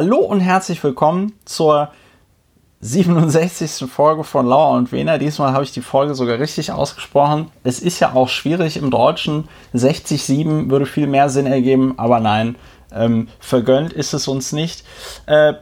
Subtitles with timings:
[0.00, 1.90] Hallo und herzlich willkommen zur
[2.82, 3.90] 67.
[3.90, 5.18] Folge von Lauer und Wiener.
[5.18, 7.50] Diesmal habe ich die Folge sogar richtig ausgesprochen.
[7.64, 9.48] Es ist ja auch schwierig im Deutschen.
[9.74, 12.54] 60,7 würde viel mehr Sinn ergeben, aber nein,
[12.92, 14.84] ähm, vergönnt ist es uns nicht.
[15.26, 15.54] Äh,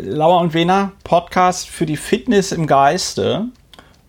[0.00, 3.46] Lauer und Wiener, Podcast für die Fitness im Geiste.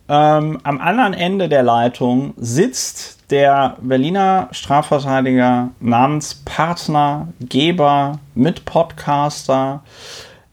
[0.07, 9.81] Ähm, am anderen Ende der Leitung sitzt der Berliner Strafverteidiger namens Partner, Geber, Mitpodcaster.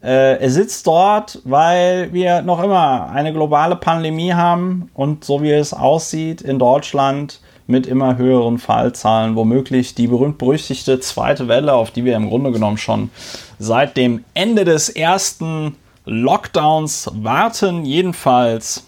[0.01, 5.51] Äh, er sitzt dort, weil wir noch immer eine globale Pandemie haben und so wie
[5.51, 12.03] es aussieht in Deutschland mit immer höheren Fallzahlen, womöglich die berühmt-berüchtigte zweite Welle, auf die
[12.05, 13.11] wir im Grunde genommen schon
[13.59, 17.85] seit dem Ende des ersten Lockdowns warten.
[17.85, 18.85] Jedenfalls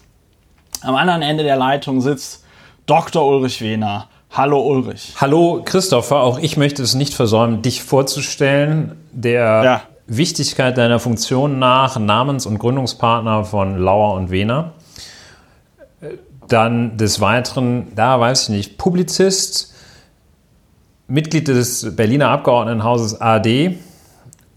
[0.86, 2.44] am anderen Ende der Leitung sitzt
[2.86, 3.26] Dr.
[3.26, 4.08] Ulrich Wehner.
[4.32, 5.16] Hallo Ulrich.
[5.20, 8.96] Hallo Christopher, auch ich möchte es nicht versäumen, dich vorzustellen.
[9.12, 9.82] Der ja.
[10.08, 14.74] Wichtigkeit deiner Funktion nach Namens- und Gründungspartner von Lauer und Wehner.
[16.48, 19.74] Dann des Weiteren, da weiß ich nicht, Publizist,
[21.08, 23.80] Mitglied des Berliner Abgeordnetenhauses AD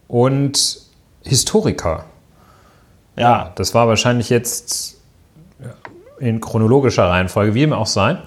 [0.09, 0.81] und
[1.23, 2.05] Historiker.
[3.17, 4.98] Ja, das war wahrscheinlich jetzt
[6.21, 8.19] in chronologischer Reihenfolge, wie dem auch sei.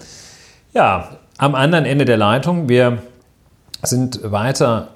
[0.73, 2.99] Ja, am anderen Ende der Leitung, wir
[3.83, 4.89] sind weiter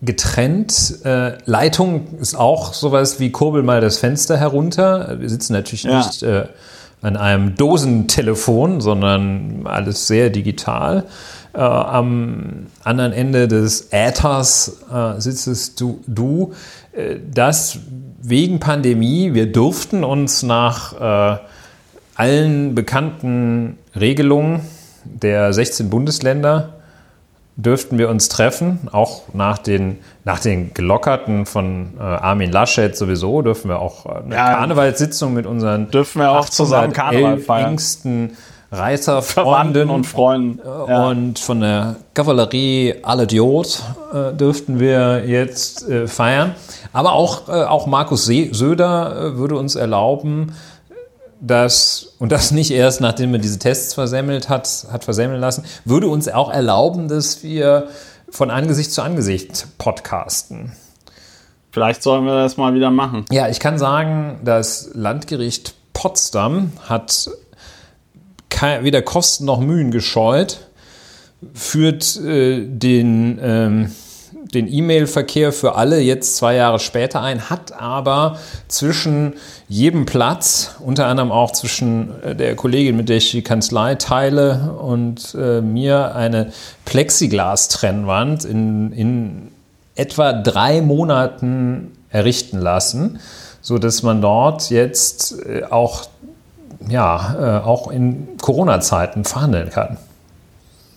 [0.00, 1.04] getrennt.
[1.04, 5.16] Äh, Leitung ist auch sowas wie kurbel mal das Fenster herunter.
[5.18, 5.98] Wir sitzen natürlich ja.
[5.98, 6.46] nicht äh,
[7.02, 11.04] an einem Dosentelefon, sondern alles sehr digital.
[11.52, 16.00] Äh, am anderen Ende des Äthers äh, sitzt du.
[16.06, 16.52] du
[16.92, 17.78] äh, das
[18.20, 21.38] wegen Pandemie, wir durften uns nach äh,
[22.18, 24.60] allen bekannten Regelungen
[25.04, 26.74] der 16 Bundesländer
[27.56, 33.42] dürften wir uns treffen, auch nach den, nach den gelockerten von äh, Armin Laschet sowieso,
[33.42, 37.72] dürfen wir auch eine ja, Karnevalssitzung mit unseren dürfen wir auch zusammen Karneval feiern.
[37.72, 38.36] engsten
[38.70, 41.08] Reiterfreunden und Freunden äh, ja.
[41.08, 46.54] und von der Kavallerie äh, dürften wir jetzt äh, feiern.
[46.92, 50.52] Aber auch, äh, auch Markus Söder äh, würde uns erlauben,
[51.40, 56.08] dass, und das nicht erst nachdem er diese Tests versemmelt hat, hat versemmeln lassen, würde
[56.08, 57.88] uns auch erlauben, dass wir
[58.30, 60.72] von Angesicht zu Angesicht podcasten.
[61.70, 63.24] Vielleicht sollen wir das mal wieder machen.
[63.30, 67.30] Ja, ich kann sagen, das Landgericht Potsdam hat
[68.82, 70.66] weder Kosten noch Mühen gescheut,
[71.54, 73.92] führt äh, den ähm,
[74.54, 78.38] den E-Mail-Verkehr für alle jetzt zwei Jahre später ein, hat aber
[78.68, 79.34] zwischen
[79.68, 84.76] jedem Platz, unter anderem auch zwischen äh, der Kollegin, mit der ich die Kanzlei teile,
[84.78, 86.52] und äh, mir eine
[86.84, 89.48] Plexiglas-Trennwand in, in
[89.94, 93.20] etwa drei Monaten errichten lassen,
[93.60, 96.04] sodass man dort jetzt äh, auch,
[96.88, 99.98] ja, äh, auch in Corona-Zeiten verhandeln kann.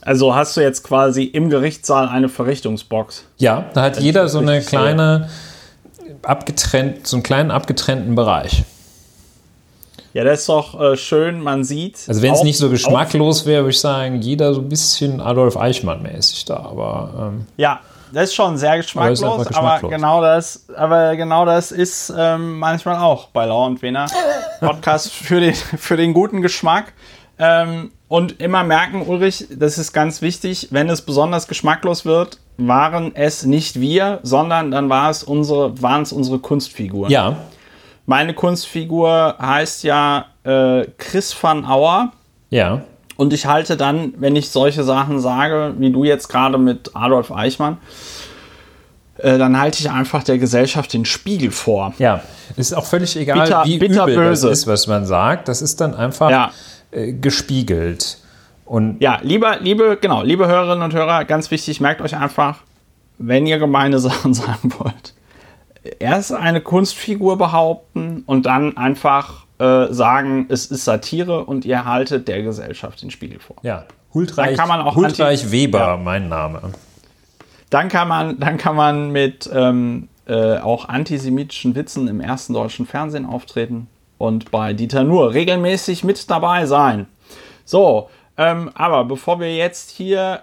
[0.01, 3.25] Also hast du jetzt quasi im Gerichtssaal eine Verrichtungsbox.
[3.37, 5.29] Ja, da hat jeder so eine kleine
[6.23, 8.63] abgetrennt, so einen kleinen abgetrennten Bereich.
[10.13, 11.97] Ja, das ist doch äh, schön, man sieht.
[12.07, 15.55] Also wenn es nicht so geschmacklos wäre, würde ich sagen, jeder so ein bisschen Adolf
[15.55, 17.31] Eichmann-mäßig da, aber.
[17.33, 17.79] Ähm, ja,
[18.11, 19.83] das ist schon sehr geschmacklos, aber, geschmacklos.
[19.83, 24.07] aber genau das, aber genau das ist ähm, manchmal auch bei Lau und Wiener.
[24.59, 26.91] Podcast für den, für den guten Geschmack.
[27.43, 33.15] Ähm, und immer merken, Ulrich, das ist ganz wichtig, wenn es besonders geschmacklos wird, waren
[33.15, 37.11] es nicht wir, sondern dann war es unsere, waren es unsere Kunstfiguren.
[37.11, 37.37] Ja.
[38.05, 42.11] Meine Kunstfigur heißt ja äh, Chris van Auer.
[42.51, 42.81] Ja.
[43.17, 47.31] Und ich halte dann, wenn ich solche Sachen sage, wie du jetzt gerade mit Adolf
[47.31, 47.77] Eichmann,
[49.17, 51.93] äh, dann halte ich einfach der Gesellschaft den Spiegel vor.
[51.97, 52.21] Ja,
[52.55, 54.49] ist auch völlig egal, bitter, wie bitter übel böse.
[54.49, 55.47] das ist, was man sagt.
[55.47, 56.51] Das ist dann einfach ja.
[56.91, 58.17] Äh, gespiegelt.
[58.65, 62.59] Und ja, liebe, liebe, genau, liebe Hörerinnen und Hörer, ganz wichtig, merkt euch einfach,
[63.17, 65.13] wenn ihr gemeine Sachen sagen wollt,
[65.99, 72.27] erst eine Kunstfigur behaupten und dann einfach äh, sagen, es ist Satire und ihr haltet
[72.27, 73.55] der Gesellschaft den Spiegel vor.
[73.61, 75.97] Ja, Hultreich, kann man auch Hultreich Weber, ja.
[75.97, 76.73] mein Name.
[77.69, 82.85] Dann kann man, dann kann man mit ähm, äh, auch antisemitischen Witzen im ersten deutschen
[82.85, 83.87] Fernsehen auftreten
[84.21, 87.07] und bei Dieter Nuhr regelmäßig mit dabei sein.
[87.65, 90.41] So, ähm, aber bevor wir jetzt hier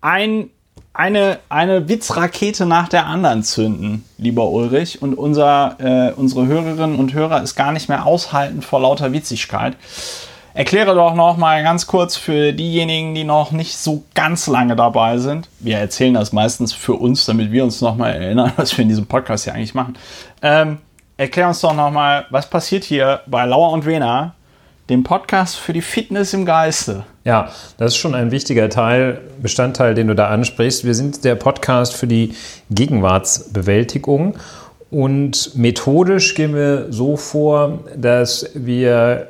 [0.00, 0.50] ein,
[0.92, 7.14] eine, eine Witzrakete nach der anderen zünden, lieber Ulrich, und unser, äh, unsere Hörerinnen und
[7.14, 9.76] Hörer es gar nicht mehr aushalten vor lauter Witzigkeit,
[10.54, 15.18] erkläre doch noch mal ganz kurz für diejenigen, die noch nicht so ganz lange dabei
[15.18, 15.48] sind.
[15.58, 18.88] Wir erzählen das meistens für uns, damit wir uns noch mal erinnern, was wir in
[18.88, 19.96] diesem Podcast hier eigentlich machen.
[20.42, 20.78] Ähm,
[21.16, 24.34] erklär uns doch noch mal, was passiert hier bei Lauer und Wena,
[24.88, 27.04] dem Podcast für die Fitness im Geiste.
[27.24, 30.84] Ja, das ist schon ein wichtiger Teil, Bestandteil, den du da ansprichst.
[30.84, 32.34] Wir sind der Podcast für die
[32.70, 34.36] Gegenwartsbewältigung
[34.90, 39.28] und methodisch gehen wir so vor, dass wir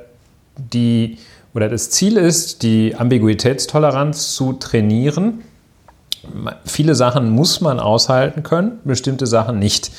[0.56, 1.19] die
[1.54, 5.42] oder das Ziel ist, die Ambiguitätstoleranz zu trainieren.
[6.64, 9.92] Viele Sachen muss man aushalten können, bestimmte Sachen nicht.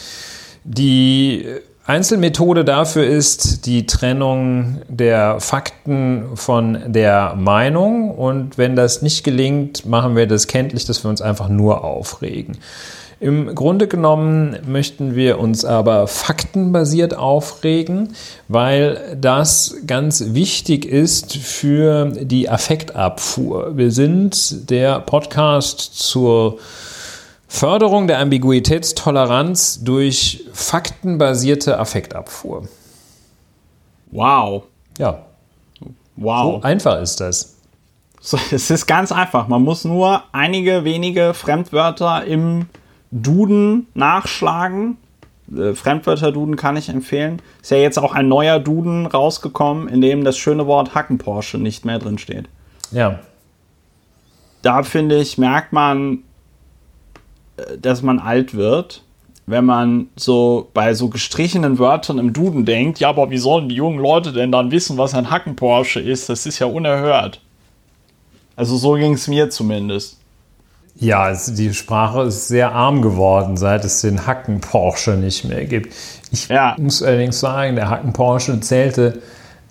[0.66, 1.46] Die
[1.88, 8.10] Einzelmethode dafür ist die Trennung der Fakten von der Meinung.
[8.10, 12.58] Und wenn das nicht gelingt, machen wir das kenntlich, dass wir uns einfach nur aufregen.
[13.20, 18.16] Im Grunde genommen möchten wir uns aber faktenbasiert aufregen,
[18.48, 23.78] weil das ganz wichtig ist für die Affektabfuhr.
[23.78, 26.58] Wir sind der Podcast zur
[27.56, 32.68] Förderung der Ambiguitätstoleranz durch faktenbasierte Affektabfuhr.
[34.12, 34.64] Wow.
[34.98, 35.20] Ja.
[36.18, 36.56] Wow.
[36.56, 37.56] So einfach ist das.
[38.20, 39.48] So, es ist ganz einfach.
[39.48, 42.66] Man muss nur einige wenige Fremdwörter im
[43.12, 44.98] Duden nachschlagen.
[45.50, 47.42] Äh, Fremdwörter-Duden kann ich empfehlen.
[47.62, 51.86] Ist ja jetzt auch ein neuer Duden rausgekommen, in dem das schöne Wort Hackenporsche nicht
[51.86, 52.50] mehr drin steht.
[52.92, 53.20] Ja.
[54.62, 56.24] Da finde ich, merkt man,
[57.80, 59.04] dass man alt wird,
[59.48, 63.76] wenn man so bei so gestrichenen Wörtern im Duden denkt, ja, aber wie sollen die
[63.76, 66.30] jungen Leute denn dann wissen, was ein Hackenporsche ist?
[66.30, 67.42] Das ist ja unerhört.
[68.56, 70.20] Also so ging es mir zumindest.
[70.98, 75.94] Ja, die Sprache ist sehr arm geworden, seit es den Hacken Porsche nicht mehr gibt.
[76.32, 76.76] Ich ja.
[76.80, 79.22] muss allerdings sagen, der Hacken Porsche zählte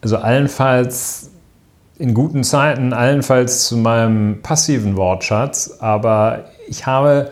[0.02, 1.30] also allenfalls
[1.98, 7.30] in guten Zeiten, allenfalls zu meinem passiven Wortschatz, aber ich habe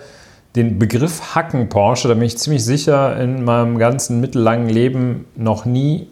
[0.56, 5.64] den Begriff Hacken Porsche, da bin ich ziemlich sicher, in meinem ganzen mittellangen Leben noch
[5.64, 6.08] nie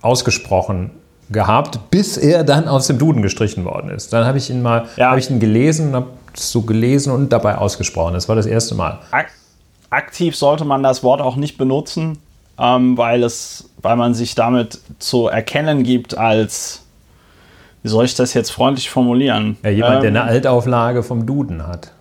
[0.00, 0.90] ausgesprochen
[1.30, 4.12] gehabt, bis er dann aus dem Duden gestrichen worden ist.
[4.12, 5.10] Dann habe ich ihn mal, ja.
[5.10, 8.14] habe ich ihn gelesen und habe so gelesen und dabei ausgesprochen.
[8.14, 9.00] Das war das erste Mal.
[9.90, 12.18] Aktiv sollte man das Wort auch nicht benutzen,
[12.58, 16.82] ähm, weil, es, weil man sich damit zu erkennen gibt als,
[17.82, 19.58] wie soll ich das jetzt freundlich formulieren?
[19.62, 21.92] Ja, jemand, ähm, der eine Altauflage vom Duden hat.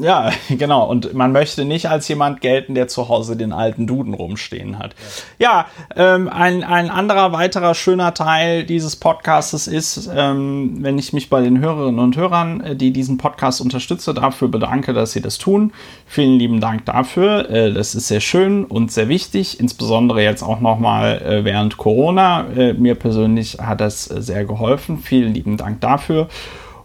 [0.00, 0.86] Ja, genau.
[0.86, 4.94] Und man möchte nicht als jemand gelten, der zu Hause den alten Duden rumstehen hat.
[5.38, 5.66] Ja, ja
[5.96, 11.40] ähm, ein, ein anderer weiterer schöner Teil dieses Podcastes ist, ähm, wenn ich mich bei
[11.40, 15.72] den Hörerinnen und Hörern, äh, die diesen Podcast unterstütze, dafür bedanke, dass sie das tun.
[16.06, 17.50] Vielen lieben Dank dafür.
[17.50, 22.46] Äh, das ist sehr schön und sehr wichtig, insbesondere jetzt auch nochmal äh, während Corona.
[22.56, 24.98] Äh, mir persönlich hat das äh, sehr geholfen.
[24.98, 26.28] Vielen lieben Dank dafür.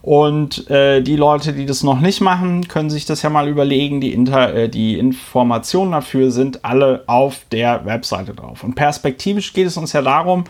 [0.06, 4.02] Und äh, die Leute, die das noch nicht machen, können sich das ja mal überlegen.
[4.02, 8.64] Die, Inter äh, die Informationen dafür sind alle auf der Webseite drauf.
[8.64, 10.44] Und perspektivisch geht es uns ja darum,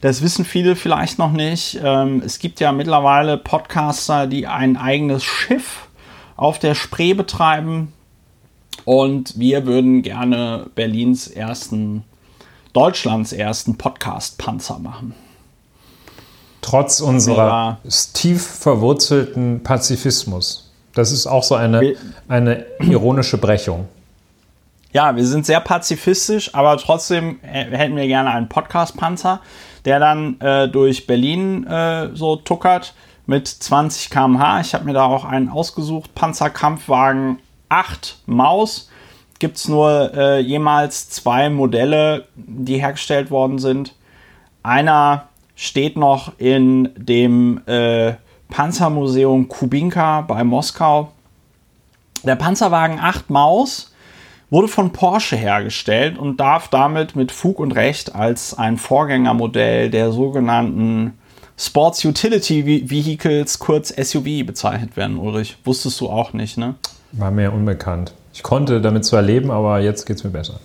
[0.00, 1.78] das wissen viele vielleicht noch nicht.
[1.84, 5.88] Ähm, es gibt ja mittlerweile Podcaster, die ein eigenes Schiff
[6.38, 7.92] auf der Spree betreiben.
[8.86, 12.04] Und wir würden gerne Berlins ersten,
[12.72, 15.14] Deutschlands ersten Podcast-Panzer machen.
[16.62, 17.78] Trotz unserer
[18.14, 20.70] tief verwurzelten Pazifismus.
[20.94, 21.94] Das ist auch so eine,
[22.28, 23.88] eine ironische Brechung.
[24.92, 29.40] Ja, wir sind sehr pazifistisch, aber trotzdem hätten wir gerne einen Podcast-Panzer,
[29.86, 32.94] der dann äh, durch Berlin äh, so tuckert
[33.26, 34.60] mit 20 km/h.
[34.60, 36.14] Ich habe mir da auch einen ausgesucht.
[36.14, 37.38] Panzerkampfwagen
[37.70, 38.90] 8 Maus.
[39.38, 43.94] Gibt es nur äh, jemals zwei Modelle, die hergestellt worden sind.
[44.62, 45.28] Einer
[45.62, 48.14] steht noch in dem äh,
[48.48, 51.12] Panzermuseum Kubinka bei Moskau.
[52.24, 53.92] Der Panzerwagen 8 Maus
[54.50, 60.10] wurde von Porsche hergestellt und darf damit mit Fug und Recht als ein Vorgängermodell der
[60.10, 61.16] sogenannten
[61.56, 65.58] Sports Utility Vehicles, kurz SUV, bezeichnet werden, Ulrich.
[65.62, 66.74] Wusstest du auch nicht, ne?
[67.12, 68.14] War mir unbekannt.
[68.34, 70.58] Ich konnte damit zwar leben, aber jetzt geht es mir besser.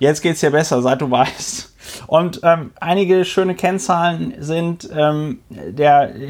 [0.00, 1.75] Jetzt geht es dir besser, seit du weißt,
[2.06, 6.14] und ähm, einige schöne Kennzahlen sind ähm, der,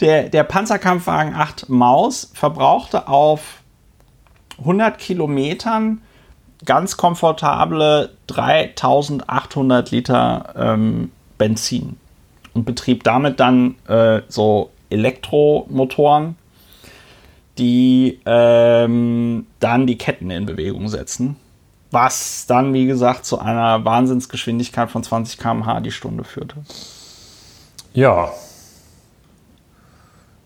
[0.00, 3.62] der, der Panzerkampfwagen 8 Maus verbrauchte auf
[4.58, 6.02] 100 Kilometern
[6.64, 11.96] ganz komfortable 3800 Liter ähm, Benzin
[12.54, 16.36] und betrieb damit dann äh, so Elektromotoren,
[17.58, 21.36] die ähm, dann die Ketten in Bewegung setzen.
[21.96, 26.56] Was dann, wie gesagt, zu einer Wahnsinnsgeschwindigkeit von 20 km/h die Stunde führte.
[27.94, 28.32] Ja.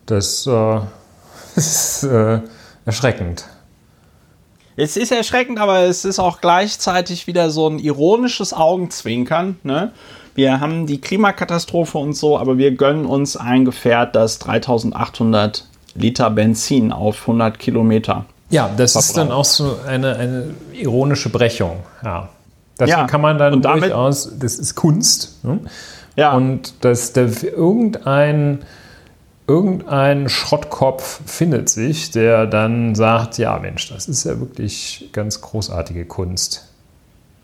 [0.07, 0.81] Das äh,
[1.57, 2.39] ist äh,
[2.85, 3.47] erschreckend.
[4.77, 9.59] Es ist erschreckend, aber es ist auch gleichzeitig wieder so ein ironisches Augenzwinkern.
[9.65, 9.91] Ne?
[10.37, 15.67] Wir haben die Klimakatastrophe und so, aber wir gönnen uns ein Gefährt, das 3800
[15.97, 18.27] Liter Benzin auf 100 Kilometer.
[18.51, 19.09] Ja, das verbraucht.
[19.09, 21.79] ist dann auch so eine, eine ironische Brechung.
[22.05, 22.29] Ja.
[22.77, 25.45] Das Ja, kann man dann und damit- durchaus, das ist Kunst.
[25.45, 25.61] Ne?
[26.17, 26.33] Ja.
[26.33, 28.61] Und dass der, irgendein,
[29.47, 36.05] irgendein Schrottkopf findet sich, der dann sagt, ja Mensch, das ist ja wirklich ganz großartige
[36.07, 36.67] Kunst.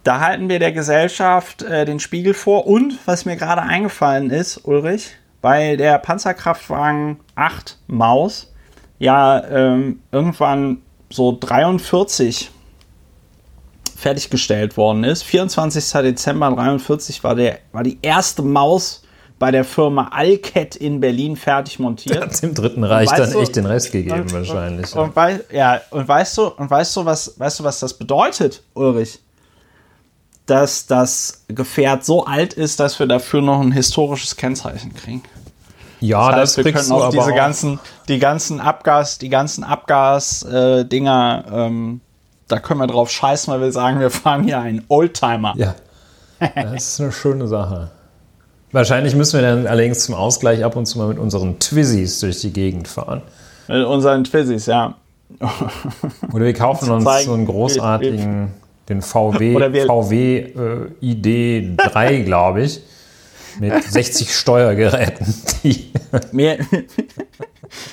[0.04, 2.66] Da halten wir der Gesellschaft äh, den Spiegel vor.
[2.66, 5.10] Und was mir gerade eingefallen ist, Ulrich,
[5.42, 8.52] weil der Panzerkraftwagen 8 Maus
[8.98, 10.78] ja ähm, irgendwann
[11.10, 12.50] so 43
[13.96, 15.22] fertiggestellt worden ist.
[15.22, 15.84] 24.
[16.02, 19.02] Dezember 43 war, der, war die erste Maus
[19.38, 22.20] bei der Firma Alcat in Berlin fertig montiert.
[22.22, 24.94] Hat dem Dritten Reich dann du- echt den Rest gegeben Und- wahrscheinlich.
[24.94, 27.94] Und, und, wei ja, und weißt du, und weißt du, was, weißt du, was das
[27.94, 29.18] bedeutet, Ulrich?
[30.46, 35.22] Dass das Gefährt so alt ist, dass wir dafür noch ein historisches Kennzeichen kriegen.
[36.00, 39.28] Ja, Das das, heißt, wir kriegst können du auch diese ganzen, die ganzen Abgas, die
[39.28, 42.00] ganzen Abgas-Dinger, ähm,
[42.48, 45.54] da können wir drauf scheißen, weil wir sagen, wir fahren hier einen Oldtimer.
[45.56, 45.74] Ja,
[46.54, 47.90] das ist eine schöne Sache.
[48.72, 52.40] Wahrscheinlich müssen wir dann allerdings zum Ausgleich ab und zu mal mit unseren Twizzys durch
[52.40, 53.22] die Gegend fahren.
[53.68, 54.94] Mit unseren Twizzys, ja.
[56.32, 58.52] Oder wir kaufen uns zeigen, so einen großartigen,
[58.88, 62.80] den VW, wir- VW äh, ID3, glaube ich,
[63.60, 65.26] mit 60 Steuergeräten.
[66.32, 66.58] Mir,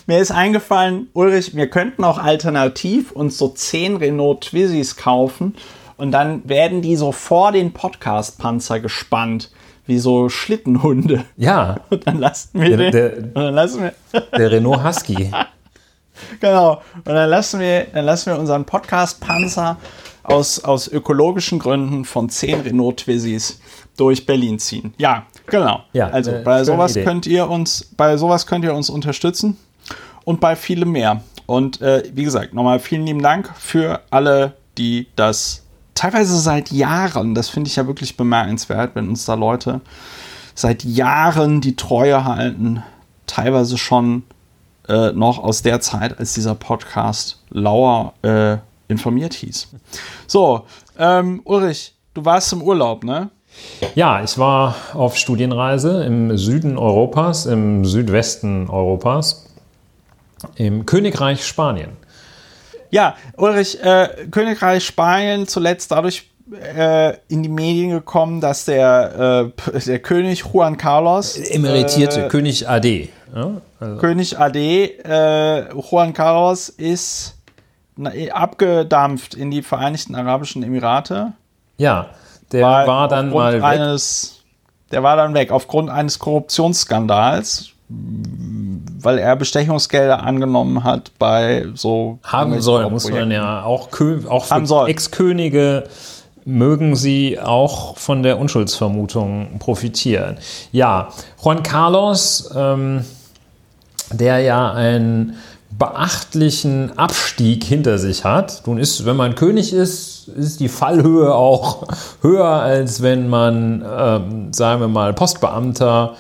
[0.06, 5.56] mir ist eingefallen, Ulrich, wir könnten auch alternativ uns so 10 Renault Twizzys kaufen
[5.98, 9.52] und dann werden die so vor den Podcast-Panzer gespannt,
[9.86, 11.26] wie so Schlittenhunde.
[11.38, 13.94] ja, Und dann lassen wir Der- den, der- und dann lassen wir,
[14.38, 15.32] der Renault Husky.
[16.40, 19.78] genau, und dann lassen wir, dann lassen wir unseren Podcast-Panzer
[20.24, 23.60] aus, aus ökologischen Gründen von 10 Renault Twizzys
[23.98, 24.94] durch Berlin ziehen.
[24.98, 25.84] Ja, genau.
[25.94, 27.06] Ja, also äh, bei sowas Idee.
[27.06, 29.58] könnt ihr uns, bei sowas könnt ihr uns unterstützen
[30.26, 31.22] und bei vielem mehr.
[31.46, 37.36] Und äh, wie gesagt, nochmal vielen lieben Dank für alle, die das teilweise seit Jahren,
[37.36, 39.82] das finde ich ja wirklich bemerkenswert, wenn uns da Leute
[40.56, 42.84] seit Jahren die Treue halten,
[43.28, 44.24] teilweise schon
[44.88, 48.58] äh, noch aus der Zeit, als dieser Podcast Lauer äh,
[48.88, 49.70] informiert hieß.
[50.28, 50.66] So,
[50.98, 53.30] ähm, Ulrich, du warst im Urlaub, ne?
[53.96, 59.46] Ja, ich war auf Studienreise im Süden Europas, im Südwesten Europas,
[60.56, 61.92] im Königreich Spanien.
[62.90, 69.80] Ja, Ulrich, äh, Königreich Spanien zuletzt dadurch äh, in die Medien gekommen, dass der, äh,
[69.80, 73.10] der König Juan Carlos, Emeritierte äh, König AD.
[73.36, 77.36] Ja, also, König AD, äh, Juan Carlos ist
[77.96, 81.34] na, abgedampft in die Vereinigten Arabischen Emirate.
[81.78, 82.10] ja
[82.52, 83.64] der Weil war dann mal weg.
[83.64, 84.44] Eines,
[84.92, 92.62] der war dann weg aufgrund eines Korruptionsskandals, weil er Bestechungsgelder angenommen hat bei so haben
[92.62, 94.88] soll, muss man ja auch, Kö auch.
[94.88, 95.84] Ex-Könige
[96.46, 100.38] mögen sie auch von der Unschuldsvermutung profitieren.
[100.72, 101.10] Ja,
[101.42, 103.06] Juan Carlos, ähm,
[104.12, 105.38] der ja einen
[105.78, 108.64] beachtlichen Abstieg hinter sich hat.
[108.66, 111.88] Nun ist, wenn man König ist, ist die Fallhöhe auch
[112.22, 116.16] höher, als wenn man, ähm, sagen wir mal, Postbeamter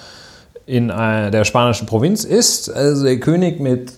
[0.65, 2.69] in einer der spanischen Provinz ist.
[2.71, 3.93] Also der König mit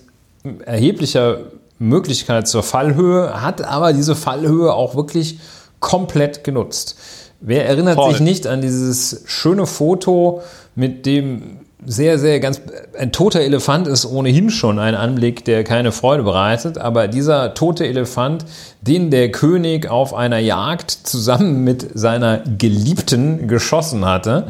[0.64, 1.38] erheblicher
[1.78, 5.38] Möglichkeit zur Fallhöhe, hat aber diese Fallhöhe auch wirklich
[5.80, 6.96] komplett genutzt.
[7.40, 8.12] Wer erinnert Toll.
[8.12, 10.42] sich nicht an dieses schöne Foto
[10.74, 12.60] mit dem sehr, sehr ganz.
[12.98, 17.86] Ein toter Elefant ist ohnehin schon ein Anblick, der keine Freude bereitet, aber dieser tote
[17.86, 18.44] Elefant,
[18.80, 24.48] den der König auf einer Jagd zusammen mit seiner Geliebten geschossen hatte,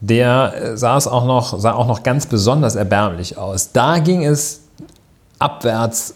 [0.00, 3.70] der äh, sah es auch noch, sah auch noch ganz besonders erbärmlich aus.
[3.72, 4.60] Da ging es
[5.38, 6.14] abwärts,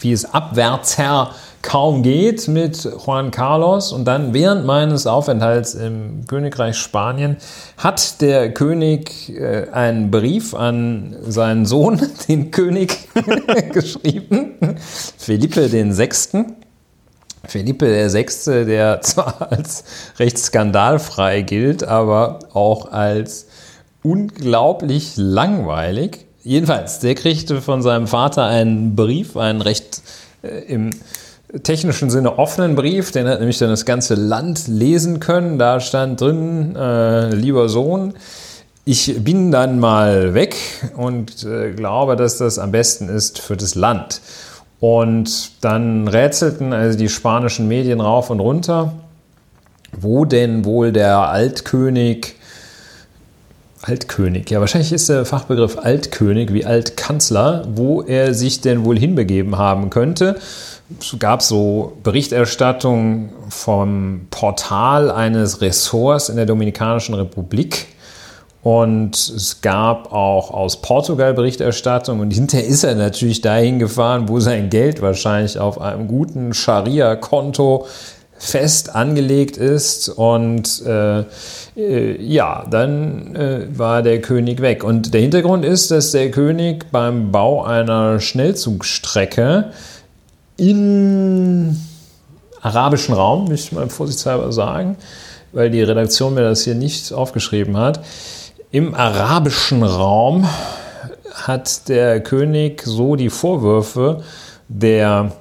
[0.00, 1.30] wie es abwärtsher
[1.62, 3.92] kaum geht mit Juan Carlos.
[3.92, 7.36] Und dann während meines Aufenthalts im Königreich Spanien
[7.76, 13.08] hat der König äh, einen Brief an seinen Sohn, den König,
[13.72, 14.54] geschrieben,
[15.16, 16.56] Felipe den Sechsten.
[17.44, 19.84] Felipe der Sechste, der zwar als
[20.18, 23.46] recht skandalfrei gilt, aber auch als
[24.02, 26.26] unglaublich langweilig.
[26.42, 30.02] Jedenfalls, der kriegte von seinem Vater einen Brief, einen recht
[30.42, 30.90] äh, im
[31.62, 35.58] technischen Sinne offenen Brief, den hat nämlich dann das ganze Land lesen können.
[35.58, 38.14] Da stand drin, äh, lieber Sohn,
[38.84, 40.56] ich bin dann mal weg
[40.96, 44.20] und äh, glaube, dass das am besten ist für das Land.
[44.80, 48.92] Und dann rätselten also die spanischen Medien rauf und runter,
[49.92, 52.36] wo denn wohl der Altkönig,
[53.82, 59.58] Altkönig, ja wahrscheinlich ist der Fachbegriff Altkönig wie Altkanzler, wo er sich denn wohl hinbegeben
[59.58, 60.36] haben könnte.
[60.96, 67.88] Es gab so Berichterstattung vom Portal eines Ressorts in der Dominikanischen Republik.
[68.62, 72.20] Und es gab auch aus Portugal Berichterstattung.
[72.20, 77.86] Und hinterher ist er natürlich dahin gefahren, wo sein Geld wahrscheinlich auf einem guten Scharia-Konto
[78.38, 80.08] fest angelegt ist.
[80.08, 81.24] Und äh,
[81.76, 84.84] äh, ja, dann äh, war der König weg.
[84.84, 89.72] Und der Hintergrund ist, dass der König beim Bau einer Schnellzugstrecke
[90.58, 91.74] im
[92.60, 94.96] arabischen Raum, möchte ich mal vorsichtshalber sagen,
[95.52, 98.04] weil die Redaktion mir das hier nicht aufgeschrieben hat,
[98.70, 100.46] im arabischen Raum
[101.32, 104.22] hat der König so die Vorwürfe
[104.68, 105.32] der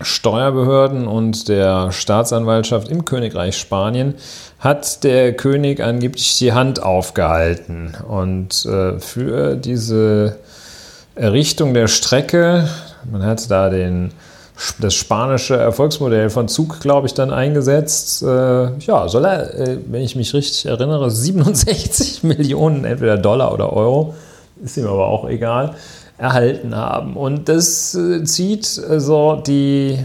[0.00, 4.14] Steuerbehörden und der Staatsanwaltschaft im Königreich Spanien
[4.58, 7.96] hat der König angeblich die Hand aufgehalten.
[8.06, 10.36] Und äh, für diese
[11.14, 12.68] Errichtung der Strecke,
[13.10, 14.12] man hat da den
[14.78, 18.22] das spanische Erfolgsmodell von Zug, glaube ich, dann eingesetzt.
[18.22, 23.72] Äh, ja, soll er, äh, wenn ich mich richtig erinnere, 67 Millionen, entweder Dollar oder
[23.72, 24.14] Euro,
[24.64, 25.74] ist ihm aber auch egal,
[26.16, 27.16] erhalten haben.
[27.16, 29.98] Und das äh, zieht also die,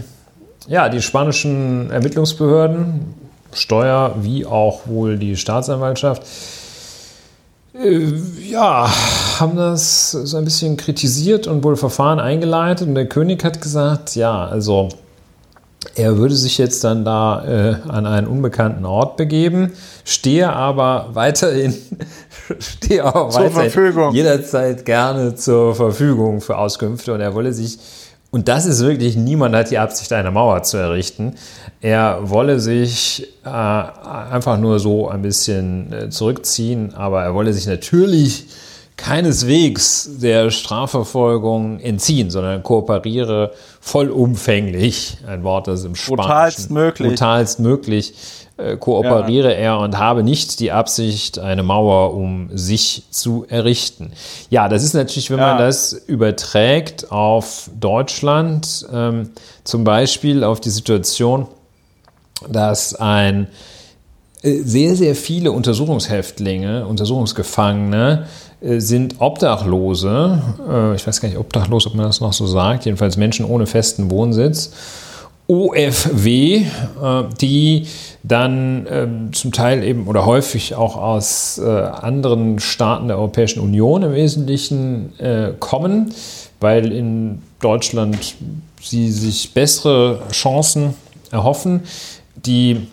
[0.68, 3.14] ja, die spanischen Ermittlungsbehörden,
[3.54, 6.22] Steuer wie auch wohl die Staatsanwaltschaft,
[7.74, 8.90] ja,
[9.40, 12.86] haben das so ein bisschen kritisiert und wohl Verfahren eingeleitet.
[12.88, 14.90] Und der König hat gesagt, ja, also
[15.94, 19.72] er würde sich jetzt dann da äh, an einen unbekannten Ort begeben,
[20.04, 21.74] stehe aber weiterhin,
[22.58, 24.14] stehe aber zur weiterhin Verfügung.
[24.14, 27.78] jederzeit gerne zur Verfügung für Auskünfte und er wolle sich
[28.32, 31.34] und das ist wirklich, niemand hat die Absicht, eine Mauer zu errichten.
[31.82, 37.66] Er wolle sich äh, einfach nur so ein bisschen äh, zurückziehen, aber er wolle sich
[37.66, 38.46] natürlich
[38.96, 45.18] keineswegs der Strafverfolgung entziehen, sondern kooperiere vollumfänglich.
[45.26, 48.14] Ein Wort, das im Spanischen brutalst möglich, brutalst möglich
[48.58, 49.58] äh, kooperiere ja.
[49.58, 54.12] er und habe nicht die Absicht, eine Mauer um sich zu errichten.
[54.50, 55.54] Ja, das ist natürlich, wenn ja.
[55.54, 59.30] man das überträgt auf Deutschland, ähm,
[59.64, 61.46] zum Beispiel auf die Situation,
[62.46, 63.48] dass ein
[64.42, 68.26] äh, sehr, sehr viele Untersuchungshäftlinge, Untersuchungsgefangene
[68.60, 70.42] äh, sind Obdachlose.
[70.94, 72.84] Ich weiß gar nicht, obdachlos, ob man das noch so sagt.
[72.84, 74.72] Jedenfalls Menschen ohne festen Wohnsitz.
[75.48, 76.64] OFW,
[77.40, 77.86] die
[78.24, 84.02] dann ähm, zum Teil eben oder häufig auch aus äh, anderen Staaten der Europäischen Union
[84.02, 86.14] im Wesentlichen äh, kommen,
[86.60, 88.36] weil in Deutschland
[88.80, 90.94] sie sich bessere Chancen
[91.30, 91.80] erhoffen,
[92.36, 92.86] die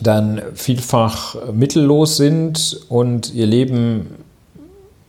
[0.00, 4.06] dann vielfach mittellos sind und ihr Leben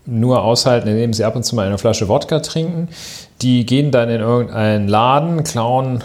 [0.05, 2.87] nur aushalten, indem sie ab und zu mal eine Flasche Wodka trinken.
[3.41, 6.03] Die gehen dann in irgendeinen Laden, klauen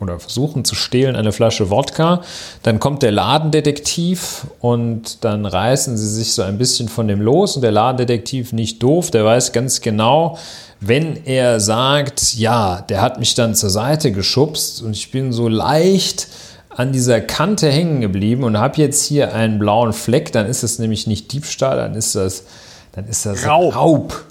[0.00, 2.22] oder versuchen zu stehlen eine Flasche Wodka.
[2.62, 7.56] Dann kommt der Ladendetektiv und dann reißen sie sich so ein bisschen von dem los.
[7.56, 10.38] Und der Ladendetektiv nicht doof, der weiß ganz genau,
[10.80, 15.46] wenn er sagt, ja, der hat mich dann zur Seite geschubst und ich bin so
[15.46, 16.28] leicht
[16.70, 20.78] an dieser Kante hängen geblieben und habe jetzt hier einen blauen Fleck, dann ist das
[20.78, 22.44] nämlich nicht Diebstahl, dann ist das,
[22.92, 23.76] dann ist das Raub.
[23.76, 24.24] Raub.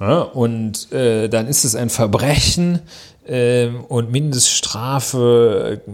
[0.00, 2.80] Ja, und äh, dann ist es ein Verbrechen
[3.26, 5.90] ähm, und Mindeststrafe äh,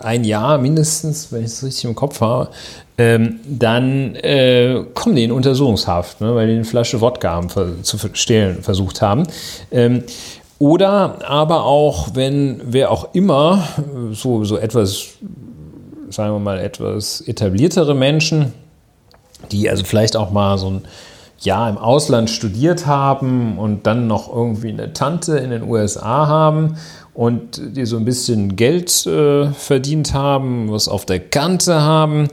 [0.00, 2.50] ein Jahr mindestens, wenn ich es richtig im Kopf habe,
[2.98, 7.48] ähm, dann äh, kommen die in Untersuchungshaft, ne, weil die eine Flasche Wodka haben,
[7.82, 9.26] zu stehlen versucht haben.
[9.70, 10.04] Ähm,
[10.58, 13.66] oder aber auch, wenn wer auch immer,
[14.12, 15.08] so, so etwas,
[16.10, 18.52] sagen wir mal, etwas etabliertere Menschen,
[19.50, 20.82] die also vielleicht auch mal so ein
[21.44, 26.76] Jahr im Ausland studiert haben und dann noch irgendwie eine Tante in den USA haben
[27.14, 32.28] und die so ein bisschen Geld äh, verdient haben, was auf der Kante haben,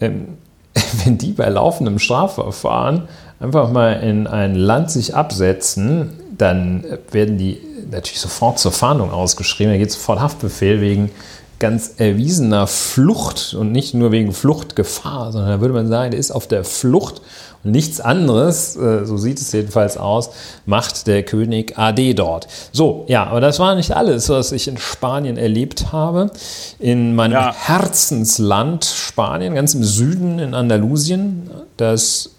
[0.00, 0.38] ähm,
[1.04, 3.08] wenn die bei laufendem Strafverfahren
[3.40, 9.72] einfach mal in ein Land sich absetzen, dann werden die natürlich sofort zur Fahndung ausgeschrieben.
[9.72, 11.10] Da geht sofort Haftbefehl wegen
[11.58, 16.30] ganz erwiesener Flucht und nicht nur wegen Fluchtgefahr, sondern da würde man sagen, der ist
[16.30, 17.22] auf der Flucht
[17.70, 20.30] nichts anderes, äh, so sieht es jedenfalls aus,
[20.64, 22.48] macht der König AD dort.
[22.72, 26.30] So, ja, aber das war nicht alles, was ich in Spanien erlebt habe.
[26.78, 27.54] In meinem ja.
[27.54, 32.30] Herzensland Spanien, ganz im Süden in Andalusien, das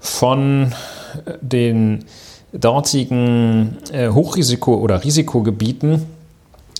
[0.00, 0.72] von
[1.40, 2.04] den
[2.52, 6.06] dortigen äh, Hochrisiko- oder Risikogebieten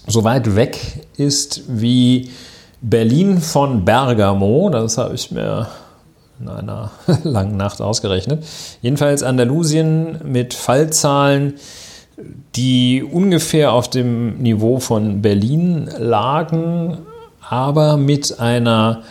[0.07, 0.79] so weit weg
[1.17, 2.31] ist wie
[2.81, 4.71] Berlin von Bergamo.
[4.71, 5.67] Das habe ich mir
[6.41, 6.91] in einer
[7.23, 8.45] langen Nacht ausgerechnet.
[8.83, 11.55] Jedenfalls Andalusien mit Fallzahlen,
[12.55, 16.99] die ungefähr auf dem Niveau von Berlin lagen,
[17.49, 19.03] aber mit einer,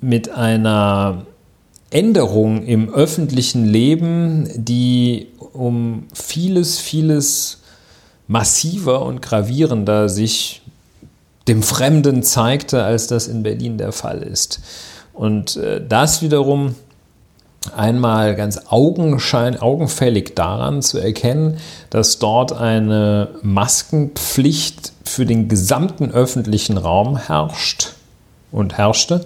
[0.00, 1.26] mit einer
[1.90, 7.62] Änderung im öffentlichen Leben, die um vieles, vieles
[8.28, 10.62] massiver und gravierender sich
[11.48, 14.60] dem Fremden zeigte, als das in Berlin der Fall ist.
[15.16, 16.74] Und äh, das wiederum
[17.74, 21.56] einmal ganz augenschein, augenfällig daran zu erkennen,
[21.90, 27.94] dass dort eine Maskenpflicht für den gesamten öffentlichen Raum herrscht
[28.52, 29.24] und herrschte.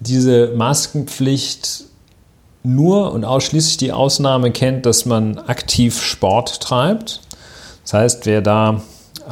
[0.00, 1.84] Diese Maskenpflicht
[2.64, 7.20] nur und ausschließlich die Ausnahme kennt, dass man aktiv Sport treibt.
[7.84, 8.82] Das heißt, wer da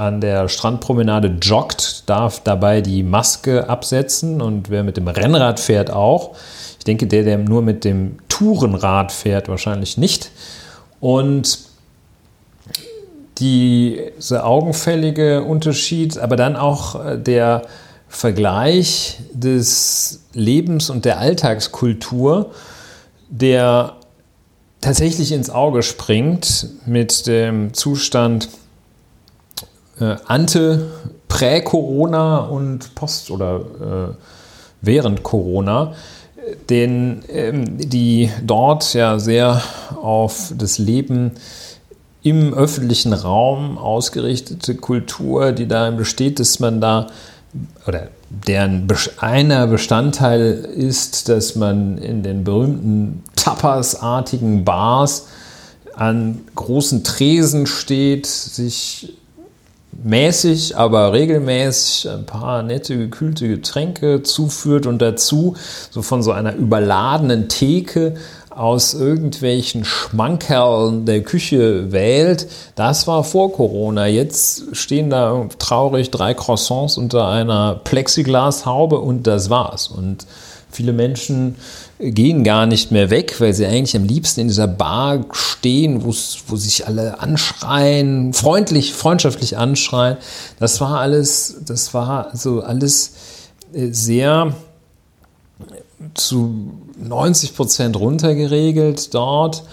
[0.00, 5.90] an der Strandpromenade joggt, darf dabei die Maske absetzen und wer mit dem Rennrad fährt
[5.90, 6.34] auch.
[6.78, 10.30] Ich denke, der, der nur mit dem Tourenrad fährt, wahrscheinlich nicht.
[11.00, 11.58] Und
[13.38, 17.62] dieser augenfällige Unterschied, aber dann auch äh, der
[18.08, 22.52] Vergleich des Lebens und der Alltagskultur,
[23.28, 23.96] der
[24.80, 28.48] tatsächlich ins Auge springt mit dem Zustand
[30.00, 30.86] äh, ante,
[31.28, 34.14] prä-Corona und post- oder äh,
[34.80, 35.94] während Corona,
[36.68, 39.62] den ähm, die dort ja sehr
[40.00, 41.32] auf das Leben
[42.22, 47.06] im öffentlichen Raum ausgerichtete Kultur, die darin besteht, dass man da
[47.86, 48.86] oder deren
[49.18, 55.26] einer Bestandteil ist, dass man in den berühmten Tapas-artigen Bars
[55.94, 59.14] an großen Tresen steht, sich
[60.02, 65.56] mäßig, aber regelmäßig ein paar nette gekühlte Getränke zuführt und dazu
[65.90, 68.14] so von so einer überladenen Theke
[68.50, 74.06] aus irgendwelchen Schmankerln der Küche wählt, das war vor Corona.
[74.06, 79.88] Jetzt stehen da traurig drei Croissants unter einer Plexiglashaube und das war's.
[79.88, 80.26] Und
[80.70, 81.56] viele Menschen
[82.00, 86.56] gehen gar nicht mehr weg, weil sie eigentlich am liebsten in dieser Bar stehen, wo
[86.56, 90.16] sich alle anschreien, freundlich, freundschaftlich anschreien.
[90.58, 93.12] Das war alles, das war so alles
[93.74, 94.54] äh, sehr
[96.14, 99.64] zu 90 Prozent runtergeregelt dort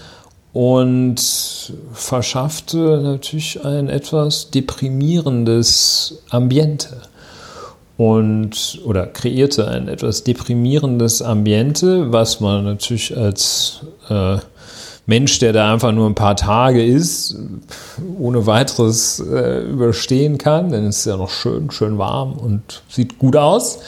[0.51, 1.21] und
[1.93, 7.01] verschaffte natürlich ein etwas deprimierendes Ambiente
[7.97, 14.37] und oder kreierte ein etwas deprimierendes Ambiente, was man natürlich als äh,
[15.07, 17.35] Mensch, der da einfach nur ein paar Tage ist,
[18.19, 23.17] ohne weiteres äh, überstehen kann, denn es ist ja noch schön, schön warm und sieht
[23.17, 23.79] gut aus.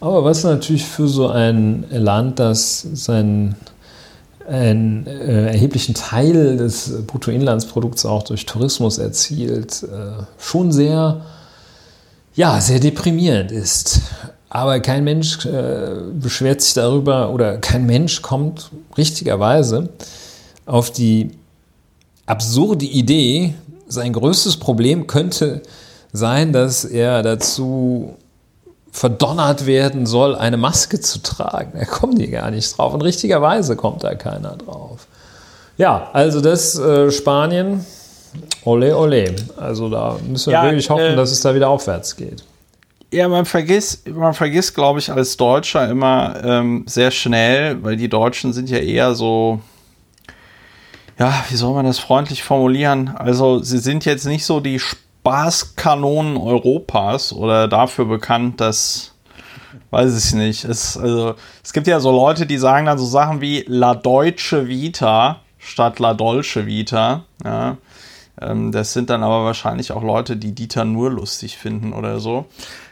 [0.00, 3.54] Aber was natürlich für so ein Land, das seinen
[4.46, 11.22] einen äh, erheblichen Teil des Bruttoinlandsprodukts auch durch Tourismus erzielt, äh, schon sehr,
[12.36, 14.02] ja, sehr deprimierend ist.
[14.48, 19.88] Aber kein Mensch äh, beschwert sich darüber oder kein Mensch kommt richtigerweise
[20.66, 21.30] auf die
[22.26, 23.54] absurde Idee,
[23.88, 25.62] sein größtes Problem könnte
[26.12, 28.16] sein, dass er dazu
[28.90, 31.72] verdonnert werden soll, eine Maske zu tragen.
[31.78, 32.94] Da kommen die gar nicht drauf.
[32.94, 35.06] Und richtigerweise kommt da keiner drauf.
[35.76, 37.84] Ja, also das äh, Spanien,
[38.64, 39.36] ole ole.
[39.56, 42.44] Also da müssen wir ja, wirklich hoffen, äh, dass es da wieder aufwärts geht.
[43.12, 48.08] Ja, man vergisst, man vergisst, glaube ich, als Deutscher immer ähm, sehr schnell, weil die
[48.08, 49.60] Deutschen sind ja eher so,
[51.18, 53.12] ja, wie soll man das freundlich formulieren?
[53.16, 59.12] Also sie sind jetzt nicht so die Sp Spaßkanonen Europas oder dafür bekannt, dass
[59.90, 60.64] weiß ich nicht.
[60.64, 64.68] Es, also, es gibt ja so Leute, die sagen dann so Sachen wie La Deutsche
[64.68, 67.24] Vita statt La Dolce Vita.
[67.44, 67.76] Ja.
[68.40, 72.46] Ähm, das sind dann aber wahrscheinlich auch Leute, die Dieter nur lustig finden oder so.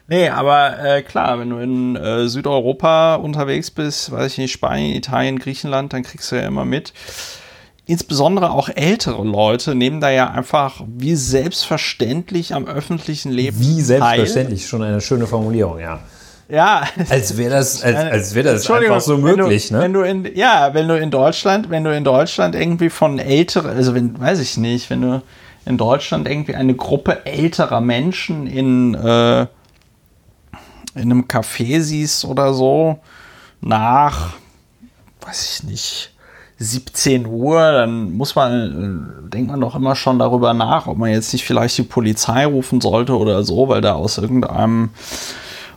[0.06, 4.94] Nee, aber äh, klar, wenn du in äh, Südeuropa unterwegs bist, weiß ich nicht, Spanien,
[4.94, 6.92] Italien, Griechenland, dann kriegst du ja immer mit,
[7.86, 14.60] insbesondere auch ältere Leute nehmen da ja einfach wie selbstverständlich am öffentlichen Leben Wie selbstverständlich,
[14.60, 14.68] teil.
[14.68, 16.00] schon eine schöne Formulierung, ja.
[16.48, 16.84] Ja.
[17.08, 20.04] Als wäre das, als, als wär das einfach so möglich, wenn du, ne?
[20.04, 23.70] Wenn du in, ja, wenn du in Deutschland, wenn du in Deutschland irgendwie von älteren,
[23.70, 25.22] also wenn, weiß ich nicht, wenn du
[25.66, 29.42] in Deutschland irgendwie eine Gruppe älterer Menschen in, äh,
[30.94, 32.98] in einem Café siehst oder so,
[33.60, 34.34] nach,
[35.22, 36.10] weiß ich nicht,
[36.58, 41.10] 17 Uhr, dann muss man, äh, denkt man doch immer schon darüber nach, ob man
[41.10, 44.90] jetzt nicht vielleicht die Polizei rufen sollte oder so, weil da aus irgendeinem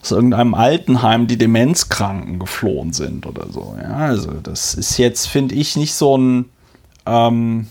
[0.02, 3.76] aus irgendeinem Altenheim die Demenzkranken geflohen sind oder so.
[3.82, 6.46] Ja, also das ist jetzt, finde ich, nicht so ein
[7.06, 7.68] ähm,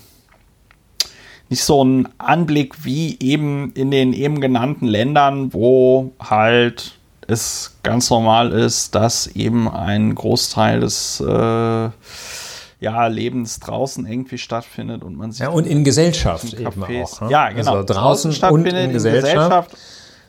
[1.49, 8.11] nicht so ein Anblick wie eben in den eben genannten Ländern, wo halt es ganz
[8.11, 11.91] normal ist, dass eben ein Großteil des äh,
[12.79, 15.43] ja, Lebens draußen irgendwie stattfindet und man sieht.
[15.43, 17.21] Ja, und in Gesellschaft eben auch.
[17.21, 17.31] Ne?
[17.31, 17.77] Ja, genau.
[17.77, 19.27] Also draußen, draußen und in Gesellschaft.
[19.27, 19.77] In Gesellschaft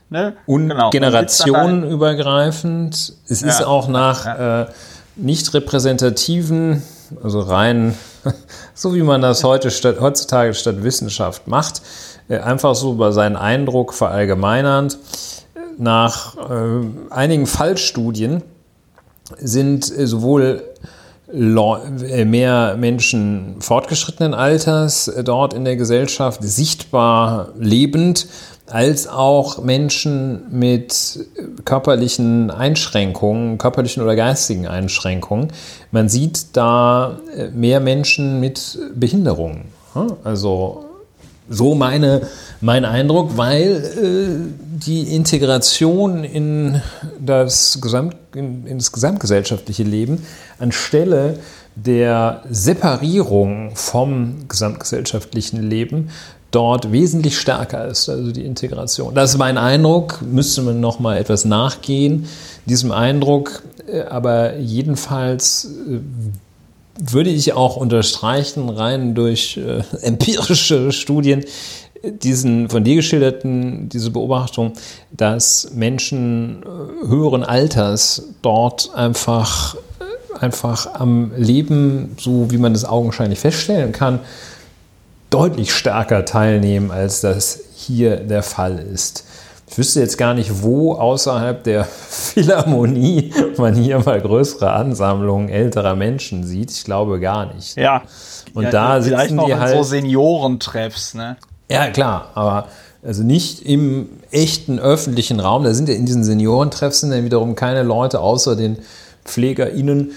[0.09, 0.37] Ne?
[0.45, 0.89] Und genau.
[0.89, 3.13] generationenübergreifend.
[3.27, 3.47] Es ja.
[3.47, 4.61] ist auch nach ja.
[4.61, 4.67] äh,
[5.17, 6.81] nicht repräsentativen,
[7.21, 7.93] also rein,
[8.73, 11.81] so wie man das heute statt, heutzutage statt Wissenschaft macht,
[12.29, 14.97] äh, einfach so über seinen Eindruck verallgemeinernd.
[15.77, 18.43] Nach äh, einigen Fallstudien
[19.39, 20.63] sind äh, sowohl
[21.33, 28.27] äh, mehr Menschen fortgeschrittenen Alters äh, dort in der Gesellschaft sichtbar lebend
[28.67, 31.19] als auch Menschen mit
[31.65, 35.53] körperlichen Einschränkungen, körperlichen oder geistigen Einschränkungen.
[35.91, 39.65] Man sieht da äh, mehr Menschen mit Behinderungen.
[40.23, 40.85] Also
[41.49, 42.27] so meine,
[42.61, 46.81] mein Eindruck, weil äh, die Integration in
[47.19, 50.25] das, Gesamt, in, in das gesamtgesellschaftliche Leben
[50.59, 51.39] anstelle
[51.75, 56.09] der Separierung vom gesamtgesellschaftlichen Leben
[56.51, 59.13] dort wesentlich stärker ist, also die Integration.
[59.13, 62.27] Das ist mein Eindruck, müsste man noch mal etwas nachgehen,
[62.65, 65.99] diesem Eindruck, äh, aber jedenfalls äh,
[66.99, 71.43] würde ich auch unterstreichen, rein durch äh, empirische Studien,
[72.03, 74.73] diesen von dir geschilderten, diese Beobachtung,
[75.11, 76.63] dass Menschen
[77.05, 79.75] höheren Alters dort einfach,
[80.39, 84.19] einfach am Leben, so wie man das augenscheinlich feststellen kann,
[85.29, 89.25] deutlich stärker teilnehmen, als das hier der Fall ist.
[89.69, 95.95] Ich wüsste jetzt gar nicht, wo außerhalb der Philharmonie man hier mal größere Ansammlungen älterer
[95.95, 96.71] Menschen sieht.
[96.71, 97.77] Ich glaube gar nicht.
[97.77, 98.03] Ja.
[98.53, 101.37] Und ja, da sitzen die halt so Seniorentreffs, ne?
[101.69, 102.67] Ja, klar, aber
[103.03, 105.63] also nicht im echten öffentlichen Raum.
[105.63, 108.77] Da sind ja in diesen Seniorentreffs sind dann wiederum keine Leute außer den
[109.25, 110.11] PflegerInnen,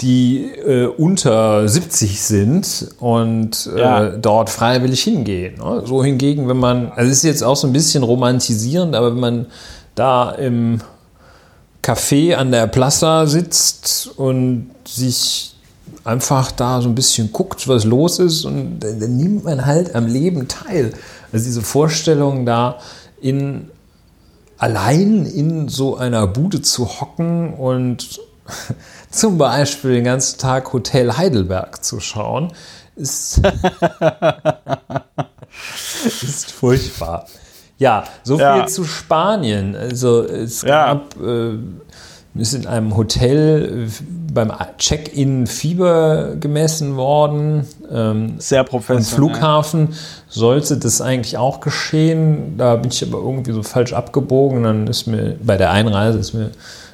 [0.00, 4.08] die äh, unter 70 sind und äh, ja.
[4.10, 5.56] dort freiwillig hingehen.
[5.58, 5.82] Ne?
[5.86, 9.20] So hingegen, wenn man, also es ist jetzt auch so ein bisschen romantisierend, aber wenn
[9.20, 9.46] man
[9.94, 10.80] da im
[11.82, 15.54] Café an der Plaza sitzt und sich
[16.04, 19.94] einfach da so ein bisschen guckt, was los ist und dann, dann nimmt man halt
[19.94, 20.92] am Leben teil.
[21.32, 22.78] Also diese Vorstellung da
[23.20, 23.68] in
[24.58, 28.20] allein in so einer Bude zu hocken und
[29.10, 32.52] zum Beispiel den ganzen Tag Hotel Heidelberg zu schauen,
[32.96, 33.40] ist,
[36.04, 37.26] ist furchtbar.
[37.78, 38.66] Ja, so viel ja.
[38.66, 39.74] zu Spanien.
[39.74, 41.50] Also es gab, ja.
[41.50, 41.58] äh,
[42.34, 43.88] ist in einem Hotel
[44.32, 47.66] beim Check-in Fieber gemessen worden.
[47.90, 49.02] Ähm, Sehr professionell.
[49.02, 49.88] Am Flughafen
[50.28, 52.56] sollte das eigentlich auch geschehen.
[52.56, 54.62] Da bin ich aber irgendwie so falsch abgebogen.
[54.62, 56.52] Dann ist mir bei der Einreise ist mir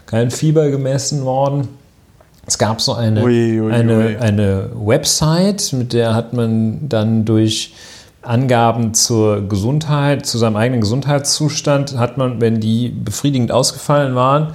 [0.08, 1.68] kein Fieber gemessen worden.
[2.46, 4.16] Es gab so eine, ui, ui, eine, ui.
[4.16, 7.74] eine Website, mit der hat man dann durch
[8.22, 14.54] Angaben zur Gesundheit, zu seinem eigenen Gesundheitszustand, hat man, wenn die befriedigend ausgefallen waren,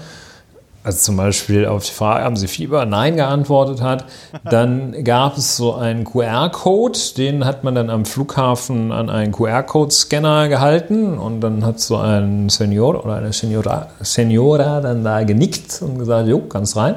[0.84, 2.86] also zum Beispiel auf die Frage, haben Sie Fieber?
[2.86, 4.06] Nein geantwortet hat,
[4.44, 10.50] dann gab es so einen QR-Code, den hat man dann am Flughafen an einen QR-Code-Scanner
[10.50, 16.00] gehalten und dann hat so ein Senior oder eine Seniora, Seniora dann da genickt und
[16.00, 16.96] gesagt, jo, ganz rein.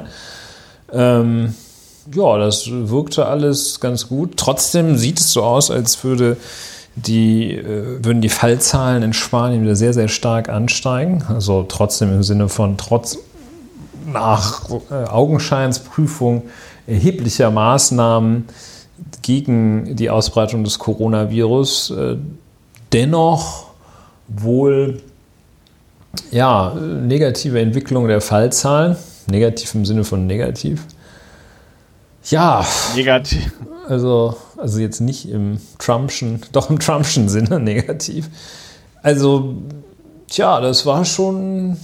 [0.91, 1.55] Ähm,
[2.13, 4.37] ja, das wirkte alles ganz gut.
[4.37, 6.37] Trotzdem sieht es so aus, als würde
[6.95, 11.23] die, äh, würden die Fallzahlen in Spanien wieder sehr, sehr stark ansteigen.
[11.29, 13.19] Also trotzdem im Sinne von trotz
[14.17, 16.43] nach äh, Augenscheinsprüfung
[16.85, 18.45] erheblicher Maßnahmen
[19.21, 22.17] gegen die Ausbreitung des Coronavirus äh,
[22.93, 23.67] dennoch
[24.27, 25.01] wohl
[26.31, 28.97] ja, negative Entwicklung der Fallzahlen
[29.29, 30.85] Negativ im Sinne von negativ.
[32.29, 32.65] Ja.
[32.95, 33.51] Negativ.
[33.87, 38.29] Also, also jetzt nicht im Trumpschen, doch im Trumpschen Sinne negativ.
[39.03, 39.55] Also,
[40.29, 41.77] tja, das war schon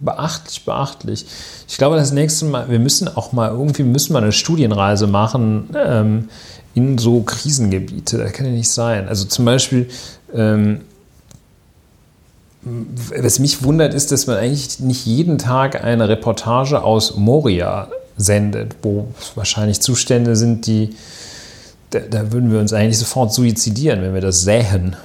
[0.00, 1.26] beachtlich, beachtlich.
[1.68, 5.70] Ich glaube, das nächste Mal, wir müssen auch mal irgendwie müssen wir eine Studienreise machen
[5.76, 6.28] ähm,
[6.74, 8.18] in so Krisengebiete.
[8.18, 9.08] Das kann ja nicht sein.
[9.08, 9.88] Also zum Beispiel,
[10.34, 10.82] ähm,
[12.62, 18.76] was mich wundert, ist, dass man eigentlich nicht jeden Tag eine Reportage aus Moria sendet,
[18.82, 20.94] wo wahrscheinlich Zustände sind, die
[21.90, 24.96] da, da würden wir uns eigentlich sofort suizidieren, wenn wir das sähen.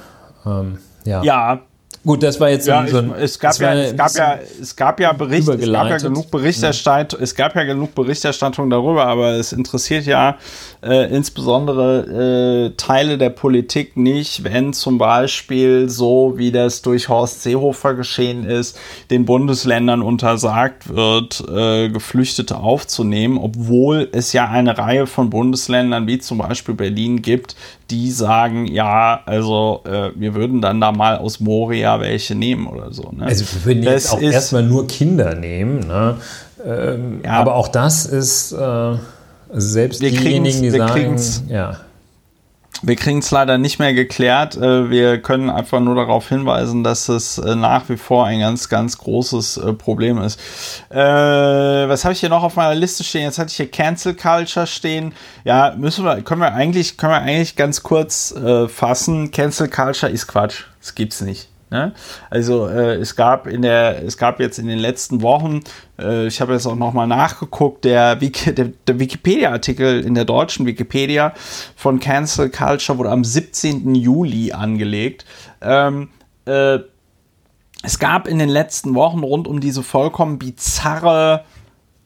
[0.44, 1.22] Ähm, ja.
[1.22, 1.60] ja,
[2.04, 5.00] Gut, das war jetzt ja, so ein, es, gab ja, es gab ja, es gab
[5.00, 7.24] ja Bericht, es gab ja genug Berichterstattung, ja.
[7.24, 10.36] es gab ja genug Berichterstattung darüber, aber es interessiert ja
[10.84, 17.42] äh, insbesondere äh, Teile der Politik nicht, wenn zum Beispiel so wie das durch Horst
[17.42, 18.78] Seehofer geschehen ist,
[19.10, 26.18] den Bundesländern untersagt wird, äh, Geflüchtete aufzunehmen, obwohl es ja eine Reihe von Bundesländern wie
[26.18, 27.56] zum Beispiel Berlin gibt,
[27.90, 32.92] die sagen, ja, also äh, wir würden dann da mal aus Moria welche nehmen oder
[32.92, 33.10] so.
[33.12, 33.24] Ne?
[33.24, 36.16] Also wir würden jetzt auch erstmal nur Kinder nehmen, ne?
[36.64, 37.32] ähm, ja.
[37.32, 38.96] aber auch das ist äh,
[39.54, 41.16] also selbst wir diejenigen, die sagen,
[41.48, 41.76] ja.
[42.82, 44.56] Wir kriegen es leider nicht mehr geklärt.
[44.56, 48.68] Äh, wir können einfach nur darauf hinweisen, dass es äh, nach wie vor ein ganz,
[48.68, 50.38] ganz großes äh, Problem ist.
[50.90, 53.22] was habe ich hier noch auf meiner Liste stehen?
[53.22, 55.14] Jetzt hatte ich hier Cancel Culture stehen.
[55.44, 58.34] Ja, müssen wir, können wir eigentlich, können wir eigentlich ganz kurz
[58.68, 59.30] fassen.
[59.30, 60.64] Cancel Culture ist Quatsch.
[60.80, 61.48] Das gibt's nicht.
[61.74, 61.92] Ne?
[62.30, 65.58] Also äh, es gab in der, es gab jetzt in den letzten Wochen,
[65.98, 70.66] äh, ich habe jetzt auch nochmal nachgeguckt, der, Wiki, der, der Wikipedia-Artikel in der deutschen
[70.66, 71.34] Wikipedia
[71.74, 73.96] von Cancel Culture wurde am 17.
[73.96, 75.24] Juli angelegt.
[75.60, 76.10] Ähm,
[76.44, 76.78] äh,
[77.82, 81.44] es gab in den letzten Wochen rund um diese vollkommen bizarre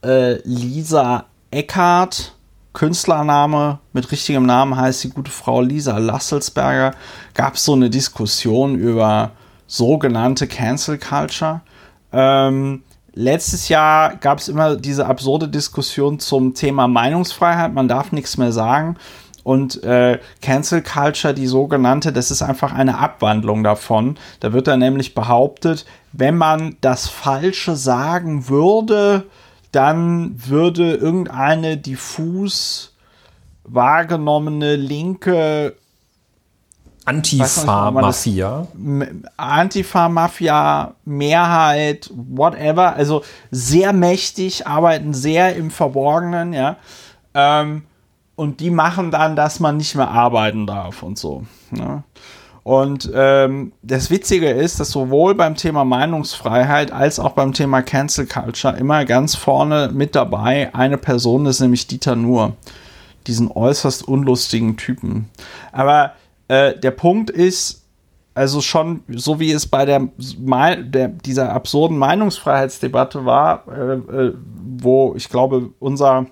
[0.02, 2.32] äh, Lisa Eckhardt,
[2.72, 6.94] Künstlername mit richtigem Namen heißt die gute Frau Lisa Lasselsberger,
[7.34, 9.32] gab es so eine Diskussion über
[9.68, 11.60] sogenannte Cancel Culture.
[12.12, 12.82] Ähm,
[13.14, 17.72] letztes Jahr gab es immer diese absurde Diskussion zum Thema Meinungsfreiheit.
[17.72, 18.96] Man darf nichts mehr sagen.
[19.44, 24.18] Und äh, Cancel Culture, die sogenannte, das ist einfach eine Abwandlung davon.
[24.40, 29.26] Da wird dann nämlich behauptet, wenn man das Falsche sagen würde,
[29.72, 32.94] dann würde irgendeine diffus
[33.64, 35.76] wahrgenommene linke
[37.08, 38.66] Antifa-Mafia.
[39.36, 42.94] Antifa-Mafia, Mehrheit, whatever.
[42.94, 46.76] Also sehr mächtig, arbeiten sehr im Verborgenen, ja.
[47.34, 47.82] Ähm,
[48.36, 51.44] und die machen dann, dass man nicht mehr arbeiten darf und so.
[51.70, 52.04] Ne?
[52.62, 58.26] Und ähm, das Witzige ist, dass sowohl beim Thema Meinungsfreiheit als auch beim Thema Cancel
[58.26, 62.52] Culture immer ganz vorne mit dabei eine Person ist, nämlich Dieter Nuhr.
[63.26, 65.30] Diesen äußerst unlustigen Typen.
[65.72, 66.12] Aber
[66.48, 67.84] äh, der Punkt ist,
[68.34, 74.34] also schon so wie es bei der, der dieser absurden Meinungsfreiheitsdebatte war, äh, äh,
[74.78, 76.26] wo ich glaube, unser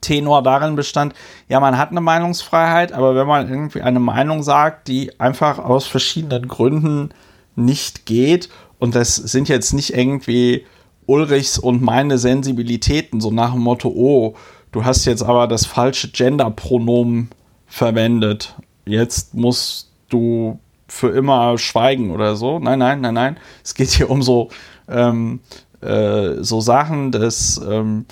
[0.00, 1.14] Tenor darin bestand,
[1.48, 5.86] ja, man hat eine Meinungsfreiheit, aber wenn man irgendwie eine Meinung sagt, die einfach aus
[5.86, 7.10] verschiedenen Gründen
[7.56, 8.48] nicht geht,
[8.78, 10.64] und das sind jetzt nicht irgendwie
[11.06, 14.34] Ulrichs und meine Sensibilitäten, so nach dem Motto, oh,
[14.72, 17.30] du hast jetzt aber das falsche Genderpronomen
[17.66, 18.54] verwendet
[18.88, 22.58] jetzt musst du für immer schweigen oder so.
[22.58, 23.36] Nein, nein, nein, nein.
[23.62, 24.48] Es geht hier um so,
[24.88, 25.40] ähm,
[25.80, 28.06] äh, so Sachen des ähm,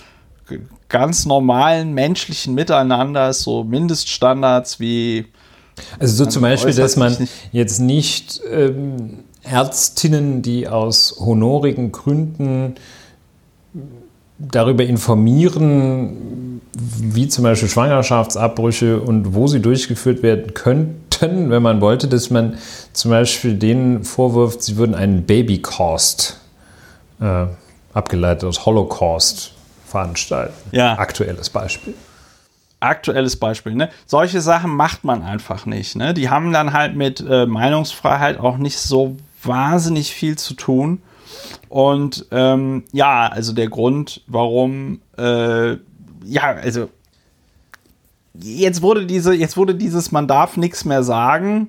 [0.89, 5.27] ganz normalen menschlichen Miteinanders, so Mindeststandards wie.
[5.99, 12.77] Also so zum Beispiel, dass man jetzt nicht ähm, Ärztinnen, die aus honorigen Gründen
[14.39, 22.09] darüber informieren, wie zum Beispiel Schwangerschaftsabbrüche und wo sie durchgeführt werden könnten, wenn man wollte,
[22.09, 22.59] dass man
[22.93, 26.41] zum Beispiel denen vorwirft, sie würden einen Baby-Cost,
[27.21, 27.47] äh,
[27.95, 29.53] abgeleitet aus Holocaust,
[29.87, 30.55] veranstalten.
[30.73, 30.99] Ja.
[30.99, 31.95] Aktuelles Beispiel.
[32.79, 33.89] Aktuelles Beispiel, ne?
[34.05, 36.13] Solche Sachen macht man einfach nicht, ne?
[36.13, 41.01] Die haben dann halt mit äh, Meinungsfreiheit auch nicht so wahnsinnig viel zu tun.
[41.77, 45.73] Und ähm, ja, also der Grund, warum, äh,
[46.25, 46.89] ja, also
[48.33, 51.69] jetzt wurde diese, jetzt wurde dieses, man darf nichts mehr sagen,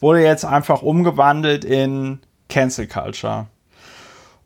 [0.00, 3.48] wurde jetzt einfach umgewandelt in Cancel Culture.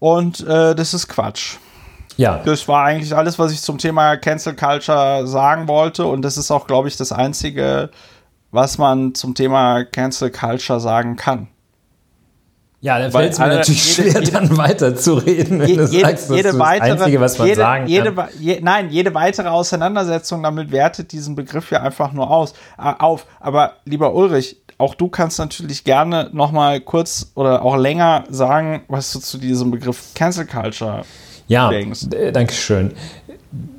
[0.01, 1.59] Und äh, das ist Quatsch.
[2.17, 2.43] Ja.
[2.45, 6.05] Das war eigentlich alles, was ich zum Thema Cancel Culture sagen wollte.
[6.05, 7.91] Und das ist auch, glaube ich, das Einzige,
[8.51, 11.47] was man zum Thema Cancel Culture sagen kann.
[12.83, 16.01] Ja, dann fällt es mir natürlich jede, schwer, jede, dann weiterzureden, wenn je, du jede,
[16.01, 18.29] sagst, das jede ist das weitere, Einzige, was man jede, sagen jede, kann.
[18.39, 23.27] Je, nein, jede weitere Auseinandersetzung damit wertet diesen Begriff ja einfach nur aus, äh, auf.
[23.39, 28.83] Aber lieber Ulrich, auch du kannst natürlich gerne noch mal kurz oder auch länger sagen,
[28.89, 31.03] was du zu diesem Begriff Cancel Culture
[31.49, 32.07] ja, denkst.
[32.13, 32.93] Ja, danke schön.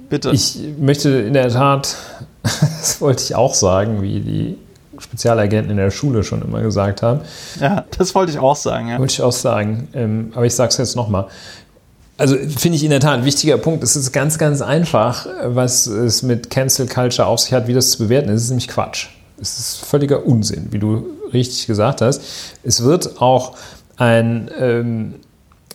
[0.09, 0.29] Bitte.
[0.29, 1.95] Ich möchte in der Tat,
[2.43, 4.57] das wollte ich auch sagen, wie die
[5.01, 7.21] Spezialagenten in der Schule schon immer gesagt haben.
[7.59, 8.89] Ja, das wollte ich auch sagen.
[8.89, 8.99] Ja.
[8.99, 9.87] Wollte ich auch sagen.
[9.93, 11.27] Ähm, aber ich sage es jetzt nochmal.
[12.17, 13.83] Also finde ich in der Tat ein wichtiger Punkt.
[13.83, 17.91] Es ist ganz, ganz einfach, was es mit Cancel Culture auf sich hat, wie das
[17.91, 18.35] zu bewerten ist.
[18.35, 19.07] Es ist nämlich Quatsch.
[19.41, 22.21] Es ist völliger Unsinn, wie du richtig gesagt hast.
[22.63, 23.57] Es wird auch
[23.97, 25.15] ein, ähm,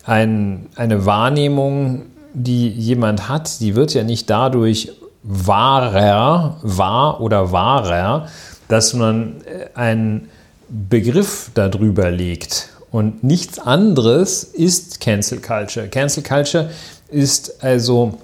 [0.04, 2.02] ein, eine Wahrnehmung,
[2.32, 8.28] die jemand hat, die wird ja nicht dadurch wahrer, wahr oder wahrer,
[8.68, 10.28] dass man äh, einen
[10.68, 12.70] Begriff darüber legt.
[12.90, 15.88] Und nichts anderes ist Cancel Culture.
[15.88, 16.70] Cancel Culture
[17.08, 18.18] ist also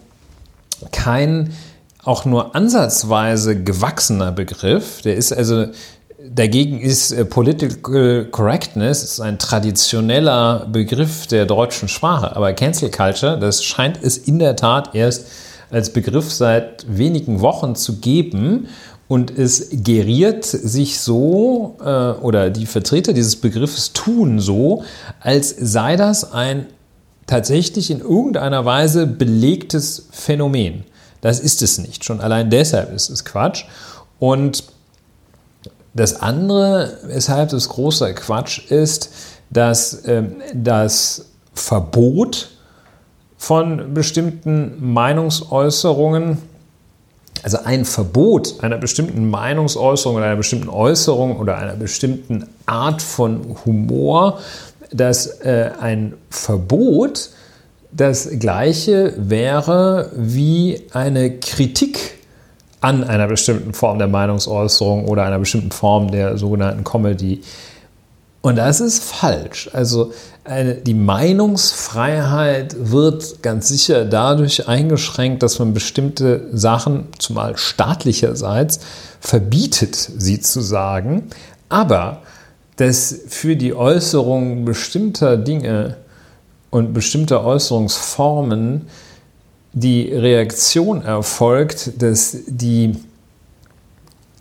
[0.90, 1.52] kein
[2.04, 5.02] auch nur ansatzweise gewachsener Begriff.
[5.02, 5.66] Der ist also
[6.24, 12.34] dagegen ist äh, Political Correctness ist ein traditioneller Begriff der deutschen Sprache.
[12.34, 15.26] Aber Cancel Culture, das scheint es in der Tat erst
[15.70, 18.68] als Begriff seit wenigen Wochen zu geben.
[19.12, 24.84] Und es geriert sich so, äh, oder die Vertreter dieses Begriffes tun so,
[25.20, 26.64] als sei das ein
[27.26, 30.84] tatsächlich in irgendeiner Weise belegtes Phänomen.
[31.20, 32.06] Das ist es nicht.
[32.06, 33.66] Schon allein deshalb ist es Quatsch.
[34.18, 34.64] Und
[35.92, 39.10] das andere, weshalb es großer Quatsch ist,
[39.50, 40.22] dass äh,
[40.54, 42.48] das Verbot
[43.36, 46.38] von bestimmten Meinungsäußerungen
[47.42, 53.56] also ein Verbot einer bestimmten Meinungsäußerung oder einer bestimmten Äußerung oder einer bestimmten Art von
[53.64, 54.38] Humor,
[54.92, 57.30] dass äh, ein Verbot
[57.90, 62.18] das gleiche wäre wie eine Kritik
[62.80, 67.42] an einer bestimmten Form der Meinungsäußerung oder einer bestimmten Form der sogenannten Comedy.
[68.42, 69.70] Und das ist falsch.
[69.72, 70.12] Also
[70.44, 78.80] eine, die Meinungsfreiheit wird ganz sicher dadurch eingeschränkt, dass man bestimmte Sachen, zumal staatlicherseits,
[79.20, 81.28] verbietet, sie zu sagen.
[81.68, 82.22] Aber
[82.76, 85.96] dass für die Äußerung bestimmter Dinge
[86.70, 88.88] und bestimmter Äußerungsformen
[89.72, 92.96] die Reaktion erfolgt, dass die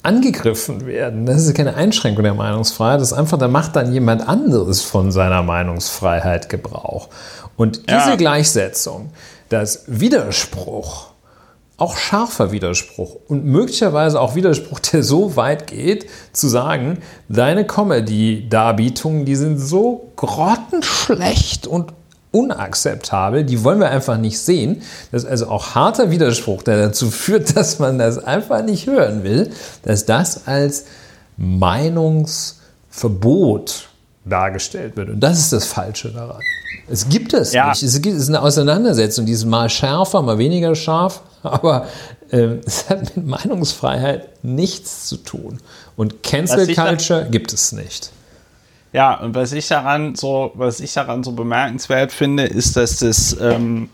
[0.04, 1.26] angegriffen werden.
[1.26, 5.12] Das ist keine Einschränkung der Meinungsfreiheit, das ist einfach, da macht dann jemand anderes von
[5.12, 7.10] seiner Meinungsfreiheit Gebrauch.
[7.56, 8.16] Und diese ja.
[8.16, 9.12] Gleichsetzung,
[9.49, 11.12] dass Widerspruch,
[11.78, 16.99] auch scharfer Widerspruch und möglicherweise auch Widerspruch, der so weit geht, zu sagen,
[17.30, 21.93] deine Comedy-Darbietungen, die sind so grottenschlecht und
[22.32, 24.82] unakzeptabel, die wollen wir einfach nicht sehen.
[25.12, 29.24] Das ist also auch harter Widerspruch, der dazu führt, dass man das einfach nicht hören
[29.24, 29.52] will,
[29.84, 30.86] dass das als
[31.38, 33.90] Meinungsverbot
[34.26, 35.10] dargestellt wird.
[35.10, 36.40] Und das ist das Falsche daran.
[36.88, 37.70] Es gibt es ja.
[37.70, 37.84] nicht.
[37.84, 41.88] Es, gibt, es ist eine Auseinandersetzung, die ist mal schärfer, mal weniger scharf, aber
[42.32, 45.60] äh, es hat mit Meinungsfreiheit nichts zu tun.
[45.96, 48.12] Und Cancel Culture gibt es nicht.
[48.94, 53.38] Ja, und was ich daran so, was ich daran so bemerkenswert finde, ist, dass das,
[53.39, 53.89] ähm,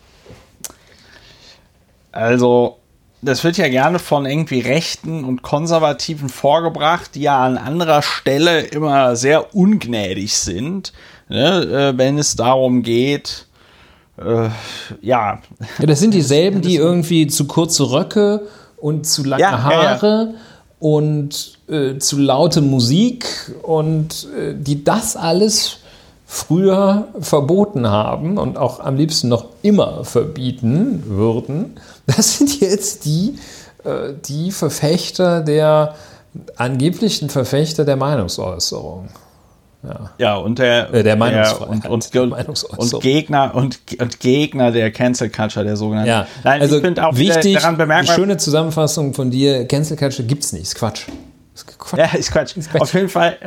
[2.12, 2.78] also,
[3.22, 8.62] das wird ja gerne von irgendwie Rechten und Konservativen vorgebracht, die ja an anderer Stelle
[8.62, 10.94] immer sehr ungnädig sind,
[11.30, 13.48] ne, äh, wenn es darum geht,
[14.18, 14.50] äh, ja.
[15.02, 15.40] ja.
[15.80, 20.40] Das sind dieselben, die irgendwie zu kurze Röcke und zu lange ja, Haare ja.
[20.80, 23.26] Und äh, zu laute Musik
[23.64, 25.78] und äh, die das alles
[26.26, 33.40] früher verboten haben und auch am liebsten noch immer verbieten würden, das sind jetzt die,
[33.84, 35.96] äh, die Verfechter der
[36.58, 39.08] angeblichen Verfechter der Meinungsäußerung.
[39.84, 40.10] Ja.
[40.18, 44.92] ja, und der, äh, der, Meinungsfreiheit, der und, und, und, Gegner und, und Gegner der
[44.92, 46.10] Cancel Culture, der sogenannten.
[46.10, 49.96] Ja, Nein, also ich finde auch wichtig, daran bemerkbar, die schöne Zusammenfassung von dir, Cancel
[49.96, 51.04] Culture gibt es nicht, ist Quatsch.
[51.66, 51.98] Quatsch.
[52.00, 52.58] Ja, ist Quatsch.
[52.58, 52.82] Ist Quatsch.
[52.82, 53.38] Auf jeden Fall,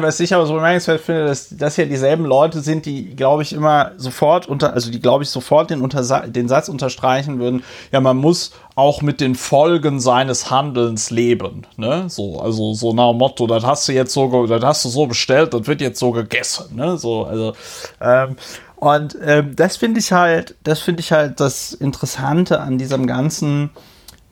[0.00, 3.52] was ich aber so bemerkenswert finde, dass das ja dieselben Leute sind, die, glaube ich,
[3.52, 8.00] immer sofort unter, also die, glaube ich, sofort den, unter, den Satz unterstreichen würden, ja,
[8.00, 11.66] man muss auch mit den Folgen seines Handelns leben.
[11.76, 12.04] Ne?
[12.08, 15.06] So, also so nach dem Motto, das hast du jetzt so, das hast du so
[15.06, 16.76] bestellt, das wird jetzt so gegessen.
[16.76, 16.96] Ne?
[16.96, 17.52] So, also,
[18.00, 18.36] ähm,
[18.76, 23.70] und ähm, das finde ich halt, das finde ich halt das Interessante an diesem ganzen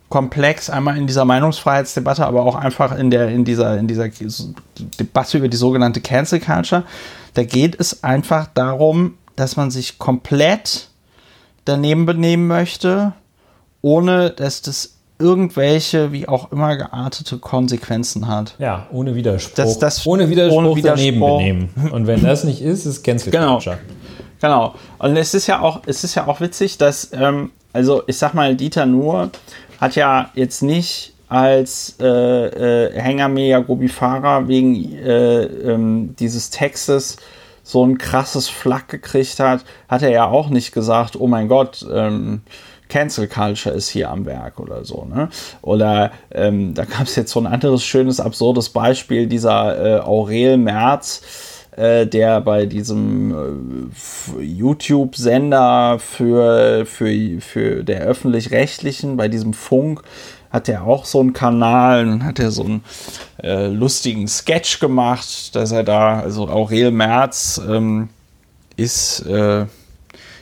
[0.09, 4.09] komplex, einmal in dieser Meinungsfreiheitsdebatte, aber auch einfach in der, in dieser, in dieser
[4.99, 6.85] Debatte über die sogenannte Cancel Culture.
[7.35, 10.89] Da geht es einfach darum, dass man sich komplett
[11.65, 13.13] daneben benehmen möchte,
[13.83, 18.55] ohne dass das irgendwelche, wie auch immer geartete Konsequenzen hat.
[18.59, 19.55] Ja, ohne Widerspruch.
[19.57, 20.97] Das- das- ohne Widerspruch, ohne Widerspruch.
[21.05, 21.91] daneben benehmen.
[21.93, 23.55] Und wenn das nicht ist, ist Cancel Genau.
[23.55, 23.79] Culture.
[24.41, 24.75] Genau.
[24.99, 28.35] Und es ist ja auch, es ist ja auch witzig, dass, ähm, also ich sag
[28.35, 29.31] mal, Dieter Nuhr
[29.81, 37.17] hat ja jetzt nicht als äh, äh, Hängermeer Gobi-Fahrer wegen äh, ähm, dieses Textes
[37.63, 41.87] so ein krasses Flack gekriegt hat, hat er ja auch nicht gesagt, oh mein Gott,
[41.93, 42.41] ähm,
[42.89, 45.05] Cancel Culture ist hier am Werk oder so.
[45.05, 45.29] Ne?
[45.61, 50.57] Oder ähm, da gab es jetzt so ein anderes schönes, absurdes Beispiel, dieser äh, Aurel
[50.57, 51.21] Merz,
[51.73, 53.91] äh, der bei diesem
[54.39, 60.03] äh, YouTube-Sender für, für, für der öffentlich-rechtlichen, bei diesem Funk,
[60.51, 62.85] hat er auch so einen Kanal und hat er so einen
[63.43, 68.09] äh, lustigen Sketch gemacht, dass er da, also Aurel Merz ähm,
[68.77, 69.67] ist, äh,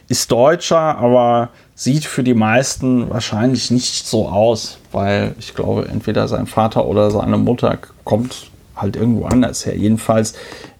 [0.09, 6.29] ist Deutscher, aber sieht für die meisten wahrscheinlich nicht so aus, weil ich glaube, entweder
[6.29, 9.77] sein Vater oder seine Mutter kommt halt irgendwo anders her.
[9.77, 10.35] Jedenfalls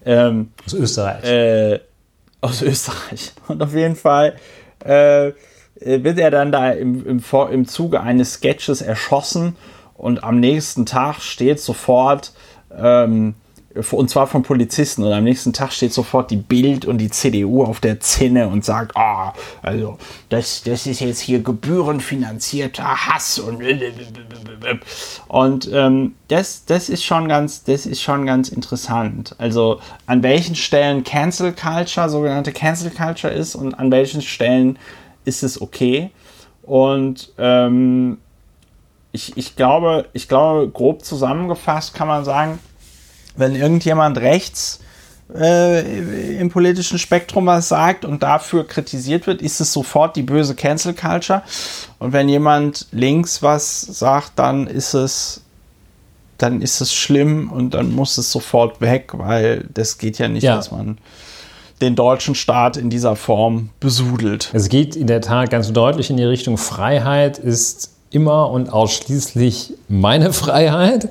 [0.05, 1.23] ähm, Aus Österreich.
[1.25, 1.79] äh,
[2.41, 3.33] aus Österreich.
[3.47, 4.35] Und auf jeden Fall
[4.83, 5.31] äh,
[5.79, 9.55] wird er dann da im, im, im Zuge eines Sketches erschossen
[9.95, 12.31] und am nächsten Tag steht sofort,
[12.75, 13.35] ähm,
[13.91, 17.63] und zwar von Polizisten, und am nächsten Tag steht sofort die Bild und die CDU
[17.63, 19.97] auf der Zinne und sagt, ah, also
[20.29, 23.61] das, das ist jetzt hier gebührenfinanzierter Hass und
[25.27, 29.35] und ähm, das, das ist schon ganz, das ist schon ganz interessant.
[29.37, 34.77] Also an welchen Stellen Cancel Culture, sogenannte Cancel Culture ist und an welchen Stellen
[35.25, 36.11] ist es okay.
[36.63, 38.17] Und ähm,
[39.11, 42.59] ich, ich glaube, ich glaube, grob zusammengefasst kann man sagen,
[43.37, 44.79] wenn irgendjemand rechts
[45.35, 50.55] äh, im politischen Spektrum was sagt und dafür kritisiert wird, ist es sofort die böse
[50.55, 51.41] Cancel Culture.
[51.99, 55.41] Und wenn jemand links was sagt, dann ist es
[56.37, 60.43] dann ist es schlimm und dann muss es sofort weg, weil das geht ja nicht,
[60.43, 60.55] Ja.
[60.55, 60.99] dass man
[61.81, 64.51] den deutschen Staat in dieser Form besudelt.
[64.53, 69.73] Es geht in der Tat ganz deutlich in die Richtung Freiheit ist immer und ausschließlich
[69.87, 71.09] meine Freiheit.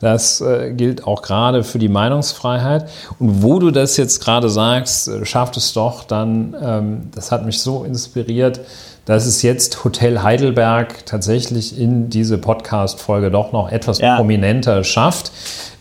[0.00, 2.88] Das äh, gilt auch gerade für die Meinungsfreiheit.
[3.18, 7.44] Und wo du das jetzt gerade sagst, äh, schafft es doch dann, ähm, das hat
[7.44, 8.60] mich so inspiriert,
[9.04, 14.16] dass es jetzt Hotel Heidelberg tatsächlich in diese Podcast-Folge doch noch etwas Ja.
[14.16, 15.32] prominenter schafft.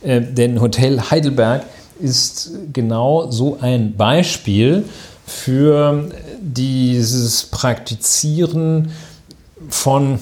[0.03, 1.63] Äh, denn Hotel Heidelberg
[1.99, 4.85] ist genau so ein Beispiel
[5.25, 6.09] für
[6.41, 8.91] dieses Praktizieren
[9.69, 10.19] von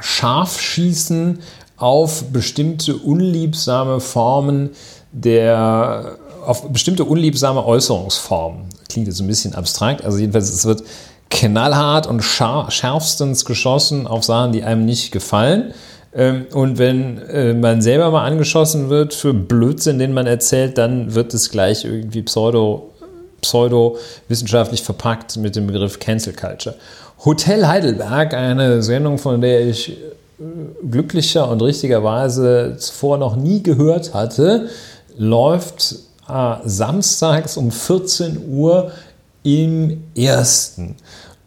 [0.00, 1.38] Scharfschießen
[1.78, 4.70] auf bestimmte unliebsame Formen
[5.12, 8.62] der, auf bestimmte unliebsame Äußerungsformen.
[8.88, 10.82] Klingt jetzt ein bisschen abstrakt, also jedenfalls es wird
[11.30, 15.74] knallhart und schärfstens geschossen auf Sachen, die einem nicht gefallen.
[16.14, 21.14] Ähm, Und wenn äh, man selber mal angeschossen wird für Blödsinn, den man erzählt, dann
[21.14, 22.90] wird es gleich irgendwie pseudo,
[23.42, 26.76] pseudo-wissenschaftlich verpackt mit dem Begriff Cancel Culture.
[27.24, 29.98] Hotel Heidelberg, eine Sendung, von der ich
[30.88, 34.68] glücklicher und richtigerweise zuvor noch nie gehört hatte,
[35.16, 35.96] läuft
[36.28, 38.92] äh, samstags um 14 Uhr
[39.42, 40.96] im ersten.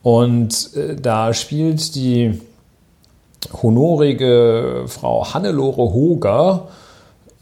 [0.03, 2.41] Und äh, da spielt die
[3.61, 6.67] honorige Frau Hannelore Hoger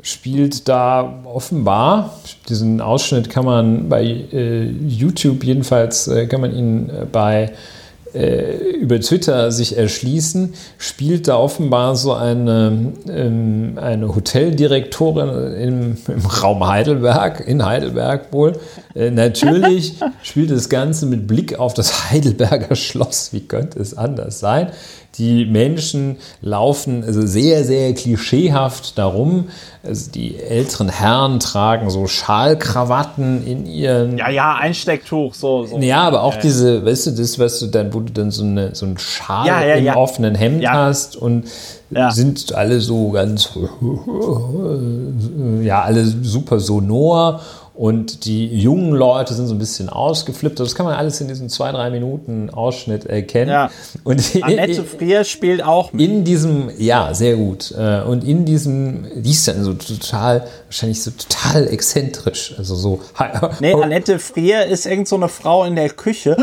[0.02, 2.14] spielt da offenbar,
[2.48, 7.52] diesen Ausschnitt kann man bei äh, YouTube jedenfalls, äh, kann man ihn äh, bei
[8.80, 16.68] über Twitter sich erschließen, spielt da offenbar so eine, ähm, eine Hoteldirektorin im, im Raum
[16.68, 18.60] Heidelberg, in Heidelberg wohl.
[18.96, 23.34] Äh, natürlich spielt das Ganze mit Blick auf das Heidelberger Schloss.
[23.34, 24.72] Wie könnte es anders sein?
[25.18, 29.50] Die Menschen laufen also sehr, sehr klischeehaft darum.
[29.84, 35.66] Also die älteren Herren tragen so Schalkrawatten in ihren Ja, ja, Einstecktuch, so.
[35.66, 35.78] so.
[35.80, 38.76] ja, aber auch diese, weißt du, das, was du dann, wo du dann so, eine,
[38.76, 39.96] so einen Schal Ja, ja, im ja.
[39.96, 40.74] offenen Hemd Ja.
[40.74, 41.46] hast und
[41.90, 42.12] Ja.
[42.12, 43.50] sind alle so ganz,
[45.64, 47.42] ja, alle super sonor
[47.80, 50.60] und die jungen Leute sind so ein bisschen ausgeflippt.
[50.60, 53.52] Das kann man alles in diesem zwei, drei Minuten Ausschnitt erkennen.
[53.52, 53.72] Ja.
[54.04, 56.06] Und Annette Frier spielt auch mit.
[56.06, 57.72] in diesem, ja, sehr gut.
[57.72, 62.54] Äh, Und in diesem, die ist dann so total, wahrscheinlich so total exzentrisch.
[62.58, 63.00] Also so.
[63.62, 66.36] Nee, Annette Frier ist irgend so eine Frau in der Küche.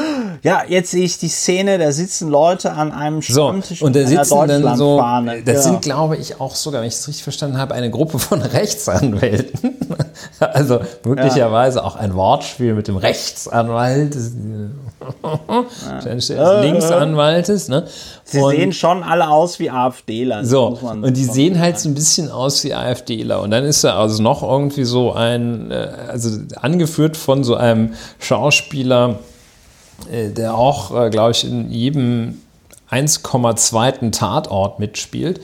[0.43, 4.07] Ja, jetzt sehe ich die Szene, da sitzen Leute an einem So, Stammtisch und da
[4.07, 4.99] sitzen dann so,
[5.45, 5.61] das Ja.
[5.61, 8.41] sind, glaube ich, auch sogar, wenn ich es richtig verstanden habe, eine Gruppe von
[8.97, 9.75] Rechtsanwälten.
[10.41, 14.15] also wirklich möglicherweise auch ein Wortspiel mit dem Rechtsanwalt,
[16.05, 17.69] des, Linksanwaltes.
[17.69, 17.87] Ne?
[18.25, 20.45] Sie Und- sehen schon alle aus wie AfDler.
[20.45, 21.83] so, muss man und die sehen halt sagen.
[21.83, 23.41] so ein bisschen aus wie AfDler.
[23.41, 27.95] Und dann ist da also noch irgendwie so ein, äh, also angeführt von so einem
[28.19, 29.21] Schauspieler,
[30.11, 32.41] äh, der auch, äh, glaube ich, in jedem
[32.91, 34.11] 1,2.
[34.13, 35.41] Tatort mitspielt.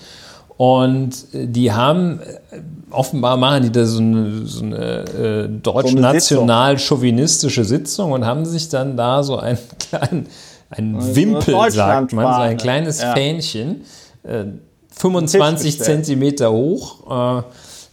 [0.62, 2.60] Und äh, die haben, äh,
[2.90, 8.96] offenbar machen die da so eine, so eine äh, deutsch-national-chauvinistische Sitzung und haben sich dann
[8.96, 10.28] da so einen kleinen,
[10.70, 13.12] einen Wimpel, sagt man, so ein kleines Ja.
[13.12, 13.80] Fähnchen,
[14.22, 14.44] äh,
[14.90, 16.04] 25 gestellt.
[16.04, 17.40] Zentimeter hoch.
[17.40, 17.42] Äh,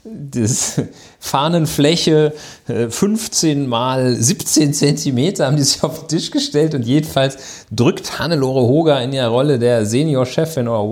[0.04, 0.80] das
[1.20, 2.34] Fahnenfläche
[2.68, 8.20] äh, 15 mal 17 Zentimeter haben die sich auf den Tisch gestellt und jedenfalls drückt
[8.20, 10.84] Hannelore Hoger in ihrer Rolle der Seniorchefin oder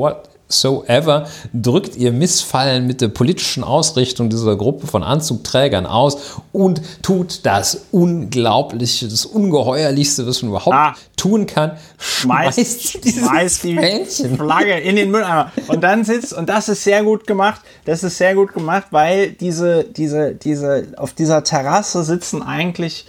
[0.47, 6.17] whatsoever, drückt ihr Missfallen mit der politischen Ausrichtung dieser Gruppe von Anzugträgern aus
[6.51, 10.95] und tut das Unglaubliche, das Ungeheuerlichste, was man überhaupt Ah.
[11.17, 12.59] tun kann, schmeißt,
[13.07, 14.37] schmeißt die Fähnchen.
[14.37, 15.51] Flagge in den Mülleimer.
[15.67, 19.31] Und dann sitzt, und das ist sehr gut gemacht, das ist sehr gut gemacht, weil
[19.31, 23.05] diese, diese, diese, auf dieser Terrasse sitzen eigentlich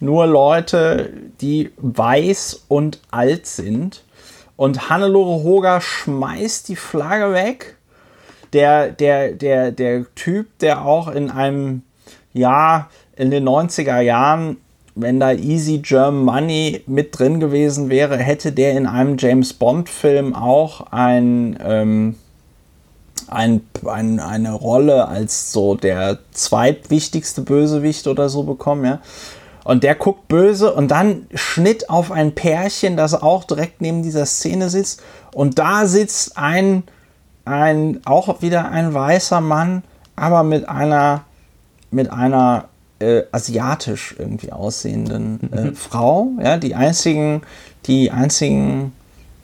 [0.00, 4.02] nur Leute, die weiß und alt sind.
[4.56, 7.76] Und Hannelore Hoger schmeißt die Flagge weg.
[8.52, 11.82] Der, der, der, der Typ, der auch in einem,
[12.32, 14.58] ja, in den 90er Jahren,
[14.94, 20.36] wenn da Easy German Money mit drin gewesen wäre, hätte der in einem James Bond-Film
[20.36, 22.14] auch ein, ähm,
[23.26, 29.00] ein, ein, eine Rolle als so der zweitwichtigste Bösewicht oder so bekommen, ja.
[29.64, 34.26] Und der guckt böse und dann Schnitt auf ein Pärchen, das auch direkt neben dieser
[34.26, 35.02] Szene sitzt.
[35.32, 36.84] Und da sitzt ein,
[37.46, 39.82] ein auch wieder ein weißer Mann,
[40.16, 41.24] aber mit einer,
[41.90, 46.28] mit einer äh, asiatisch irgendwie aussehenden äh, Frau.
[46.42, 47.42] Ja, die einzigen,
[47.86, 48.92] die einzigen,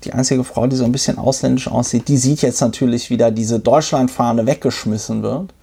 [0.04, 3.58] die einzige Frau, die so ein bisschen ausländisch aussieht, die sieht jetzt natürlich wieder diese
[3.58, 5.54] Deutschlandfahne weggeschmissen wird.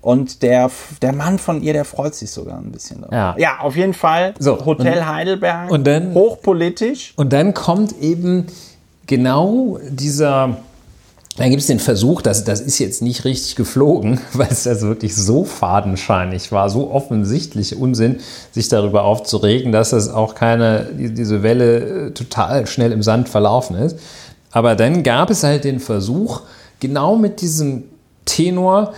[0.00, 0.70] Und der,
[1.02, 3.00] der Mann von ihr, der freut sich sogar ein bisschen.
[3.00, 3.16] Darüber.
[3.16, 3.34] Ja.
[3.38, 4.34] ja, auf jeden Fall.
[4.38, 5.70] So, Hotel und- Heidelberg.
[5.70, 7.12] und dann- hochpolitisch.
[7.16, 8.46] Und dann kommt eben
[9.06, 10.56] genau dieser,
[11.36, 14.88] dann gibt es den Versuch, dass das ist jetzt nicht richtig geflogen, weil es also
[14.88, 18.20] wirklich so fadenscheinig war, so offensichtlich Unsinn,
[18.52, 23.28] sich darüber aufzuregen, dass das auch keine, die- diese Welle äh, total schnell im Sand
[23.28, 23.98] verlaufen ist.
[24.50, 26.42] Aber dann gab es halt den Versuch,
[26.80, 27.84] genau mit diesem
[28.24, 28.92] Tenor,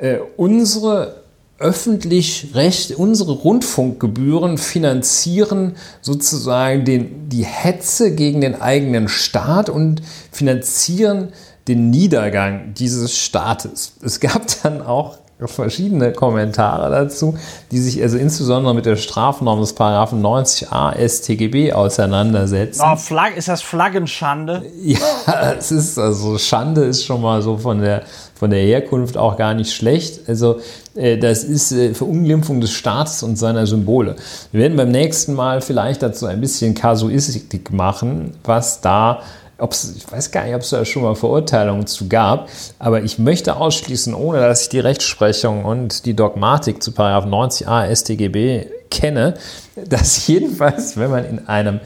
[0.00, 1.24] äh, unsere
[1.58, 11.32] öffentlich recht unsere Rundfunkgebühren finanzieren sozusagen den, die Hetze gegen den eigenen Staat und finanzieren
[11.68, 13.94] den Niedergang dieses Staates.
[14.02, 17.36] Es gab dann auch verschiedene Kommentare dazu,
[17.70, 22.82] die sich also insbesondere mit der Strafnorm des Paragraphen 90a StGB auseinandersetzen.
[22.84, 24.62] Oh, Flag, ist das Flaggenschande?
[24.84, 28.02] Ja, es ist also Schande ist schon mal so von der
[28.34, 30.28] von der Herkunft auch gar nicht schlecht.
[30.28, 30.60] Also
[30.94, 34.16] äh, das ist äh, Verunglimpfung des Staates und seiner Symbole.
[34.52, 39.22] Wir werden beim nächsten Mal vielleicht dazu ein bisschen Kasuistik machen, was da
[39.58, 42.48] Ob's, ich weiß gar nicht, ob es da schon mal Verurteilungen zu gab,
[42.78, 48.66] aber ich möchte ausschließen, ohne dass ich die Rechtsprechung und die Dogmatik zu 90a StGB
[48.90, 49.34] kenne,
[49.76, 51.80] dass jedenfalls, wenn man in einem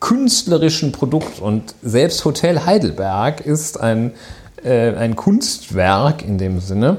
[0.00, 4.12] künstlerischen Produkt und selbst Hotel Heidelberg ist ein,
[4.62, 6.98] äh, ein Kunstwerk in dem Sinne.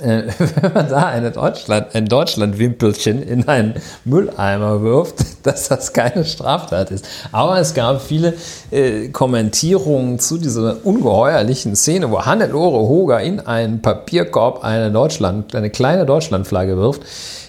[0.00, 0.24] Äh,
[0.62, 3.74] wenn man da eine Deutschland, ein Deutschlandwimpelchen in einen
[4.04, 7.06] Mülleimer wirft, dass das keine Straftat ist.
[7.32, 8.34] Aber es gab viele
[8.70, 15.70] äh, Kommentierungen zu dieser ungeheuerlichen Szene, wo Hannelore Hoger in einen Papierkorb eine Deutschland, eine
[15.70, 17.02] kleine Deutschlandflagge wirft,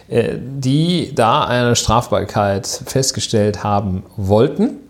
[0.09, 4.88] äh, die da eine Strafbarkeit festgestellt haben wollten.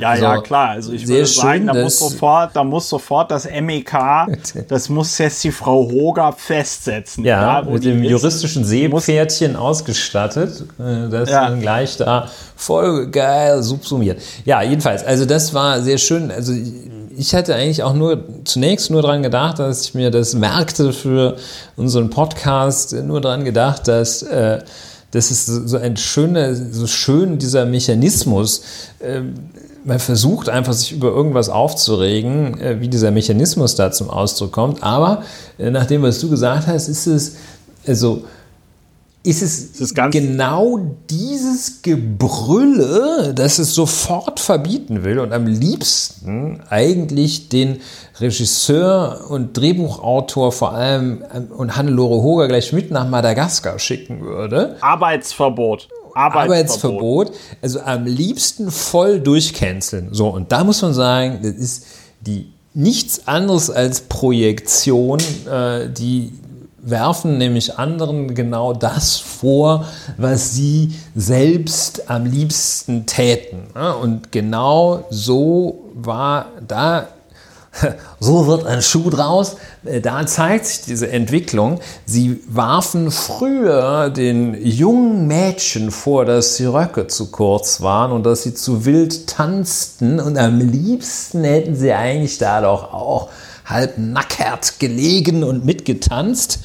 [0.00, 0.68] Ja, Also, ja, klar.
[0.70, 3.92] Also ich würde sagen, schön, da muss, sofort, da muss sofort das MEK,
[4.68, 7.24] das muss jetzt die Frau Hoger festsetzen.
[7.24, 8.10] Ja, wo mit dem ist.
[8.10, 11.48] juristischen Seepferdchen ausgestattet, äh, das Ja.
[11.48, 14.20] dann gleich da voll geil subsumiert.
[14.44, 16.30] Ja, jedenfalls, also das war sehr schön.
[16.30, 16.52] Also
[17.16, 21.36] ich hatte eigentlich auch nur zunächst nur dran gedacht, dass ich mir das merkte für
[21.76, 24.60] unseren Podcast, nur dran gedacht, dass äh,
[25.12, 28.62] das ist so ein schöner, so schön dieser Mechanismus.
[29.02, 29.34] ähm,
[29.84, 34.82] man versucht einfach, sich über irgendwas aufzuregen, äh, wie dieser Mechanismus da zum Ausdruck kommt.
[34.82, 35.22] Aber
[35.58, 37.36] äh, nach dem, was du gesagt hast, ist es,
[37.86, 38.24] also
[39.22, 47.50] ist es, ist genau dieses Gebrülle, das es sofort verbieten will und am liebsten eigentlich
[47.50, 47.80] den
[48.18, 54.76] Regisseur und Drehbuchautor vor allem ähm, und Hannelore Hoger gleich mit nach Madagaskar schicken würde.
[54.80, 55.88] Arbeitsverbot.
[56.20, 57.28] Arbeitsverbot.
[57.28, 57.32] Arbeitsverbot.
[57.62, 60.08] Also am liebsten voll durchcanceln.
[60.12, 61.86] So, und da muss man sagen, das ist
[62.20, 65.18] die nichts anderes als Projektion,
[65.50, 66.32] äh, die
[66.82, 73.64] werfen nämlich anderen genau das vor, was sie selbst am liebsten täten.
[74.02, 77.08] Und genau so war da
[78.20, 79.56] so wird ein Schuh draus.
[79.84, 81.80] Äh, da zeigt sich diese Entwicklung.
[82.06, 88.42] Sie warfen früher den jungen Mädchen vor, dass die Röcke zu kurz waren und dass
[88.42, 90.20] sie zu wild tanzten.
[90.20, 93.28] Und am liebsten hätten sie eigentlich da doch auch
[93.64, 96.58] halb nackert gelegen und mitgetanzt,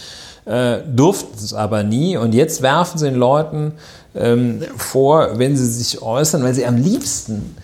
[0.46, 2.18] äh, durften es aber nie.
[2.18, 3.74] Und jetzt werfen sie den Leuten
[4.16, 7.56] ähm, vor, wenn sie sich äußern, weil sie am liebsten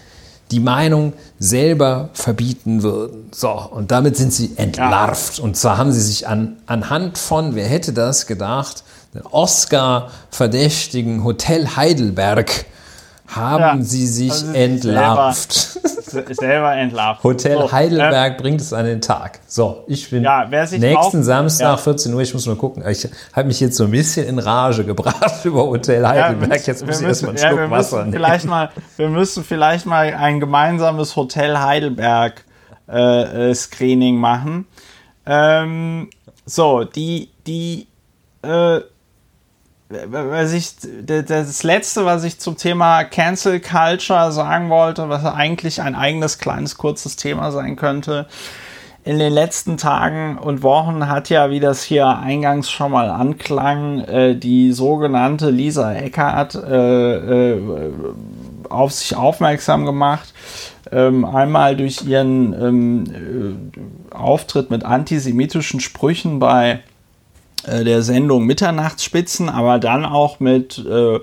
[0.52, 3.30] die Meinung selber verbieten würden.
[3.34, 5.40] So, und damit sind sie entlarvt.
[5.40, 8.84] Und zwar haben sie sich an, anhand von, wer hätte das gedacht,
[9.32, 12.66] Oscar-verdächtigen Hotel Heidelberg
[13.28, 15.80] haben ja, sie sich also entlarvt.
[16.30, 17.24] Selber, entlarvt.
[17.24, 19.40] Hotel so, Heidelberg äh, bringt es an den Tag.
[19.48, 21.78] So, ich bin ja, nächsten drauf, Samstag, ja.
[21.78, 22.84] 14 Uhr, ich muss mal gucken.
[22.88, 26.66] Ich habe mich jetzt so ein bisschen in Rage gebracht über Hotel Heidelberg.
[26.68, 28.14] jetzt muss ich erstmal einen Schluck wir Wasser nehmen.
[28.14, 32.46] Vielleicht mal, wir müssen vielleicht mal ein gemeinsames Hotel Heidelberg
[32.90, 34.68] äh, äh Screening machen.
[35.26, 36.10] Ähm,
[36.46, 37.88] so, die, die,
[38.44, 38.82] äh,
[40.08, 40.76] was ich,
[41.06, 46.78] das letzte, was ich zum Thema Cancel Culture sagen wollte, was eigentlich ein eigenes kleines
[46.78, 48.28] kurzes Thema sein könnte.
[49.04, 54.02] In den letzten Tagen und Wochen hat ja, wie das hier eingangs schon mal anklang,
[54.02, 57.80] äh, die sogenannte Lisa Eckert äh, äh,
[58.70, 60.34] auf sich aufmerksam gemacht.
[60.92, 63.72] Ähm, einmal durch ihren ähm,
[64.12, 66.82] Auftritt mit antisemitischen Sprüchen bei
[67.66, 71.20] äh, der Sendung Mitternachtsspitzen, aber dann auch mit äh,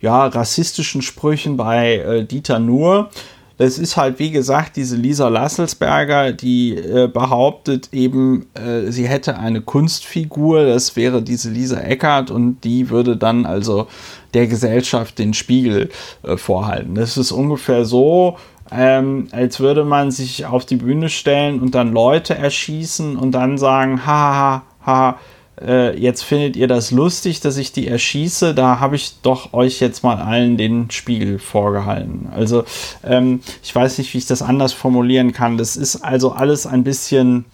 [0.00, 3.10] ja, rassistischen Sprüchen bei äh, Dieter Nuhr.
[3.58, 9.38] Das ist halt, wie gesagt, diese Lisa Lasselsberger, die äh, behauptet eben, äh, sie hätte
[9.38, 13.86] eine Kunstfigur, das wäre diese Lisa Eckert und die würde dann also
[14.32, 15.90] der Gesellschaft den Spiegel
[16.22, 16.94] äh, vorhalten.
[16.94, 18.38] Das ist ungefähr so,
[18.72, 23.58] ähm, als würde man sich auf die Bühne stellen und dann Leute erschießen und dann
[23.58, 25.18] sagen, ha, ha, ha,
[25.64, 29.80] äh, jetzt findet ihr das lustig, dass ich die erschieße, da habe ich doch euch
[29.80, 32.28] jetzt mal allen den Spiegel vorgehalten.
[32.34, 32.64] Also
[33.04, 35.58] ähm, ich weiß nicht, wie ich das anders formulieren kann.
[35.58, 37.44] Das ist also alles ein bisschen,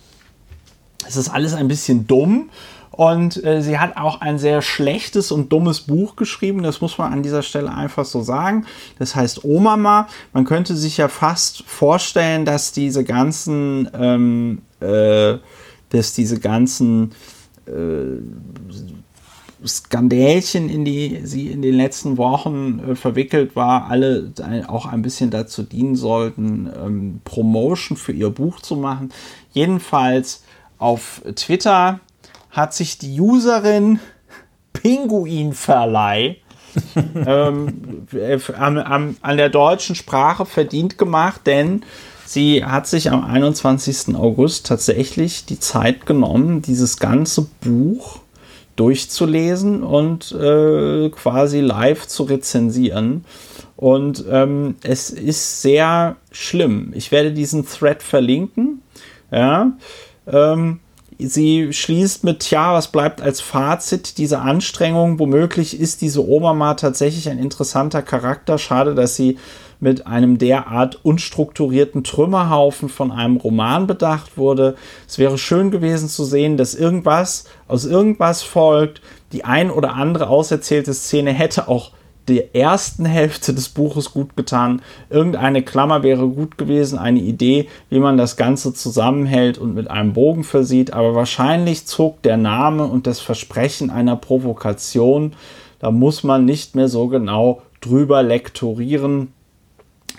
[1.07, 2.51] es ist alles ein bisschen dumm.
[2.93, 7.13] Und äh, sie hat auch ein sehr schlechtes und dummes Buch geschrieben, das muss man
[7.13, 8.65] an dieser Stelle einfach so sagen.
[8.99, 10.09] Das heißt Omama.
[10.33, 15.37] Man könnte sich ja fast vorstellen, dass diese ganzen, ähm, äh,
[15.91, 17.13] dass diese ganzen
[19.65, 24.33] Skandälchen, in die sie in den letzten Wochen äh, verwickelt war, alle
[24.69, 29.13] auch ein bisschen dazu dienen sollten, ähm, Promotion für ihr Buch zu machen.
[29.53, 30.45] Jedenfalls
[30.79, 32.01] auf Twitter
[32.51, 33.99] hat sich die Userin
[34.73, 36.37] Pinguinverleih
[37.15, 41.83] ähm, äh, an, an, an der deutschen Sprache verdient gemacht, denn
[42.27, 44.17] Sie hat sich am 21.
[44.17, 48.19] August tatsächlich die Zeit genommen, dieses ganze Buch
[48.75, 53.25] durchzulesen und äh, quasi live zu rezensieren.
[53.77, 56.93] Und ähm, es ist sehr schlimm.
[56.95, 58.83] Ich werde diesen Thread verlinken.
[59.31, 59.73] Ja.
[60.27, 60.81] Ähm,
[61.19, 65.19] sie schließt mit, ja, was bleibt als Fazit dieser Anstrengung?
[65.19, 68.59] Womöglich ist diese Oma mal tatsächlich ein interessanter Charakter.
[68.59, 69.39] Schade, dass sie
[69.81, 74.77] mit einem derart unstrukturierten Trümmerhaufen von einem Roman bedacht wurde.
[75.07, 79.03] Es wäre schön gewesen zu sehen, dass irgendwas aus irgendwas folgt.
[79.33, 81.93] Die ein oder andere auserzählte Szene hätte auch
[82.29, 84.83] der ersten Hälfte des Buches gut getan.
[85.11, 90.13] Irgendeine Klammer wäre gut gewesen, eine Idee, wie man das Ganze zusammenhält und mit einem
[90.13, 90.93] Bogen versieht.
[90.93, 95.35] Aber wahrscheinlich zog der Name und das Versprechen einer Provokation.
[95.79, 99.33] Da muss man nicht mehr so genau drüber lektorieren.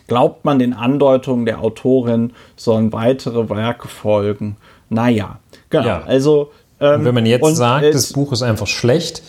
[0.07, 4.55] Glaubt man den Andeutungen der Autorin, sollen weitere Werke folgen?
[4.89, 5.39] Naja,
[5.69, 5.85] genau.
[5.85, 6.03] Ja.
[6.05, 9.21] Also, ähm, wenn man jetzt und, sagt, äh, das Buch ist einfach schlecht,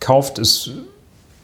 [0.00, 0.70] kauft es,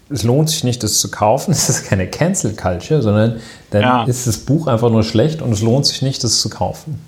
[0.09, 1.53] es lohnt sich nicht, das zu kaufen.
[1.53, 4.05] Es ist keine Cancel Culture, sondern dann ja.
[4.05, 7.01] ist das Buch einfach nur schlecht und es lohnt sich nicht, das zu kaufen.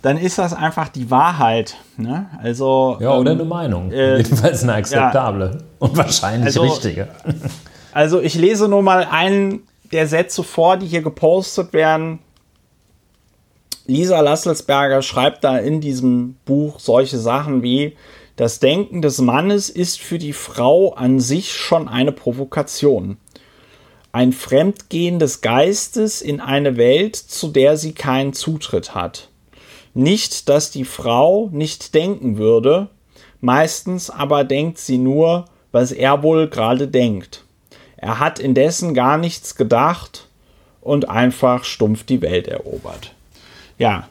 [0.00, 1.76] dann ist das einfach die Wahrheit.
[1.98, 2.26] Ne?
[2.42, 3.92] Also, ja, oder ähm, eine Meinung.
[3.92, 5.58] Äh, Jedenfalls eine akzeptable ja.
[5.80, 7.08] und wahrscheinlich also, richtige.
[7.92, 9.62] Also ich lese nur mal einen
[9.94, 12.18] der Sätze vor, die hier gepostet werden.
[13.86, 17.96] Lisa Lasselsberger schreibt da in diesem Buch solche Sachen wie,
[18.36, 23.18] das Denken des Mannes ist für die Frau an sich schon eine Provokation.
[24.10, 29.28] Ein Fremdgehen des Geistes in eine Welt, zu der sie keinen Zutritt hat.
[29.92, 32.88] Nicht, dass die Frau nicht denken würde,
[33.40, 37.43] meistens aber denkt sie nur, was er wohl gerade denkt.
[38.04, 40.26] Er hat indessen gar nichts gedacht
[40.82, 43.14] und einfach stumpf die Welt erobert.
[43.78, 44.08] Ja,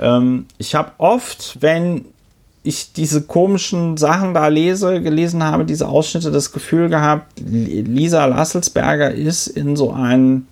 [0.00, 2.04] ähm, ich habe oft, wenn
[2.62, 9.10] ich diese komischen Sachen da lese, gelesen habe, diese Ausschnitte, das Gefühl gehabt, Lisa Lasselsberger
[9.10, 10.46] ist in so einen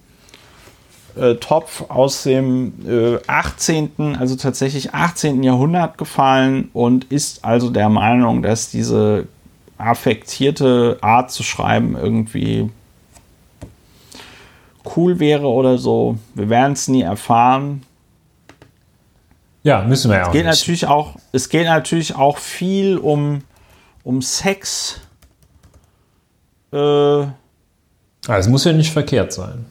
[1.14, 5.44] äh, Topf aus dem äh, 18., also tatsächlich 18.
[5.44, 9.28] Jahrhundert gefallen und ist also der Meinung, dass diese
[9.82, 12.70] affektierte Art zu schreiben irgendwie
[14.96, 16.18] cool wäre oder so.
[16.34, 17.82] Wir werden es nie erfahren.
[19.62, 20.28] Ja, müssen wir ja auch.
[20.28, 20.60] Es geht, nicht.
[20.60, 23.42] Natürlich auch, es geht natürlich auch viel um,
[24.02, 25.00] um Sex.
[26.72, 27.32] Äh, ah,
[28.26, 29.66] es muss ja nicht verkehrt sein.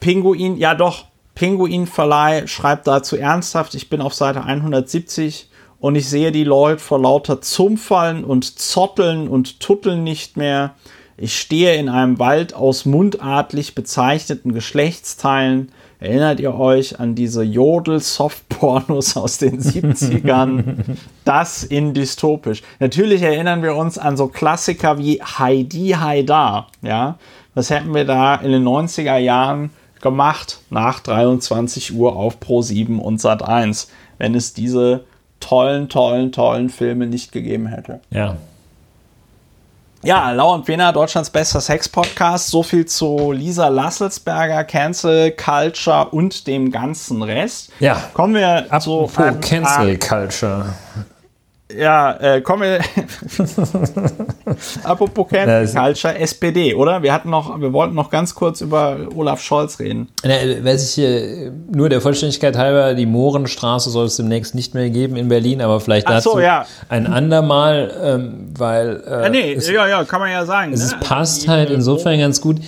[0.00, 5.50] Pinguin, ja doch, Pinguinverleih schreibt dazu ernsthaft, ich bin auf Seite 170
[5.86, 10.74] und ich sehe die Leute vor lauter Zumpfallen und Zotteln und Tutteln nicht mehr.
[11.16, 15.70] Ich stehe in einem Wald aus mundartlich bezeichneten Geschlechtsteilen.
[16.00, 20.96] Erinnert ihr euch an diese Jodel-Softpornos aus den 70ern?
[21.24, 22.64] das in dystopisch.
[22.80, 26.66] Natürlich erinnern wir uns an so Klassiker wie Heidi Haida.
[26.82, 27.16] Ja,
[27.54, 29.70] was hätten wir da in den 90er Jahren
[30.02, 35.04] gemacht nach 23 Uhr auf Pro 7 und Sat 1, wenn es diese
[35.40, 38.00] tollen, tollen, tollen Filme nicht gegeben hätte.
[38.10, 38.36] Ja,
[40.06, 42.48] ja, Lau und Wiener, Deutschlands bester Sex-Podcast.
[42.48, 47.72] So viel zu Lisa Lasselsberger, Cancel Culture und dem ganzen Rest.
[47.80, 48.00] Ja.
[48.14, 50.74] Kommen wir Apropos zu einem, Cancel Culture.
[51.74, 52.80] Ja, äh, kommen wir.
[54.84, 57.02] Apropos Cancel Culture, SPD, oder?
[57.02, 60.08] Wir hatten noch, wir wollten noch ganz kurz über Olaf Scholz reden.
[60.22, 65.16] Weiß ich hier, nur der Vollständigkeit halber, die Mohrenstraße soll es demnächst nicht mehr geben
[65.16, 66.66] in Berlin, aber vielleicht dazu so, ja.
[66.88, 69.02] ein andermal, ähm, weil.
[69.04, 70.72] Äh, ja, nee, es, ja, ja, kann man ja sagen.
[70.72, 70.98] Es ne?
[71.00, 72.58] passt die, halt insofern ganz gut.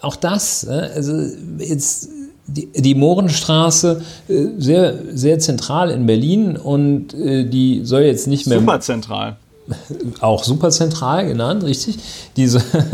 [0.00, 1.12] Auch das, äh, also
[1.58, 2.08] jetzt
[2.46, 8.46] die, die Mohrenstraße äh, sehr, sehr zentral in Berlin und äh, die soll jetzt nicht
[8.46, 8.58] mehr.
[8.60, 9.36] Super zentral.
[10.20, 11.98] Auch super zentral genannt, richtig.
[12.36, 12.50] Die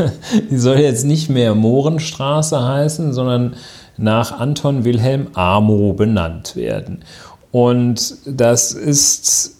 [0.51, 3.55] die soll jetzt nicht mehr Mohrenstraße heißen, sondern
[3.97, 7.03] nach Anton Wilhelm Amo benannt werden.
[7.51, 9.58] Und das ist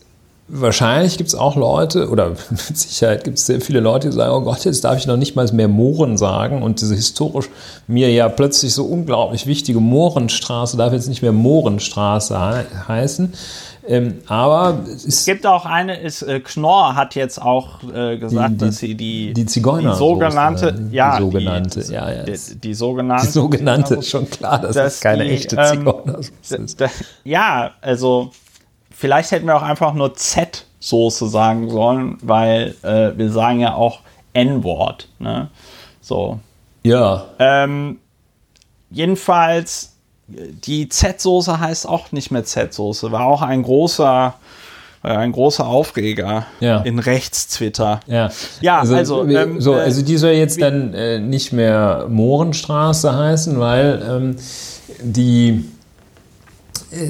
[0.50, 4.34] wahrscheinlich gibt es auch Leute, oder mit Sicherheit gibt es sehr viele Leute, die sagen,
[4.34, 7.50] oh Gott, jetzt darf ich noch nicht mal mehr Mohren sagen und diese historisch
[7.88, 13.34] mir ja plötzlich so unglaublich wichtige Mohrenstraße darf jetzt nicht mehr Mohrenstraße he heißen.
[13.88, 18.52] Ähm, aber es, es, gibt auch eine, ist, äh, Knorr hat jetzt auch äh, gesagt,
[18.52, 22.12] die, die, dass sie die, die Zigeuner die sogenannte, die, ja, die sogenannte, die, ja,
[22.12, 26.32] ja, die, sogenannte, die sogenannte ist schon klar, dass, das keine echte Zigeuner ist.
[27.24, 28.30] Ja, also
[29.00, 34.02] vielleicht hätten wir auch einfach nur Z-Soße sagen sollen, weil äh, wir sagen ja auch
[34.34, 35.08] N-Wort.
[35.20, 35.50] Ne?
[36.02, 36.40] So.
[36.84, 37.26] Ja.
[37.40, 38.00] Ähm,
[38.92, 39.94] jedenfalls,
[40.28, 43.12] die Z-Soße heißt auch nicht mehr Z-Soße.
[43.12, 44.36] War auch ein großer
[45.02, 46.82] ein großer Aufreger ja.
[46.82, 48.02] in Rechts-Twitter.
[48.06, 48.30] Ja,
[48.60, 53.58] ja also, also, ähm, so, also die soll jetzt dann äh, nicht mehr Mohrenstraße heißen,
[53.62, 54.36] weil ähm,
[55.02, 55.64] die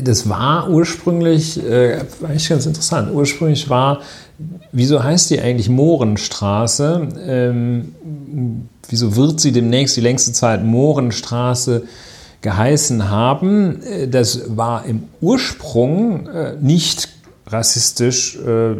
[0.04, 4.02] das war ursprünglich, äh, eigentlich ganz interessant, ursprünglich war,
[4.72, 7.08] wieso heißt die eigentlich Mohrenstraße?
[7.26, 7.96] Ähm,
[8.90, 11.84] wieso wird sie demnächst die längste Zeit Mohrenstraße
[12.42, 13.82] geheißen haben?
[13.84, 17.10] Äh, das war im Ursprung äh, nicht
[17.48, 18.76] rassistisch äh,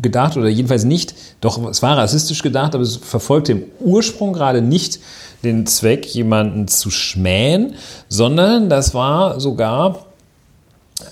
[0.00, 4.62] gedacht oder jedenfalls nicht, doch es war rassistisch gedacht, aber es verfolgte im Ursprung gerade
[4.62, 5.00] nicht
[5.42, 7.74] den Zweck, jemanden zu schmähen,
[8.08, 10.07] sondern das war sogar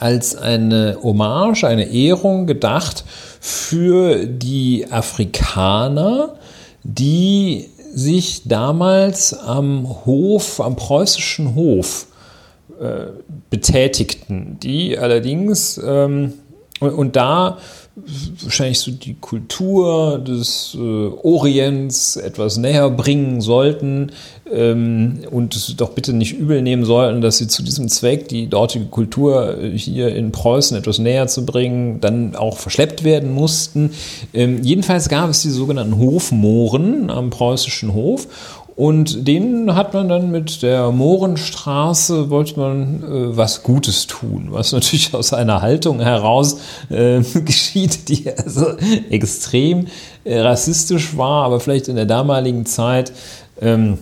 [0.01, 3.05] als eine Hommage, eine Ehrung gedacht
[3.41, 6.34] für die Afrikaner,
[6.82, 12.07] die sich damals am Hof, am preußischen Hof
[12.80, 13.07] äh,
[13.51, 16.34] betätigten, die allerdings ähm,
[16.80, 17.59] Und, und da
[18.42, 24.12] wahrscheinlich so die Kultur des äh, Orients etwas näher bringen sollten
[24.53, 28.84] ähm, und doch bitte nicht übel nehmen sollten, dass sie zu diesem Zweck die dortige
[28.84, 33.92] Kultur äh, hier in Preußen etwas näher zu bringen, dann auch verschleppt werden mussten.
[34.34, 38.28] Ähm, jedenfalls gab es die sogenannten Hofmohren am preußischen Hof
[38.77, 44.72] und denen hat man dann mit der Mohrenstraße, wollte man äh, was Gutes tun, was
[44.72, 46.59] natürlich aus einer Haltung heraus
[46.91, 48.77] äh, geschieht, die also
[49.09, 49.87] extrem
[50.24, 53.12] äh, rassistisch war, aber vielleicht in der damaligen Zeit
[53.62, 53.97] ähm,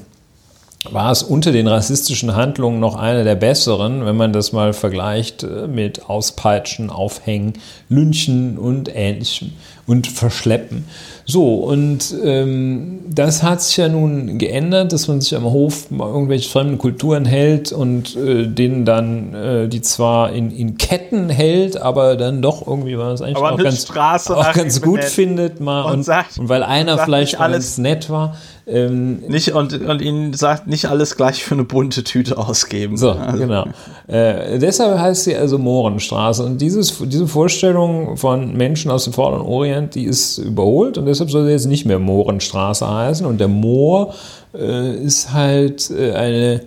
[0.91, 5.45] war es unter den rassistischen Handlungen noch eine der besseren, wenn man das mal vergleicht
[5.45, 7.55] äh, mit Auspeitschen, Aufhängen,
[7.89, 9.53] Lynchen und ähnlichem
[9.87, 10.85] und Verschleppen.
[11.27, 16.51] So, und ähm, das hat sich ja nun geändert, dass man sich am Hof irgendwelche
[16.51, 22.17] fremden Kulturen hält und äh, denen dann äh, die zwar in, in Ketten hält, aber
[22.17, 25.83] dann doch irgendwie, weil man es eigentlich auch ganz, Straße auch ganz gut findet mal
[25.83, 28.37] Und und, sagt- und weil einer vielleicht ganz nett war.
[28.67, 32.97] Ähm, Nicht, und, und ihnen sagt, nicht alles gleich für eine bunte Tüte ausgeben.
[32.97, 33.67] So, Also, genau.
[34.07, 36.43] Äh, deshalb heißt sie also Mohrenstraße.
[36.45, 41.31] Und dieses, diese Vorstellung von Menschen aus dem Vorderen Orient, die ist überholt und deshalb
[41.31, 43.27] soll sie jetzt nicht mehr Mohrenstraße heißen.
[43.27, 44.15] Und der Moor
[44.55, 46.63] äh, ist halt äh, eine,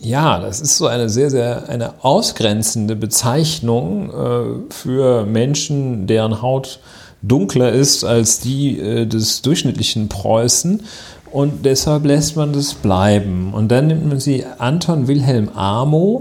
[0.00, 6.80] ja, das ist so eine sehr, sehr eine ausgrenzende Bezeichnung äh, für Menschen, deren Haut
[7.22, 10.82] dunkler ist als die äh, des durchschnittlichen Preußen.
[11.30, 13.52] Und deshalb lässt man das bleiben.
[13.52, 16.20] Und dann nimmt man sie Anton Wilhelm Amo.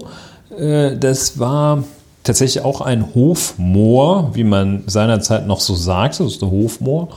[0.58, 1.84] Äh, das war
[2.24, 6.24] tatsächlich auch ein Hofmoor, wie man seinerzeit noch so sagte.
[6.24, 7.10] Das ist der Hofmoor.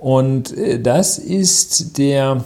[0.00, 2.44] Und äh, das ist der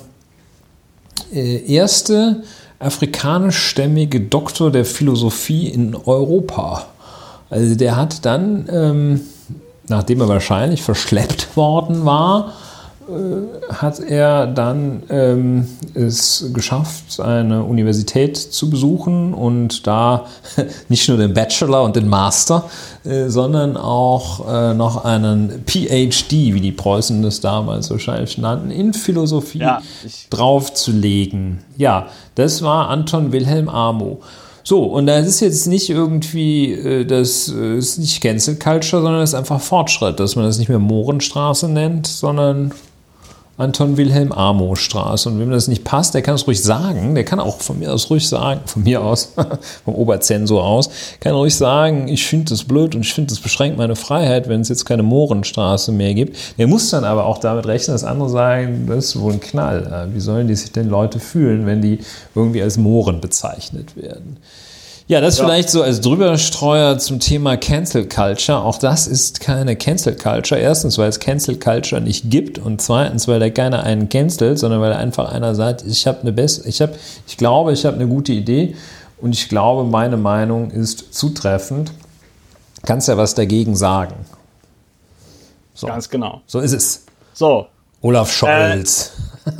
[1.32, 2.42] äh, erste
[2.78, 6.86] afrikanischstämmige Doktor der Philosophie in Europa.
[7.50, 9.20] Also der hat dann, ähm,
[9.88, 12.52] nachdem er wahrscheinlich verschleppt worden war,
[13.08, 20.26] äh, hat er dann ähm, es geschafft, eine Universität zu besuchen und da
[20.88, 22.68] nicht nur den Bachelor und den Master,
[23.04, 28.92] äh, sondern auch äh, noch einen PhD, wie die Preußen das damals wahrscheinlich nannten, in
[28.92, 29.80] Philosophie Ja,
[30.28, 31.60] draufzulegen.
[31.78, 34.20] Ja, das war Anton Wilhelm Amo.
[34.68, 39.22] So, und das ist jetzt nicht irgendwie, äh, das äh, ist nicht Cancel Culture, sondern
[39.22, 42.74] das ist einfach Fortschritt, dass man das nicht mehr Mohrenstraße nennt, sondern
[43.58, 45.28] Anton Wilhelm Amo Straße.
[45.28, 47.16] Und wem das nicht passt, der kann es ruhig sagen.
[47.16, 49.32] Der kann auch von mir aus ruhig sagen, von mir aus,
[49.84, 53.76] vom Oberzensor aus, kann ruhig sagen, ich finde das blöd und ich finde, das beschränkt
[53.76, 56.36] meine Freiheit, wenn es jetzt keine Mohrenstraße mehr gibt.
[56.56, 60.08] Der muss dann aber auch damit rechnen, dass andere sagen, das ist wohl ein Knall.
[60.08, 61.98] Äh, Wie sollen die sich denn Leute fühlen, wenn die
[62.36, 64.36] irgendwie als Mohren bezeichnet werden?
[65.08, 68.60] Ja, das vielleicht so als Drüberstreuer zum Thema Cancel Culture.
[68.60, 70.60] Auch das ist keine Cancel Culture.
[70.60, 74.82] Erstens, weil es Cancel Culture nicht gibt und zweitens, weil da keiner einen cancelt, sondern
[74.82, 76.92] weil einfach einer sagt, ich habe eine bessere, ich habe,
[77.26, 78.76] ich glaube, ich habe eine gute Idee
[79.22, 81.90] und ich glaube, meine Meinung ist zutreffend.
[82.84, 84.14] Kannst ja was dagegen sagen.
[85.72, 86.42] So, Ganz genau.
[86.46, 87.06] so ist es.
[87.32, 87.66] So,
[88.02, 89.12] Olaf Scholz.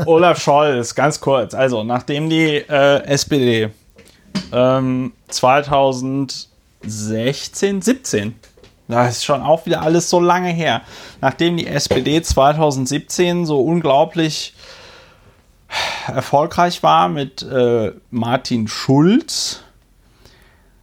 [0.05, 1.55] Olaf Scholz, ganz kurz.
[1.55, 3.71] Also, nachdem die äh, SPD
[4.53, 8.35] ähm, 2016, 17,
[8.89, 10.83] das ist schon auch wieder alles so lange her,
[11.21, 14.55] nachdem die SPD 2017 so unglaublich
[16.07, 19.63] erfolgreich war mit äh, Martin Schulz.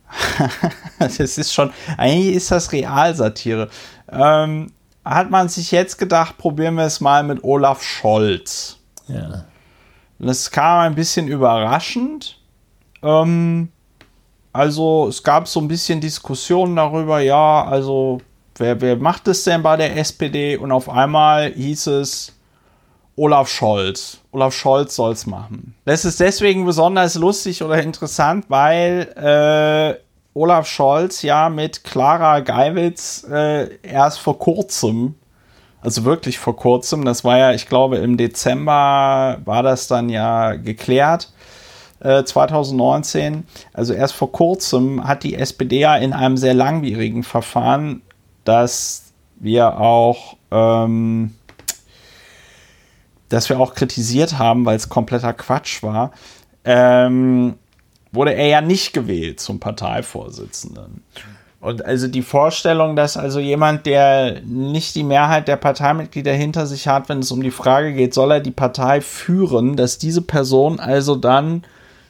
[1.00, 3.70] das ist schon, eigentlich ist das Realsatire.
[4.12, 4.72] Ähm,
[5.04, 8.78] hat man sich jetzt gedacht, probieren wir es mal mit Olaf Scholz.
[9.08, 9.46] ja.
[10.18, 12.39] Das kam ein bisschen überraschend.
[13.04, 13.70] Ähm,
[14.56, 18.22] also es gab so ein bisschen Diskussionen darüber, ja, also
[18.58, 20.56] wer, wer macht es denn bei der SPD?
[20.56, 22.32] Und auf einmal hieß es
[23.18, 24.20] Olaf Scholz.
[24.32, 25.76] Olaf Scholz soll es machen.
[25.84, 29.99] Das ist deswegen besonders lustig oder interessant, weil äh,
[30.34, 35.16] Olaf Scholz ja mit Clara Geiwitz äh, erst vor kurzem
[35.86, 40.56] also wirklich vor kurzem, das war ja, ich glaube, im Dezember war das dann ja
[40.56, 41.32] geklärt,
[42.00, 43.46] äh, 2019.
[43.74, 48.02] Also erst vor kurzem hat die SPD ja in einem sehr langwierigen Verfahren,
[48.43, 51.34] das wir auch, ähm,
[53.30, 56.12] das wir auch kritisiert haben, weil es kompletter Quatsch war,
[56.64, 57.56] ähm,
[58.12, 61.04] wurde er ja nicht gewählt zum Parteivorsitzenden.
[61.60, 66.88] Und also die Vorstellung, dass also jemand, der nicht die Mehrheit der Parteimitglieder hinter sich
[66.88, 70.80] hat, wenn es um die Frage geht, soll er die Partei führen, dass diese Person
[70.80, 71.64] also dann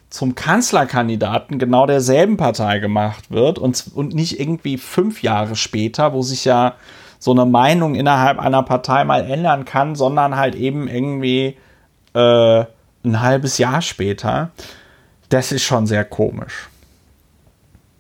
[0.10, 6.22] zum Kanzlerkandidaten genau derselben Partei gemacht wird und, und nicht irgendwie fünf Jahre später, wo
[6.22, 6.76] sich ja
[7.20, 11.58] so eine Meinung innerhalb einer Partei mal ändern kann, sondern halt eben irgendwie
[12.14, 12.66] äh,
[13.04, 14.52] ein halbes Jahr später.
[15.30, 16.70] Das ist schon sehr komisch.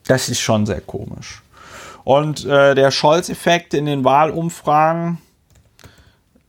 [0.07, 1.41] Das ist schon sehr komisch.
[2.03, 5.17] Und äh, der Scholz-Effekt in den Wahlumfragen,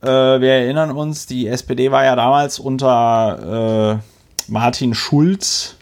[0.01, 4.16] äh, wir erinnern uns, die SPD war ja damals unter äh,
[4.49, 5.75] Martin Schulz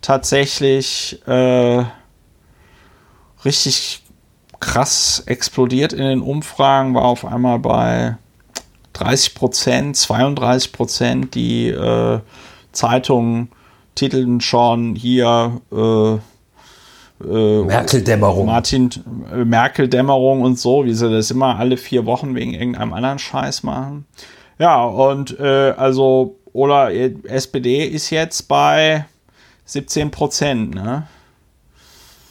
[0.00, 1.84] tatsächlich äh,
[3.44, 4.02] richtig
[4.60, 8.16] krass explodiert in den Umfragen, war auf einmal bei
[8.92, 11.34] 30 Prozent, 32 Prozent.
[11.34, 12.20] Die äh,
[12.72, 13.50] Zeitungen
[13.94, 16.18] titelten schon hier äh,
[17.24, 18.46] äh, Merkel-Dämmerung.
[18.46, 18.90] Martin
[19.32, 23.62] äh, Merkel-Dämmerung und so, wie sie das immer alle vier Wochen wegen irgendeinem anderen Scheiß
[23.62, 24.06] machen.
[24.58, 29.04] Ja, und äh, also, oder SPD ist jetzt bei
[29.66, 31.06] 17 Prozent, ne?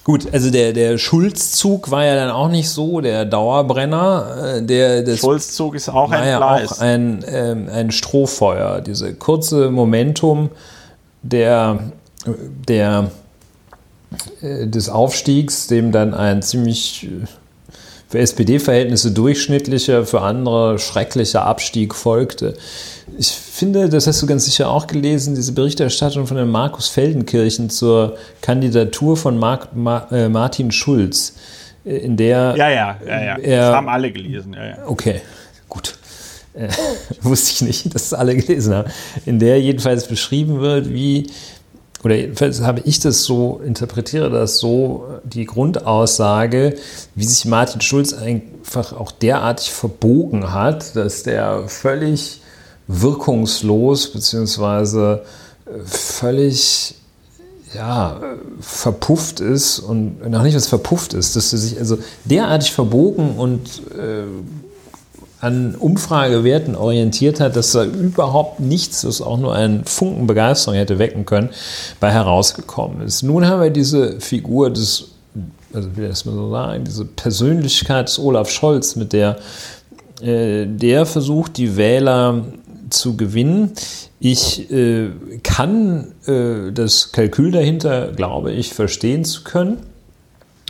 [0.10, 4.56] Gut, also der, der Schulzzug war ja dann auch nicht so der Dauerbrenner.
[4.58, 8.82] Äh, der, das Schulzzug ist auch ein ja auch ein, ähm, ein Strohfeuer.
[8.82, 10.50] Diese kurze Momentum
[11.22, 11.92] der,
[12.68, 13.12] der,
[14.42, 17.26] äh, des Aufstiegs, dem dann ein ziemlich äh,
[18.10, 22.56] für SPD-Verhältnisse durchschnittlicher, für andere schrecklicher Abstieg folgte.
[23.20, 27.70] Ich finde, das hast du ganz sicher auch gelesen, diese Berichterstattung von dem Markus Feldenkirchen
[27.70, 31.36] zur Kandidatur von Mark, Ma, äh, Martin Schulz,
[31.86, 32.56] äh, in der.
[32.58, 33.38] Ja, ja, ja, ja.
[33.38, 34.54] Er, das haben alle gelesen.
[34.54, 34.78] Ja, ja.
[34.88, 35.22] Okay,
[35.68, 35.96] gut.
[36.56, 36.70] Äh,
[37.22, 38.92] wusste ich nicht, dass es alle gelesen haben.
[39.28, 41.28] In der jedenfalls beschrieben wird, wie
[42.04, 46.76] oder jedenfalls habe ich das so, interpretiere das so, die Grundaussage,
[47.16, 52.42] wie sich Martin Schulz einfach auch derartig verbogen hat, dass der völlig
[52.88, 55.24] wirkungslos beziehungsweise
[55.66, 56.96] äh, völlig
[57.76, 58.20] ja,
[58.60, 63.84] verpufft ist und noch nicht was verpufft ist, dass er sich also derartig verbogen und
[63.92, 64.24] äh,
[65.42, 71.00] an Umfragewerten orientiert hat, dass da überhaupt nichts, was auch nur einen Funken Begeisterung hätte
[71.00, 71.50] wecken können,
[72.00, 73.24] bei herausgekommen ist.
[73.24, 75.12] Nun haben wir diese Figur des,
[75.74, 79.38] also wie das mal so sagen, diese Persönlichkeit des Olaf Scholz, mit der
[80.22, 82.44] äh, der versucht, die Wähler
[82.90, 83.72] zu gewinnen.
[84.20, 85.10] Ich äh,
[85.44, 89.78] kann äh, das Kalkül dahinter, glaube ich, verstehen zu können.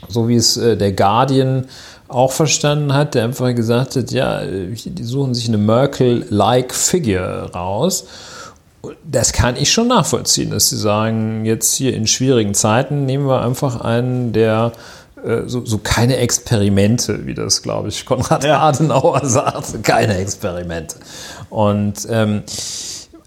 [0.07, 1.65] So wie es äh, der Guardian
[2.09, 8.05] auch verstanden hat, der einfach gesagt hat, ja, die suchen sich eine Merkel-like Figure raus.
[9.03, 13.41] Das kann ich schon nachvollziehen, dass sie sagen, jetzt hier in schwierigen Zeiten nehmen wir
[13.41, 14.71] einfach einen, der
[15.23, 18.61] äh, so, so, keine Experimente, wie das, glaube ich, Konrad ja.
[18.61, 20.95] Adenauer sagt, keine Experimente.
[21.49, 22.43] Und ähm,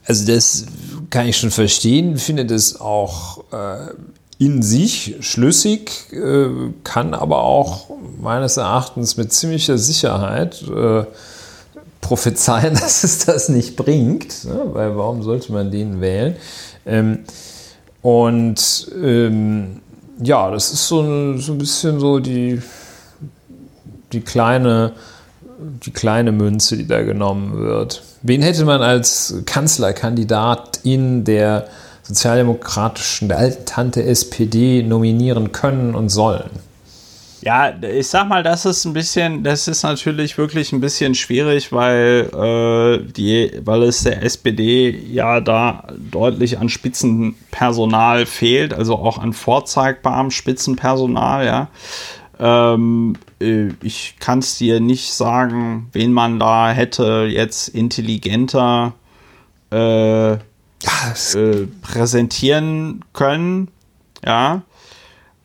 [0.07, 0.67] also das
[1.11, 3.93] kann ich schon verstehen, finde das auch äh,
[4.45, 6.49] in sich schlüssig, äh,
[6.83, 7.91] kann aber auch
[8.21, 11.05] meines Erachtens mit ziemlicher Sicherheit äh,
[12.01, 14.63] prophezeien, dass es das nicht bringt, ne?
[14.73, 16.35] weil warum sollte man den wählen?
[16.85, 17.21] Ähm,
[18.03, 19.81] und ähm,
[20.21, 22.61] ja, das ist so ein, bisschen so die,
[24.11, 24.93] die, kleine,
[25.85, 28.03] die kleine Münze, die da genommen wird.
[28.23, 31.69] Wen hätte man als Kanzlerkandidatin der
[32.03, 36.51] sozialdemokratischen, der alten Tante SPD nominieren können und sollen?
[37.45, 41.73] Ja, ich sag mal, das ist ein bisschen, das ist natürlich wirklich ein bisschen schwierig,
[41.73, 49.19] weil äh, die, weil es der SPD ja da deutlich an Spitzenpersonal fehlt, also auch
[49.19, 51.69] an vorzeigbarem Spitzenpersonal, ja.
[52.39, 58.95] Ähm, äh, ich kann es dir nicht sagen, wen man da hätte jetzt intelligenter
[59.71, 60.37] äh,
[61.35, 63.69] äh, präsentieren können.
[64.25, 64.63] Ja.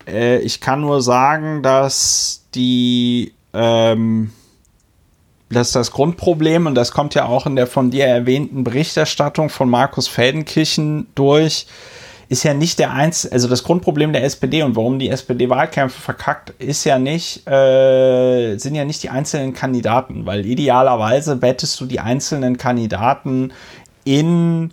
[0.07, 4.31] Äh, ich kann nur sagen, dass die ähm,
[5.49, 9.69] dass das Grundproblem, und das kommt ja auch in der von dir erwähnten Berichterstattung von
[9.69, 11.67] Markus Feldenkirchen durch,
[12.29, 16.01] ist ja nicht der einzige, also das Grundproblem der SPD und warum die SPD Wahlkämpfe
[16.01, 21.85] verkackt, ist ja nicht, äh, sind ja nicht die einzelnen Kandidaten, weil idealerweise bettest du
[21.85, 23.53] die einzelnen Kandidaten
[24.03, 24.71] in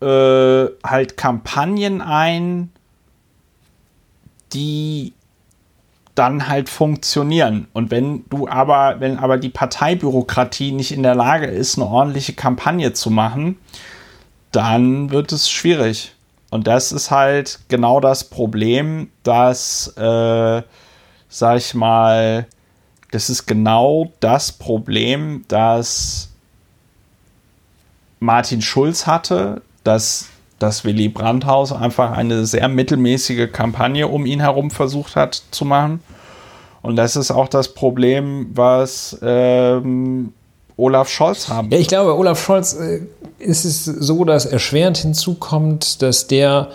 [0.00, 2.70] äh, halt Kampagnen ein,
[4.52, 5.12] die
[6.14, 7.68] dann halt funktionieren.
[7.72, 12.34] Und wenn du aber, wenn aber die Parteibürokratie nicht in der Lage ist, eine ordentliche
[12.34, 13.56] Kampagne zu machen,
[14.52, 16.12] dann wird es schwierig.
[16.50, 20.62] Und das ist halt genau das Problem, dass, äh,
[21.28, 22.46] sag ich mal,
[23.12, 26.30] das ist genau das Problem, das
[28.18, 30.26] Martin Schulz hatte, dass
[30.58, 36.00] das Willy Brandt-Haus einfach eine sehr mittelmäßige Kampagne um ihn herum versucht hat zu machen.
[36.82, 40.32] Und das ist auch das Problem, was ähm,
[40.76, 41.70] Olaf Scholz haben.
[41.70, 43.00] Ja, ich glaube, Olaf Scholz äh,
[43.38, 46.68] ist es so, dass erschwerend hinzukommt, dass der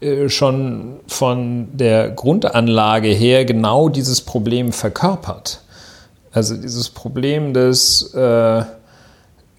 [0.00, 5.60] äh, schon von der Grundanlage her genau dieses Problem verkörpert.
[6.32, 8.62] Also dieses Problem des äh,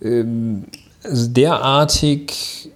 [0.02, 0.66] ähm,
[1.04, 2.72] also derartig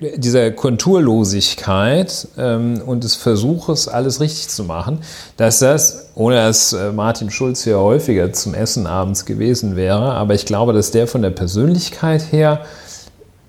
[0.00, 5.00] dieser Konturlosigkeit ähm, und des Versuches, alles richtig zu machen,
[5.36, 10.34] dass das, ohne dass äh, Martin Schulz hier häufiger zum Essen abends gewesen wäre, aber
[10.34, 12.64] ich glaube, dass der von der Persönlichkeit her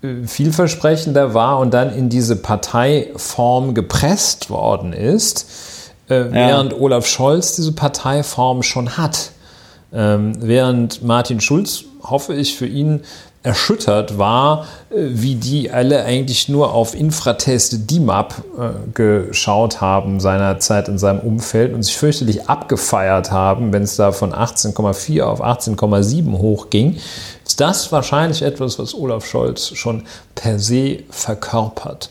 [0.02, 5.46] äh, vielversprechender war und dann in diese Parteiform gepresst worden ist,
[6.10, 6.32] äh, ja.
[6.32, 9.32] während Olaf Scholz diese Parteiform schon hat.
[9.94, 13.02] Ähm, während Martin Schulz, hoffe ich für ihn,
[13.44, 20.88] erschüttert war, äh, wie die alle eigentlich nur auf Infratest DIMAP äh, geschaut haben seinerzeit
[20.88, 26.38] in seinem Umfeld und sich fürchterlich abgefeiert haben, wenn es da von 18,4 auf 18,7
[26.38, 26.98] hochging.
[27.46, 30.04] Ist das wahrscheinlich etwas, was Olaf Scholz schon
[30.36, 32.10] per se verkörpert?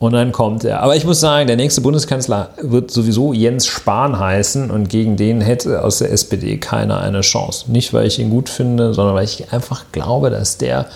[0.00, 0.80] Und dann kommt er.
[0.80, 5.42] Aber ich muss sagen, der nächste Bundeskanzler wird sowieso Jens Spahn heißen und gegen den
[5.42, 7.70] hätte aus der SPD keiner eine Chance.
[7.70, 10.86] Nicht, weil ich ihn gut finde, sondern weil ich einfach glaube, dass der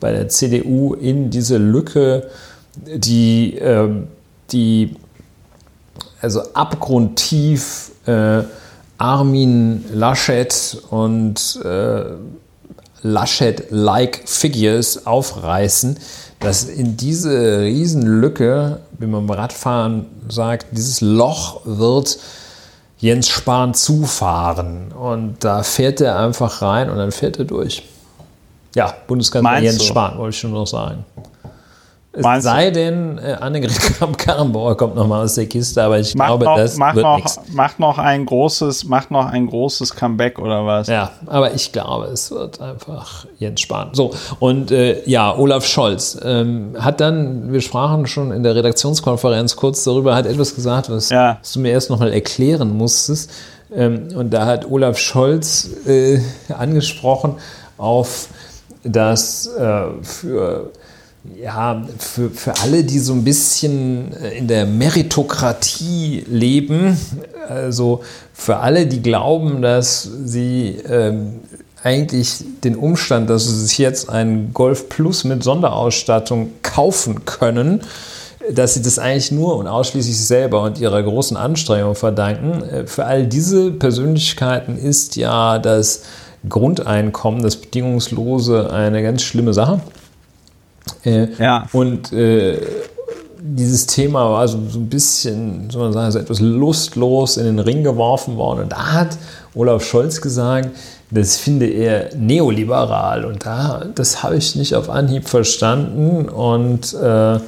[0.00, 2.28] bei der CDU in diese Lücke,
[2.76, 3.88] die, äh,
[4.50, 4.96] die
[6.20, 8.42] also abgrundtief äh,
[8.98, 12.02] Armin Laschet und äh,
[13.00, 15.96] Laschet-like Figures aufreißen,
[16.42, 22.18] dass in diese Riesenlücke, wie man beim Radfahren sagt, dieses Loch wird
[22.98, 24.92] Jens Spahn zufahren.
[24.92, 27.82] Und da fährt er einfach rein und dann fährt er durch.
[28.74, 29.84] Ja, Bundeskanzler Jens du?
[29.84, 31.04] Spahn, wollte ich schon noch sagen.
[32.14, 32.72] Es Meinst sei du?
[32.72, 36.76] denn, äh, Annegret Kramp-Karrenbauer kommt nochmal aus der Kiste, aber ich macht glaube, noch, das
[36.76, 40.88] macht wird noch, macht noch ein großes, macht noch ein großes Comeback oder was?
[40.88, 43.90] Ja, aber ich glaube, es wird einfach Jens Spahn.
[43.94, 49.56] So und äh, ja, Olaf Scholz ähm, hat dann, wir sprachen schon in der Redaktionskonferenz
[49.56, 51.38] kurz darüber, hat etwas gesagt, was, ja.
[51.40, 53.30] was du mir erst nochmal erklären musstest.
[53.74, 56.20] Ähm, und da hat Olaf Scholz äh,
[56.52, 57.36] angesprochen
[57.78, 58.28] auf
[58.84, 60.70] das äh, für
[61.40, 66.98] ja, für, für alle, die so ein bisschen äh, in der Meritokratie leben,
[67.48, 68.02] also
[68.34, 71.40] für alle, die glauben, dass sie ähm,
[71.82, 77.82] eigentlich den Umstand, dass sie sich jetzt einen Golf Plus mit Sonderausstattung kaufen können,
[78.50, 82.62] dass sie das eigentlich nur und ausschließlich selber und ihrer großen Anstrengung verdanken.
[82.62, 86.02] Äh, für all diese Persönlichkeiten ist ja das
[86.48, 89.80] Grundeinkommen, das bedingungslose, eine ganz schlimme Sache.
[91.04, 91.66] Äh, ja.
[91.72, 92.58] Und äh,
[93.44, 97.58] dieses Thema war so, so ein bisschen, soll man sagen, so etwas lustlos in den
[97.58, 98.60] Ring geworfen worden.
[98.60, 99.18] Und da hat
[99.54, 100.70] Olaf Scholz gesagt,
[101.10, 103.24] das finde er neoliberal.
[103.24, 106.28] Und da, das habe ich nicht auf Anhieb verstanden.
[106.28, 107.38] Und äh,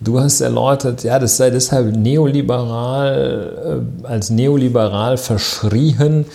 [0.00, 6.26] du hast erläutert, ja, das sei deshalb neoliberal, äh, als neoliberal verschrien,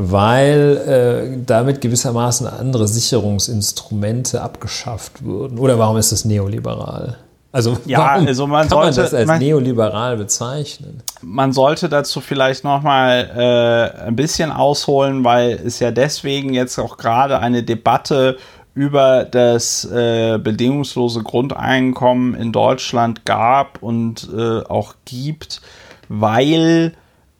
[0.00, 5.58] weil äh, damit gewissermaßen andere Sicherungsinstrumente abgeschafft würden.
[5.58, 7.16] Oder warum ist das neoliberal?
[7.50, 11.02] Also, ja, also man kann sollte, man das als man, neoliberal bezeichnen?
[11.20, 16.78] Man sollte dazu vielleicht noch mal äh, ein bisschen ausholen, weil es ja deswegen jetzt
[16.78, 18.36] auch gerade eine Debatte
[18.74, 25.60] über das äh, bedingungslose Grundeinkommen in Deutschland gab und äh, auch gibt,
[26.08, 26.92] weil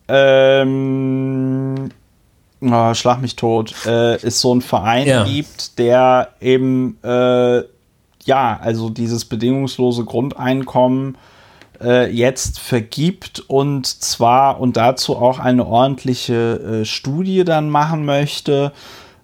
[0.08, 1.90] ähm,
[2.60, 5.24] oh, schlag mich tot, äh, es so einen Verein ja.
[5.24, 7.62] gibt, der eben, äh,
[8.24, 11.16] ja, also dieses bedingungslose Grundeinkommen
[11.80, 18.72] äh, jetzt vergibt und zwar und dazu auch eine ordentliche äh, Studie dann machen möchte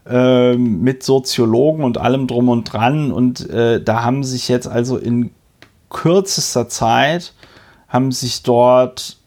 [0.06, 4.96] ähm, mit Soziologen und allem drum und dran und äh, da haben sich jetzt also
[4.96, 5.30] in
[5.90, 7.32] kürzester Zeit
[7.88, 9.18] haben sich dort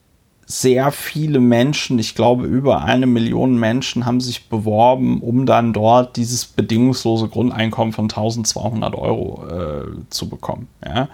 [0.50, 6.16] sehr viele Menschen, ich glaube über eine Million Menschen haben sich beworben, um dann dort
[6.16, 10.68] dieses bedingungslose Grundeinkommen von 1200 Euro äh, zu bekommen.
[10.82, 11.08] Ja?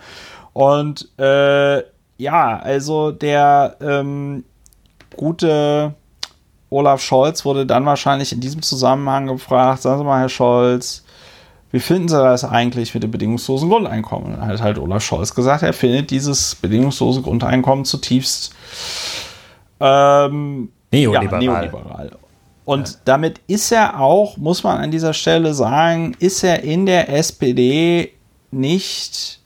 [0.52, 1.82] Und äh,
[2.16, 4.44] ja, also der ähm,
[5.16, 5.94] gute
[6.70, 11.03] Olaf Scholz wurde dann wahrscheinlich in diesem Zusammenhang gefragt, sagen Sie mal, Herr Scholz,
[11.74, 14.30] wie finden Sie das eigentlich mit dem bedingungslosen Grundeinkommen?
[14.30, 18.54] dann hat halt Olaf Scholz gesagt, er findet dieses bedingungslose Grundeinkommen zutiefst
[19.80, 21.42] ähm, neoliberal.
[21.42, 22.10] Ja, neoliberal.
[22.64, 22.94] Und ja.
[23.06, 28.12] damit ist er auch, muss man an dieser Stelle sagen, ist er in der SPD
[28.52, 29.40] nicht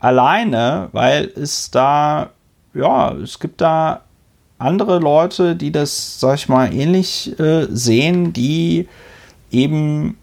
[0.00, 2.30] Alleine, weil es da,
[2.74, 4.00] ja, es gibt da
[4.58, 8.88] andere Leute, die das, sag ich mal, ähnlich äh, sehen, die
[9.52, 10.18] eben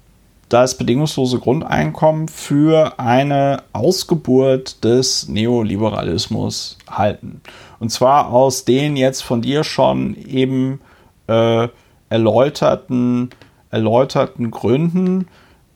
[0.50, 7.42] das bedingungslose Grundeinkommen für eine Ausgeburt des Neoliberalismus halten.
[7.80, 10.82] Und zwar aus den jetzt von dir schon eben
[11.28, 11.68] äh,
[12.10, 13.30] erläuterten,
[13.70, 15.28] erläuterten Gründen.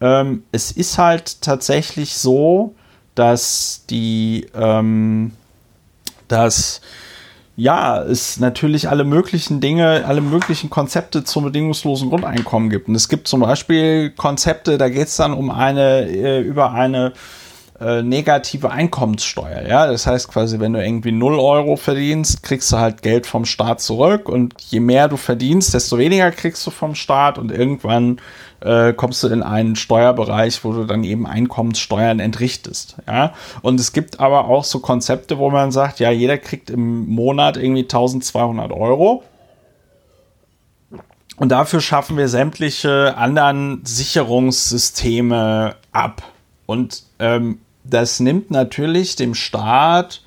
[0.01, 2.73] Ähm, es ist halt tatsächlich so,
[3.13, 5.31] dass die, ähm,
[6.27, 6.81] dass
[7.55, 12.87] ja, es natürlich alle möglichen Dinge, alle möglichen Konzepte zum bedingungslosen Grundeinkommen gibt.
[12.87, 17.13] Und es gibt zum Beispiel Konzepte, da geht es dann um eine, äh, über eine
[17.79, 19.67] äh, negative Einkommenssteuer.
[19.67, 23.45] Ja, das heißt quasi, wenn du irgendwie 0 Euro verdienst, kriegst du halt Geld vom
[23.45, 28.19] Staat zurück und je mehr du verdienst, desto weniger kriegst du vom Staat und irgendwann
[28.63, 32.97] äh, kommst du in einen Steuerbereich, wo du dann eben Einkommenssteuern entrichtest.
[33.07, 33.33] Ja?
[33.61, 37.57] Und es gibt aber auch so Konzepte, wo man sagt, ja, jeder kriegt im Monat
[37.57, 39.23] irgendwie 1200 Euro.
[41.35, 46.23] Und dafür schaffen wir sämtliche anderen Sicherungssysteme ab.
[46.65, 50.22] Und ähm, das nimmt natürlich dem Staat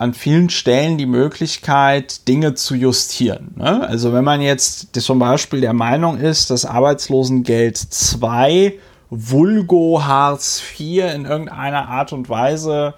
[0.00, 3.52] an vielen Stellen die Möglichkeit, Dinge zu justieren.
[3.56, 3.86] Ne?
[3.86, 8.78] Also wenn man jetzt zum Beispiel der Meinung ist, dass Arbeitslosengeld 2
[9.10, 12.94] Vulgo Hartz IV in irgendeiner Art und Weise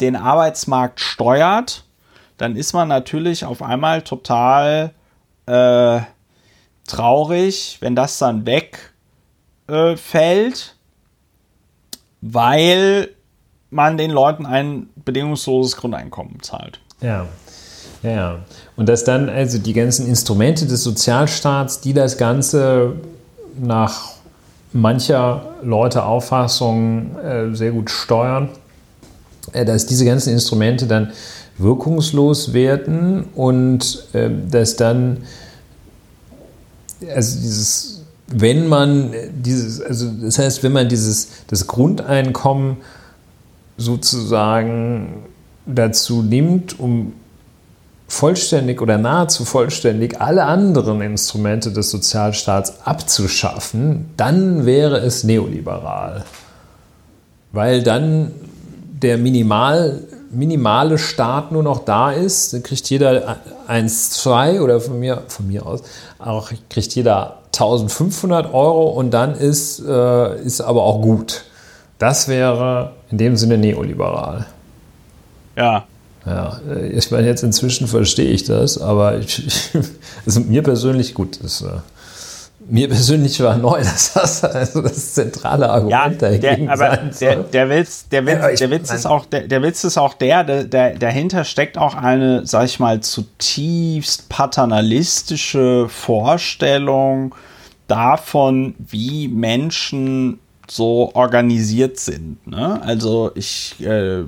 [0.00, 1.84] den Arbeitsmarkt steuert,
[2.38, 4.94] dann ist man natürlich auf einmal total
[5.46, 6.00] äh,
[6.88, 8.96] traurig, wenn das dann wegfällt,
[9.68, 10.58] äh,
[12.20, 13.10] weil
[13.70, 16.80] man den Leuten ein bedingungsloses Grundeinkommen zahlt.
[17.00, 17.26] Ja.
[18.02, 18.38] Ja, ja.
[18.76, 22.94] Und dass dann also die ganzen Instrumente des Sozialstaats, die das Ganze
[23.60, 24.12] nach
[24.72, 28.48] mancher Leute Auffassung äh, sehr gut steuern,
[29.52, 31.12] äh, dass diese ganzen Instrumente dann
[31.58, 35.18] wirkungslos werden und äh, dass dann
[37.14, 42.78] also dieses wenn man dieses also das heißt wenn man dieses das Grundeinkommen
[43.76, 45.24] sozusagen
[45.66, 47.14] dazu nimmt, um
[48.08, 56.24] vollständig oder nahezu vollständig alle anderen Instrumente des Sozialstaats abzuschaffen, dann wäre es neoliberal.
[57.52, 58.32] Weil dann
[59.02, 60.00] der Minimal,
[60.30, 65.48] minimale Staat nur noch da ist, dann kriegt jeder 1, 2 oder von mir, von
[65.48, 65.82] mir aus
[66.18, 71.44] auch kriegt jeder 1500 Euro und dann ist, äh, ist aber auch gut.
[72.02, 74.46] Das wäre in dem Sinne neoliberal.
[75.54, 75.84] Ja.
[76.26, 79.70] Ja, äh, ich meine, jetzt inzwischen verstehe ich das, aber ich,
[80.26, 81.68] also mir persönlich, gut, das, äh,
[82.68, 87.36] mir persönlich war neu, dass das also das zentrale Argument ja, dagegen der, aber der,
[87.36, 90.42] der, Witz, der Witz, ja, der Witz ist auch, der, der Witz ist auch der,
[90.42, 97.32] der, der, dahinter steckt auch eine, sag ich mal, zutiefst paternalistische Vorstellung
[97.86, 102.46] davon, wie Menschen so organisiert sind.
[102.46, 102.80] Ne?
[102.82, 104.24] Also ich, äh,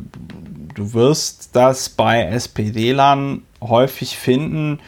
[0.74, 4.80] du wirst das bei SPD-Lern häufig finden,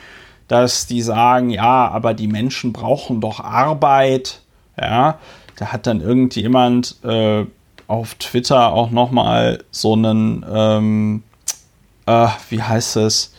[0.48, 4.40] dass die sagen, ja, aber die Menschen brauchen doch Arbeit.
[4.80, 5.18] Ja,
[5.56, 7.46] da hat dann irgendjemand äh,
[7.88, 11.22] auf Twitter auch noch mal so einen, ähm,
[12.06, 13.34] äh, wie heißt es,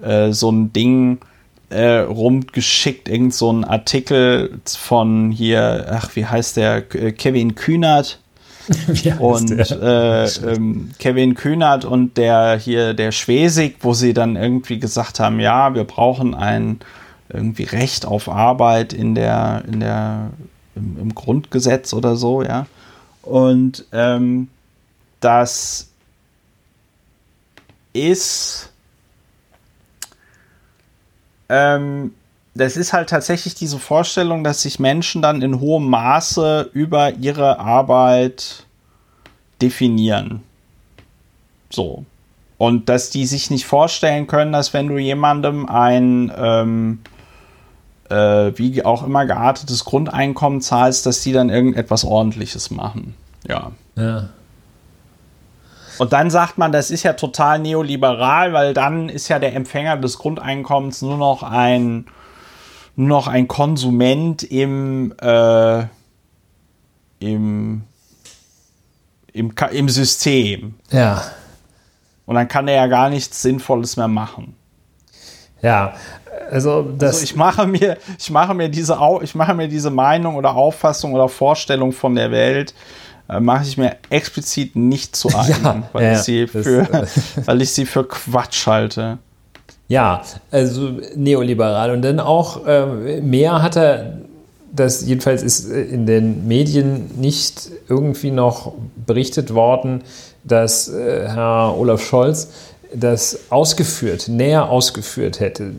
[0.00, 1.18] äh, so ein Ding
[1.70, 8.20] äh, rumgeschickt, irgend so ein Artikel von hier, ach, wie heißt der, äh, Kevin Kühnert.
[9.20, 15.20] und äh, ähm, Kevin Kühnert und der hier, der Schwesig, wo sie dann irgendwie gesagt
[15.20, 16.80] haben, ja, wir brauchen ein
[17.28, 20.30] irgendwie Recht auf Arbeit in der, in der,
[20.74, 22.66] im, im Grundgesetz oder so, ja.
[23.22, 24.48] Und ähm,
[25.20, 25.88] das
[27.92, 28.72] ist
[31.48, 32.12] ähm,
[32.54, 37.58] das ist halt tatsächlich diese Vorstellung, dass sich Menschen dann in hohem Maße über ihre
[37.58, 38.66] Arbeit
[39.60, 40.42] definieren.
[41.70, 42.04] So.
[42.58, 47.00] Und dass die sich nicht vorstellen können, dass wenn du jemandem ein, ähm,
[48.08, 53.14] äh, wie auch immer geartetes Grundeinkommen zahlst, dass die dann irgendetwas Ordentliches machen.
[53.46, 53.72] Ja.
[53.96, 54.30] Ja.
[55.98, 59.96] Und dann sagt man, das ist ja total neoliberal, weil dann ist ja der Empfänger
[59.96, 62.06] des Grundeinkommens nur noch ein,
[62.96, 65.84] nur noch ein Konsument im, äh,
[67.18, 67.84] im,
[69.32, 70.74] im, im System.
[70.90, 71.22] Ja.
[72.26, 74.56] Und dann kann er ja gar nichts Sinnvolles mehr machen.
[75.62, 75.94] Ja,
[76.50, 77.14] also das.
[77.14, 81.14] Also ich mache mir, ich mache mir diese, ich mache mir diese Meinung oder Auffassung
[81.14, 82.74] oder Vorstellung von der Welt
[83.40, 87.06] mache ich mir explizit nicht zu eigen, Ja, weil, ja, ich für, äh,
[87.46, 89.18] weil ich sie für Quatsch halte.
[89.88, 91.92] Ja, also neoliberal.
[91.92, 94.18] Und dann auch ähm, mehr hat er,
[94.72, 98.72] das jedenfalls ist äh, in den Medien nicht irgendwie noch
[99.06, 100.02] berichtet worden,
[100.42, 102.48] dass äh, Herr Olaf Scholz
[102.92, 105.72] das ausgeführt, näher ausgeführt hätte.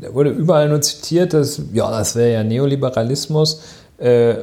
[0.00, 3.62] Da wurde überall nur zitiert, dass, ja, das wäre ja Neoliberalismus.
[3.98, 4.36] Äh,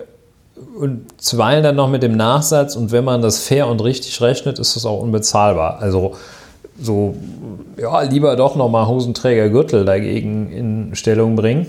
[0.80, 4.60] und zuweilen dann noch mit dem Nachsatz, und wenn man das fair und richtig rechnet,
[4.60, 5.80] ist das auch unbezahlbar.
[5.80, 6.16] Also
[6.82, 7.16] so,
[7.78, 11.68] ja, lieber doch nochmal Hosenträger Gürtel dagegen in Stellung bringen.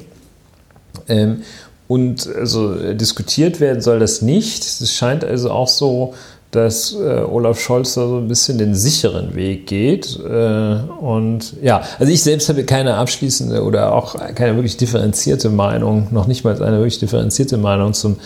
[1.08, 1.42] Ähm,
[1.88, 4.64] und also diskutiert werden soll das nicht.
[4.64, 6.14] Es scheint also auch so,
[6.50, 10.18] dass äh, Olaf Scholz da so ein bisschen den sicheren Weg geht.
[10.18, 16.08] Äh, und ja, also ich selbst habe keine abschließende oder auch keine wirklich differenzierte Meinung,
[16.10, 18.16] noch nicht mal eine wirklich differenzierte Meinung zum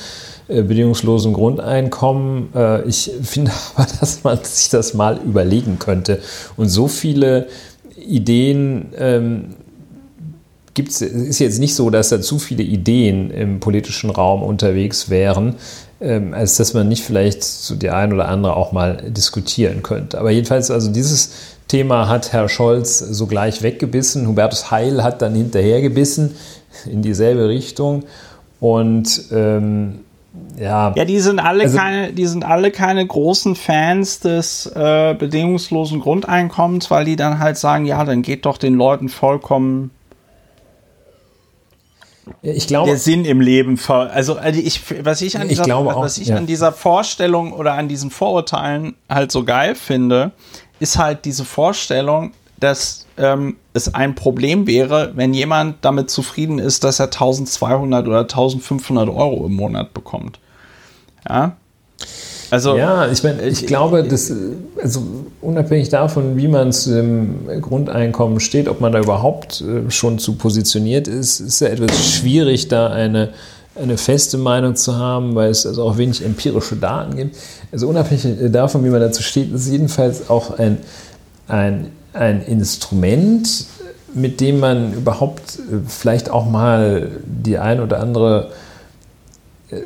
[0.50, 2.48] äh, bedingungslosen Grundeinkommen.
[2.54, 6.20] Äh, ich finde aber, dass man sich das mal überlegen könnte.
[6.56, 7.46] Und so viele
[7.96, 9.54] Ideen ähm,
[10.74, 15.10] gibt es, ist jetzt nicht so, dass da zu viele Ideen im politischen Raum unterwegs
[15.10, 15.56] wären,
[16.00, 20.18] ähm, als dass man nicht vielleicht so die ein oder andere auch mal diskutieren könnte.
[20.18, 21.32] Aber jedenfalls, also dieses
[21.68, 24.26] Thema hat Herr Scholz sogleich weggebissen.
[24.26, 26.34] Hubertus Heil hat dann hinterhergebissen
[26.90, 28.04] in dieselbe Richtung.
[28.58, 30.00] Und ähm,
[30.58, 30.92] ja.
[30.94, 36.00] Ja, die sind alle Also- keine, die sind alle keine großen Fans des äh, bedingungslosen
[36.00, 39.90] Grundeinkommens, weil die dann halt sagen, ja, dann geht doch den Leuten vollkommen
[42.42, 45.64] ich glaube, der Sinn im Leben ver also also ich was ich an Ich dieser,
[45.64, 46.36] glaube auch, was ich ja.
[46.36, 50.32] an dieser Vorstellung oder an diesen Vorurteilen halt so geil finde,
[50.78, 56.84] ist halt diese Vorstellung, dass ähm, es ein Problem wäre, wenn jemand damit zufrieden ist,
[56.84, 60.38] dass er 1200 oder 1500 Euro im Monat bekommt.
[61.28, 61.56] Ja.
[62.50, 64.34] Also Ja, ich meine, ich glaube, dass, äh,
[64.82, 65.02] also
[65.40, 70.34] unabhängig davon, wie man zu dem Grundeinkommen steht, ob man da überhaupt äh, schon zu
[70.34, 73.30] positioniert ist, ist ja etwas schwierig, da eine,
[73.76, 77.36] eine feste Meinung zu haben, weil es also auch wenig empirische Daten gibt.
[77.70, 80.78] Also unabhängig äh, davon, wie man dazu steht, ist es jedenfalls auch ein,
[81.46, 83.66] ein, ein Instrument,
[84.14, 88.50] mit dem man überhaupt äh, vielleicht auch mal die ein oder andere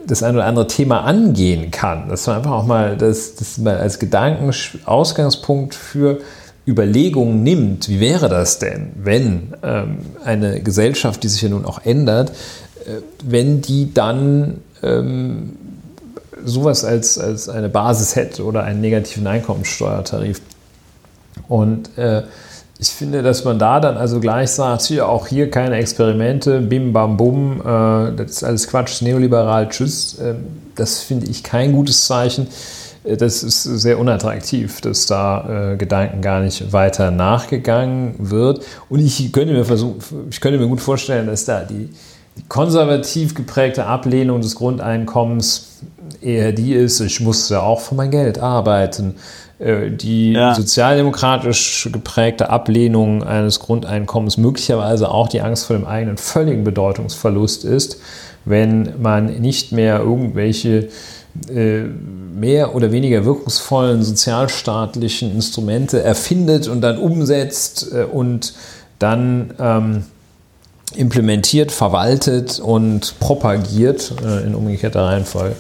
[0.07, 2.09] das ein oder andere Thema angehen kann.
[2.09, 6.21] Dass man einfach auch mal das, das mal als Gedankenausgangspunkt für
[6.67, 7.89] Überlegungen nimmt.
[7.89, 13.03] Wie wäre das denn, wenn ähm, eine Gesellschaft, die sich ja nun auch ändert, äh,
[13.23, 15.57] wenn die dann ähm,
[16.45, 20.41] sowas als, als eine Basis hätte oder einen negativen Einkommensteuertarif?
[21.49, 22.23] Und äh,
[22.79, 26.93] ich finde, dass man da dann also gleich sagt, hier auch hier keine Experimente, bim
[26.93, 30.19] bam bum, äh, das ist alles Quatsch, neoliberal, tschüss.
[30.19, 30.35] Äh,
[30.75, 32.49] das finde ich kein gutes Zeichen.
[33.05, 38.65] Äh, Das ist sehr unattraktiv, dass da äh, Gedanken gar nicht weiter nachgegangen wird.
[38.89, 39.99] Und ich könnte mir versuchen,
[40.31, 41.91] ich könnte mir gut vorstellen, dass da die,
[42.37, 45.69] die konservativ geprägte Ablehnung des Grundeinkommens
[46.21, 49.15] eher die ist, ich muss ja auch für mein Geld arbeiten.
[49.65, 50.55] Äh, Die Ja.
[50.55, 57.99] sozialdemokratisch geprägte Ablehnung eines Grundeinkommens möglicherweise auch die Angst vor dem eigenen völligen Bedeutungsverlust ist,
[58.45, 60.89] wenn man nicht mehr irgendwelche
[61.53, 61.83] äh,
[62.39, 68.55] mehr oder weniger wirkungsvollen sozialstaatlichen Instrumente erfindet und dann umsetzt äh, und
[69.01, 70.05] dann ähm,
[70.95, 75.57] implementiert, verwaltet und propagiert äh, in umgekehrter Reihenfolge,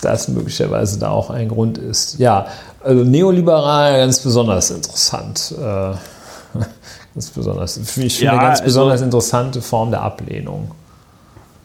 [0.00, 2.18] dass das möglicherweise da auch ein Grund ist.
[2.18, 2.46] Ja,
[2.82, 5.54] also neoliberal ganz besonders interessant.
[5.58, 5.62] Äh,
[7.14, 10.70] ganz besonders, ich finde Ja, eine ganz also- besonders interessante Form der Ablehnung.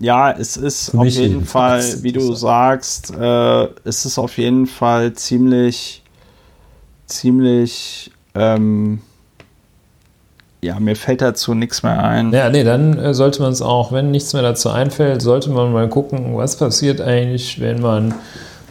[0.01, 4.37] Ja, es ist Für auf mich jeden Fall, wie du sagst, äh, es ist auf
[4.37, 6.03] jeden Fall ziemlich,
[7.05, 9.01] ziemlich, ähm,
[10.61, 12.33] ja, mir fällt dazu nichts mehr ein.
[12.33, 15.71] Ja, nee, dann äh, sollte man es auch, wenn nichts mehr dazu einfällt, sollte man
[15.71, 18.13] mal gucken, was passiert eigentlich, wenn man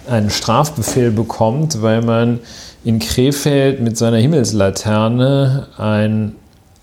[0.08, 2.40] einen Strafbefehl bekommt, weil man
[2.84, 6.34] in Krefeld mit seiner Himmelslaterne ein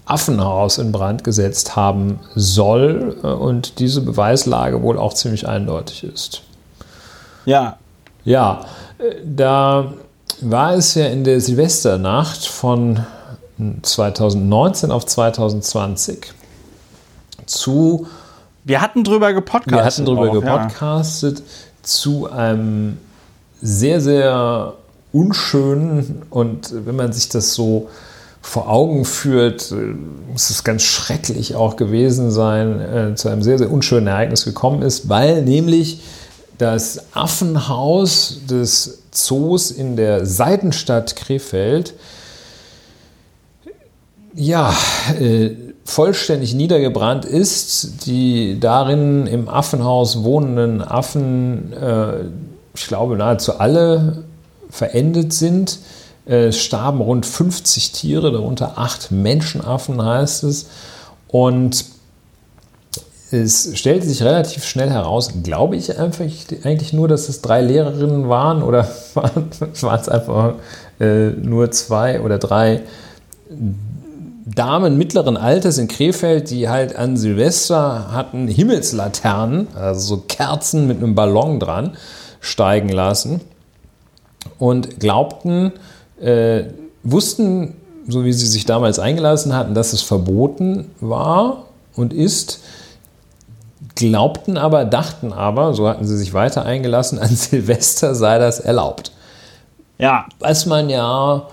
[0.06, 6.42] Affenhaus in Brand gesetzt haben soll äh, und diese Beweislage wohl auch ziemlich eindeutig ist.
[7.46, 7.78] Ja,
[8.26, 8.66] Ja,
[8.98, 9.94] äh, da
[10.42, 13.06] war es ja in der Silvesternacht von
[13.82, 16.34] 2019 auf 2020
[17.46, 18.08] zu
[18.64, 19.74] wir hatten drüber gepodcastet.
[19.74, 20.58] wir hatten darüber auch, ja.
[20.64, 21.44] gepodcastet
[21.84, 22.98] zu einem
[23.62, 24.74] sehr, sehr
[25.14, 27.90] unschönen und wenn man sich das so
[28.42, 29.74] vor Augen führt,
[30.32, 34.82] muss es ganz schrecklich auch gewesen sein, äh, zu einem sehr, sehr unschönen Ereignis gekommen
[34.82, 36.02] ist, weil nämlich
[36.58, 41.94] das Affenhaus des Zoos in der Seidenstadt Krefeld
[44.36, 44.74] ja,
[45.20, 45.52] äh,
[45.86, 48.06] vollständig niedergebrannt ist.
[48.06, 52.26] Die darin im Affenhaus wohnenden Affen, äh,
[52.76, 54.24] ich glaube nahezu alle
[54.70, 55.80] verendet sind.
[56.26, 60.68] Es starben rund 50 Tiere, darunter acht Menschenaffen heißt es.
[61.28, 61.86] Und
[63.32, 66.26] es stellte sich relativ schnell heraus, glaube ich einfach,
[66.64, 70.56] eigentlich nur, dass es drei Lehrerinnen waren oder waren, es einfach
[71.00, 72.82] äh, nur zwei oder drei
[74.46, 80.98] Damen mittleren Alters in Krefeld, die halt an Silvester hatten Himmelslaternen, also so Kerzen mit
[80.98, 81.98] einem Ballon dran,
[82.42, 83.42] steigen lassen
[84.60, 85.72] und glaubten,
[86.22, 86.66] äh,
[87.04, 87.76] wussten,
[88.08, 91.66] so wie sie sich damals eingelassen hatten, dass es verboten war
[91.96, 92.60] und ist,
[93.96, 99.12] glaubten aber, dachten aber, so hatten sie sich weiter eingelassen, an Silvester sei das erlaubt.
[99.98, 100.28] Ja.
[100.40, 101.48] Was man ja,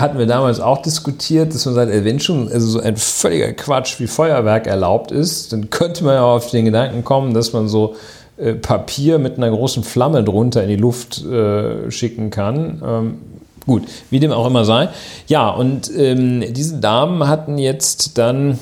[0.00, 4.00] hatten wir damals auch diskutiert, dass man sagt, wenn schon also so ein völliger Quatsch
[4.00, 7.96] wie Feuerwerk erlaubt ist, dann könnte man ja auf den Gedanken kommen, dass man so
[8.36, 12.82] äh, Papier mit einer großen Flamme drunter in die Luft äh, schicken kann.
[12.84, 13.18] Ähm,
[13.66, 14.88] gut, wie dem auch immer sei.
[15.26, 18.58] Ja, und ähm, diese Damen hatten jetzt dann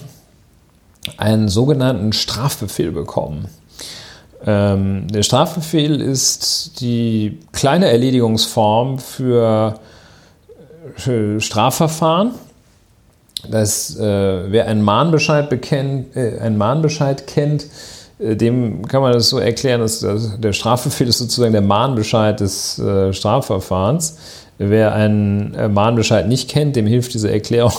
[1.16, 3.48] einen sogenannten Strafbefehl bekommen.
[4.44, 9.78] Ähm, der Strafbefehl ist die kleine Erledigungsform für
[10.96, 12.32] Strafverfahren.
[13.48, 17.66] Das, äh, wer einen Mahnbescheid, bekennt, äh, einen Mahnbescheid kennt,
[18.18, 22.78] äh, dem kann man das so erklären, dass der Strafbefehl ist sozusagen der Mahnbescheid des
[22.78, 24.18] äh, Strafverfahrens.
[24.58, 27.72] Wer einen äh, Mahnbescheid nicht kennt, dem hilft diese Erklärung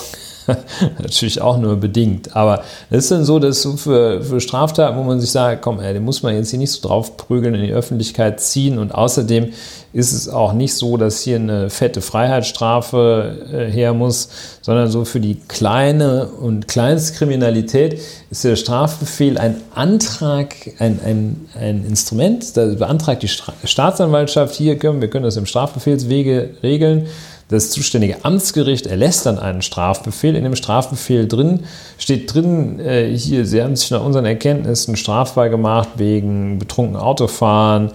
[1.00, 2.36] Natürlich auch nur bedingt.
[2.36, 5.80] Aber es ist dann so, dass so für, für Straftaten, wo man sich sagt, komm,
[5.80, 8.78] ey, den muss man jetzt hier nicht so drauf prügeln, in die Öffentlichkeit ziehen.
[8.78, 9.50] Und außerdem
[9.94, 14.30] ist es auch nicht so, dass hier eine fette Freiheitsstrafe äh, her muss,
[14.62, 18.00] sondern so für die kleine und Kleinstkriminalität
[18.30, 23.30] ist der Strafbefehl ein Antrag, ein, ein, ein Instrument, da beantragt die
[23.68, 27.08] Staatsanwaltschaft, hier können wir können das im Strafbefehlswege regeln
[27.50, 30.36] das zuständige Amtsgericht erlässt dann einen Strafbefehl.
[30.36, 31.62] In dem Strafbefehl drin
[31.98, 37.92] steht drin, äh, hier, Sie haben sich nach unseren Erkenntnissen strafbar gemacht wegen betrunken Autofahren,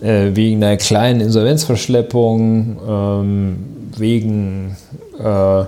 [0.00, 3.56] äh, wegen einer kleinen Insolvenzverschleppung, ähm,
[3.96, 4.76] wegen
[5.18, 5.64] äh,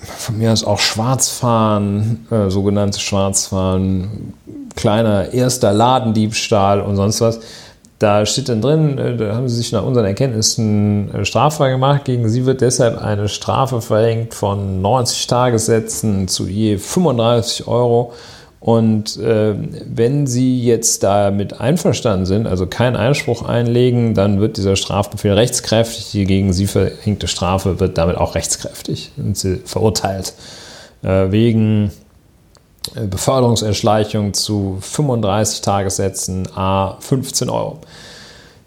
[0.00, 4.34] von mir aus auch Schwarzfahren, äh, sogenanntes Schwarzfahren,
[4.74, 7.40] kleiner erster Ladendiebstahl und sonst was.
[7.98, 12.06] Da steht dann drin, äh, da haben sie sich nach unseren Erkenntnissen äh, strafbar gemacht.
[12.06, 18.14] Gegen sie wird deshalb eine Strafe verhängt von 90 Tagessätzen zu je 35 Euro.
[18.60, 19.54] Und äh,
[19.86, 26.10] wenn Sie jetzt damit einverstanden sind, also keinen Einspruch einlegen, dann wird dieser Strafbefehl rechtskräftig.
[26.10, 29.12] Die gegen Sie verhängte Strafe wird damit auch rechtskräftig.
[29.16, 30.34] Sind Sie verurteilt.
[31.02, 31.90] Äh, wegen
[32.94, 37.78] äh, Beförderungserschleichung zu 35 Tagessätzen a 15 Euro.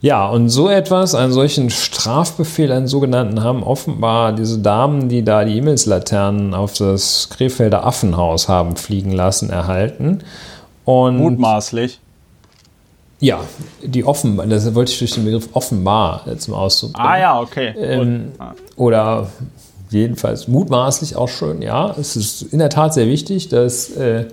[0.03, 5.45] Ja, und so etwas, einen solchen Strafbefehl, einen sogenannten, haben offenbar diese Damen, die da
[5.45, 10.19] die Himmelslaternen auf das Krefelder Affenhaus haben fliegen lassen, erhalten.
[10.83, 12.01] Und Mutmaßlich.
[13.21, 13.45] Ja,
[13.81, 17.07] die offen, das wollte ich durch den Begriff offenbar zum Ausdruck bringen.
[17.07, 17.73] Ah ja, okay.
[17.77, 18.33] Ähm,
[18.75, 19.29] oder
[19.89, 21.95] jedenfalls mutmaßlich auch schon, ja.
[21.97, 24.25] Es ist in der Tat sehr wichtig, dass, äh,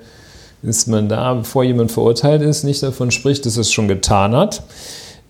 [0.63, 4.65] dass man da, bevor jemand verurteilt ist, nicht davon spricht, dass es schon getan hat.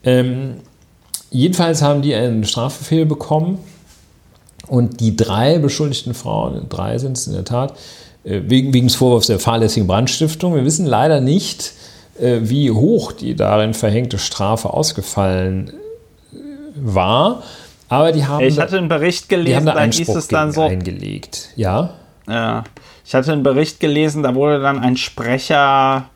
[0.05, 0.57] Ähm,
[1.31, 3.59] jedenfalls haben die einen Strafbefehl bekommen
[4.67, 7.75] und die drei beschuldigten Frauen, drei sind es in der Tat,
[8.25, 10.55] äh, wegen, wegen des Vorwurfs der fahrlässigen Brandstiftung.
[10.55, 11.73] Wir wissen leider nicht,
[12.19, 15.73] äh, wie hoch die darin verhängte Strafe ausgefallen
[16.75, 17.43] war.
[17.89, 18.45] Aber die haben.
[18.45, 20.63] Ich hatte einen Bericht gelesen, da hieß es dann so.
[20.63, 21.49] Eingelegt.
[21.57, 21.95] Ja.
[22.29, 22.65] Ja.
[23.05, 26.09] Ich hatte einen Bericht gelesen, da wurde dann ein Sprecher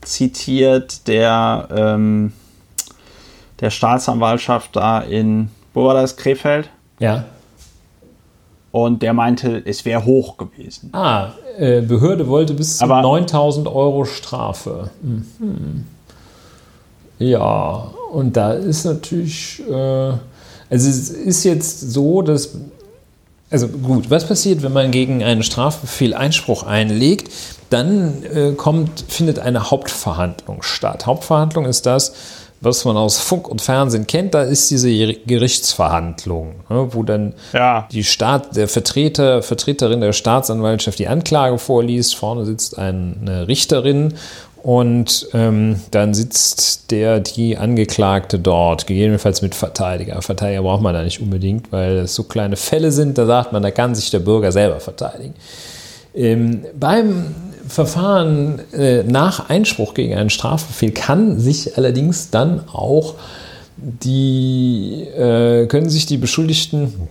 [0.00, 2.32] zitiert, der ähm,
[3.62, 6.68] der Staatsanwaltschaft da in, wo war das, Krefeld?
[6.98, 7.24] Ja.
[8.72, 10.90] Und der meinte, es wäre hoch gewesen.
[10.92, 14.90] Ah, äh, Behörde wollte bis zu 9000 Euro Strafe.
[15.00, 15.86] Mhm.
[17.18, 19.62] Ja, und da ist natürlich.
[19.68, 22.56] Äh, also es ist jetzt so, dass
[23.50, 27.30] also gut, was passiert, wenn man gegen einen Strafbefehl Einspruch einlegt?
[27.68, 31.04] Dann äh, kommt, findet eine Hauptverhandlung statt.
[31.04, 32.14] Hauptverhandlung ist das,
[32.62, 34.34] was man aus Funk und Fernsehen kennt.
[34.34, 37.88] Da ist diese Gerichtsverhandlung, ne, wo dann ja.
[37.92, 42.14] die Staat, der Vertreter, Vertreterin der Staatsanwaltschaft die Anklage vorliest.
[42.14, 44.14] Vorne sitzt eine Richterin
[44.62, 50.22] Und ähm, dann sitzt der, die Angeklagte dort, gegebenenfalls mit Verteidiger.
[50.22, 53.62] Verteidiger braucht man da nicht unbedingt, weil es so kleine Fälle sind, da sagt man,
[53.62, 55.34] da kann sich der Bürger selber verteidigen.
[56.14, 57.34] Ähm, beim
[57.72, 63.14] Verfahren äh, nach Einspruch gegen einen Strafbefehl kann sich allerdings dann auch
[63.78, 67.08] die, äh, können sich die Beschuldigten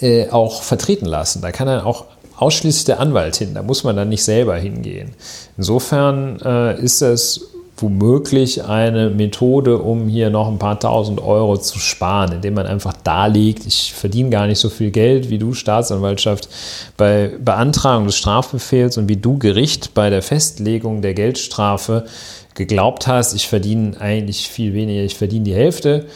[0.00, 1.42] äh, auch vertreten lassen.
[1.42, 2.06] Da kann dann auch
[2.38, 3.52] ausschließlich der Anwalt hin.
[3.52, 5.12] Da muss man dann nicht selber hingehen.
[5.58, 7.42] Insofern äh, ist das
[7.78, 12.94] womöglich eine Methode, um hier noch ein paar tausend Euro zu sparen, indem man einfach
[13.04, 16.48] darlegt, ich verdiene gar nicht so viel Geld wie du Staatsanwaltschaft
[16.96, 22.06] bei Beantragung des Strafbefehls und wie du Gericht bei der Festlegung der Geldstrafe
[22.54, 26.06] geglaubt hast, ich verdiene eigentlich viel weniger, ich verdiene die Hälfte.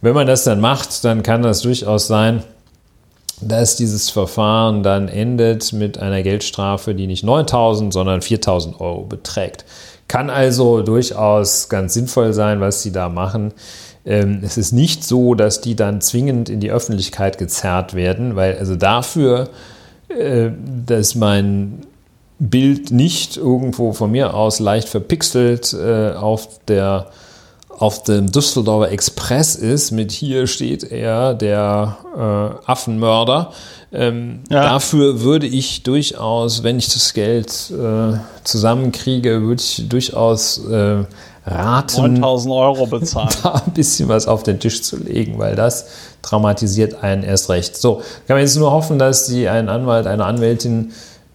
[0.00, 2.42] Wenn man das dann macht, dann kann das durchaus sein,
[3.42, 9.64] dass dieses Verfahren dann endet mit einer Geldstrafe, die nicht 9000, sondern 4000 Euro beträgt.
[10.12, 13.54] Kann also durchaus ganz sinnvoll sein, was sie da machen.
[14.04, 18.58] Ähm, es ist nicht so, dass die dann zwingend in die Öffentlichkeit gezerrt werden, weil
[18.58, 19.48] also dafür,
[20.10, 20.50] äh,
[20.86, 21.86] dass mein
[22.38, 27.06] Bild nicht irgendwo von mir aus leicht verpixelt äh, auf der
[27.82, 33.50] auf dem Düsseldorfer Express ist, mit hier steht er, der äh, Affenmörder.
[33.92, 34.62] Ähm, ja.
[34.62, 41.04] Dafür würde ich durchaus, wenn ich das Geld äh, zusammenkriege, würde ich durchaus äh,
[41.44, 43.30] raten, 9000 Euro bezahlen.
[43.42, 45.88] da ein bisschen was auf den Tisch zu legen, weil das
[46.22, 47.76] traumatisiert einen erst recht.
[47.76, 47.96] So,
[48.28, 50.92] kann man jetzt nur hoffen, dass die einen Anwalt, eine Anwältin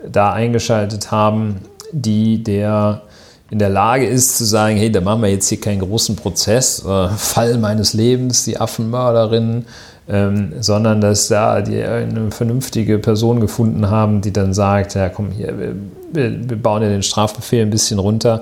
[0.10, 1.58] da eingeschaltet haben,
[1.92, 3.02] die der
[3.50, 6.84] in der Lage ist zu sagen, hey, da machen wir jetzt hier keinen großen Prozess,
[6.86, 9.66] äh, Fall meines Lebens, die Affenmörderin,
[10.10, 15.32] ähm, sondern dass da die eine vernünftige Person gefunden haben, die dann sagt, ja komm
[15.32, 18.42] hier, wir, wir, bauen ja den Strafbefehl ein bisschen runter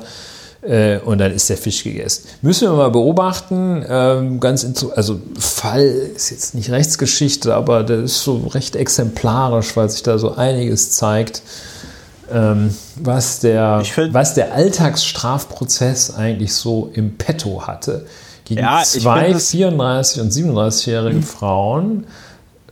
[0.62, 2.26] äh, und dann ist der Fisch gegessen.
[2.42, 8.24] Müssen wir mal beobachten, ähm, ganz also Fall ist jetzt nicht Rechtsgeschichte, aber der ist
[8.24, 11.42] so recht exemplarisch, weil sich da so einiges zeigt
[12.32, 18.06] ähm, was, der, was der Alltagsstrafprozess eigentlich so im Petto hatte.
[18.46, 22.06] Gegen ja, zwei 34- und 37-jährige Frauen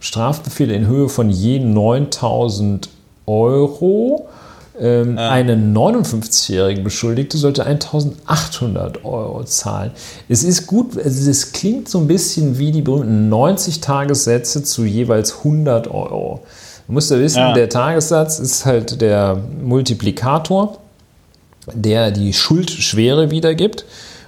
[0.03, 2.89] Strafbefehle in Höhe von je 9000
[3.25, 4.27] Euro.
[4.77, 5.29] Ähm, ja.
[5.29, 9.91] Eine 59-jährige Beschuldigte sollte 1800 Euro zahlen.
[10.27, 14.83] Es ist gut, also es klingt so ein bisschen wie die berühmten 90 Tagessätze zu
[14.83, 16.41] jeweils 100 Euro.
[16.87, 17.53] Du musst ja wissen, ja.
[17.53, 20.77] der Tagessatz ist halt der Multiplikator,
[21.73, 23.85] der die Schuldschwere wiedergibt.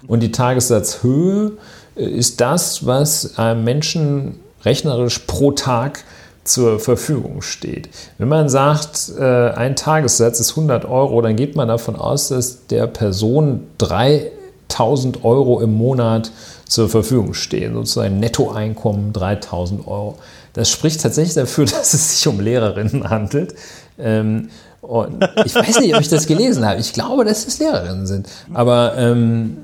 [0.08, 1.54] Und die Tagessatzhöhe
[1.96, 6.04] äh, ist das, was einem Menschen rechnerisch pro Tag
[6.44, 7.90] zur Verfügung steht.
[8.18, 12.68] Wenn man sagt, äh, ein Tagessatz ist 100 Euro, dann geht man davon aus, dass
[12.68, 16.32] der Person 3000 Euro im Monat
[16.68, 20.18] zur Verfügung stehen, sozusagen Nettoeinkommen 3000 Euro.
[20.56, 23.54] Das spricht tatsächlich dafür, dass es sich um Lehrerinnen handelt.
[24.00, 24.50] Ähm,
[24.82, 26.80] und ich weiß nicht, ob ich das gelesen habe.
[26.80, 28.28] Ich glaube, dass es Lehrerinnen sind.
[28.54, 29.58] Aber ähm,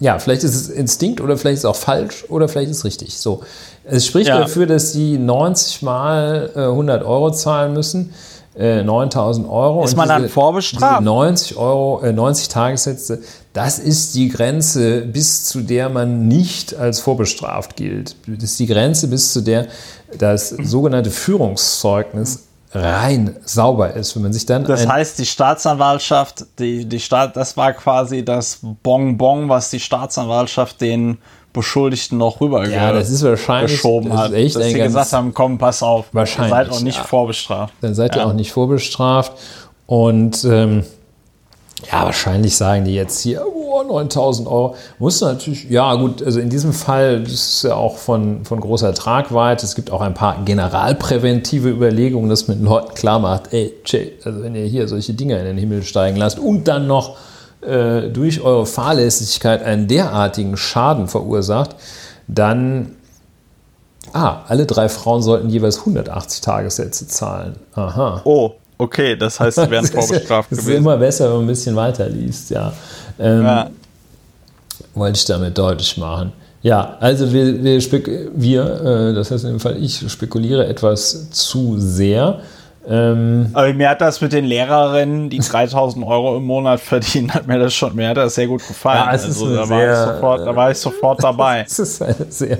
[0.00, 2.84] ja, vielleicht ist es Instinkt oder vielleicht ist es auch falsch oder vielleicht ist es
[2.84, 3.18] richtig.
[3.18, 3.42] So.
[3.84, 4.38] Es spricht ja.
[4.38, 8.12] dafür, dass sie 90 mal äh, 100 Euro zahlen müssen.
[8.54, 9.82] Äh, 9000 Euro.
[9.82, 11.02] Ist man diese, dann vorbestraft?
[11.02, 13.22] 90 Euro, äh, 90 Tagessätze,
[13.54, 18.16] das ist die Grenze, bis zu der man nicht als vorbestraft gilt.
[18.26, 19.68] Das ist die Grenze, bis zu der
[20.18, 22.44] das sogenannte Führungszeugnis
[22.74, 24.14] rein sauber ist.
[24.14, 28.60] Wenn man sich dann das heißt, die Staatsanwaltschaft, die, die Staat, das war quasi das
[28.82, 31.18] Bonbon, was die Staatsanwaltschaft den
[31.52, 34.32] Beschuldigten noch rüber ja, das ist wahrscheinlich, geschoben das hat.
[34.32, 37.04] Echt dass sie gesagt haben, komm, pass auf, wahrscheinlich, seid auch nicht ja.
[37.04, 37.74] vorbestraft.
[37.82, 38.22] Dann seid ja.
[38.22, 39.32] ihr auch nicht vorbestraft.
[39.86, 40.84] Und ähm,
[41.90, 44.76] ja, wahrscheinlich sagen die jetzt hier, oh, 9000 Euro.
[44.98, 48.94] Muss natürlich, ja gut, also in diesem Fall, das ist ja auch von, von großer
[48.94, 49.64] Tragweite.
[49.64, 54.42] Es gibt auch ein paar generalpräventive Überlegungen, man den Leuten klar macht, ey, Jay, also
[54.42, 57.16] wenn ihr hier solche Dinge in den Himmel steigen lasst und dann noch
[57.62, 61.76] äh, durch eure Fahrlässigkeit einen derartigen Schaden verursacht,
[62.28, 62.96] dann
[64.12, 67.56] Ah, alle drei Frauen sollten jeweils 180 Tagessätze zahlen.
[67.74, 68.20] Aha.
[68.24, 68.52] Oh,
[68.82, 70.68] okay, das heißt, sie wären vorbestraft gewesen.
[70.68, 72.72] Es ist immer besser, wenn man ein bisschen weiter liest, ja.
[73.18, 73.70] Ähm, ja.
[74.94, 76.32] Wollte ich damit deutlich machen.
[76.62, 77.80] Ja, also wir, wir,
[78.34, 82.40] wir äh, das heißt in dem Fall ich, spekuliere etwas zu sehr.
[82.88, 87.46] Ähm, Aber mir hat das mit den Lehrerinnen, die 3000 Euro im Monat verdienen, hat
[87.46, 88.98] mir das schon, mir hat das sehr gut gefallen.
[88.98, 91.62] Ja, also da, sehr, war ich sofort, da war ich sofort dabei.
[91.62, 92.58] das ist sehr,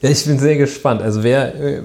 [0.00, 1.02] ich bin sehr gespannt.
[1.02, 1.82] Also wer, äh,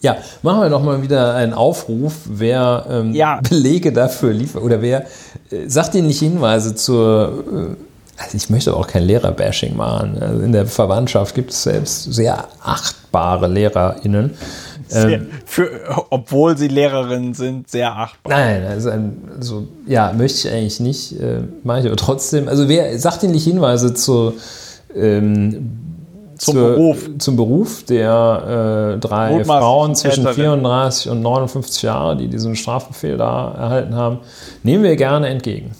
[0.00, 3.40] Ja, machen wir doch mal wieder einen Aufruf, wer ähm, Ja.
[3.48, 5.06] Belege dafür liefert oder wer
[5.50, 7.44] äh, sagt Ihnen nicht Hinweise zur.
[7.52, 10.16] Äh, also ich möchte auch kein Lehrer-Bashing machen.
[10.18, 14.30] Also in der Verwandtschaft gibt es selbst sehr achtbare LehrerInnen.
[14.88, 15.68] Sehr, für,
[16.10, 18.32] obwohl sie Lehrerinnen sind, sehr achtbar.
[18.32, 22.48] Nein, also, ein, also ja, möchte ich eigentlich nicht, äh, mache ich aber trotzdem.
[22.48, 24.34] Also wer sagt Ihnen nicht Hinweise zur,
[24.94, 25.95] ähm,
[26.38, 27.08] Zum zur, Beruf.
[27.18, 30.60] Zum Beruf der äh, drei Frauen zwischen Täterin.
[30.60, 34.18] 34 und 59 Jahre, die diesen Strafbefehl da erhalten haben,
[34.62, 35.72] nehmen wir gerne entgegen.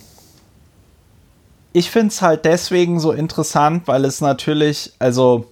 [1.73, 5.45] ich finde es halt deswegen so interessant, weil es natürlich, also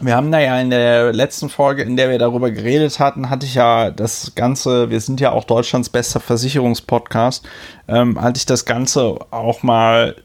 [0.00, 3.44] wir haben da ja in der letzten Folge, in der wir darüber geredet hatten, hatte
[3.44, 7.46] ich ja das Ganze, wir sind ja auch Deutschlands bester Versicherungspodcast,
[7.86, 10.16] ähm, hatte ich das Ganze auch mal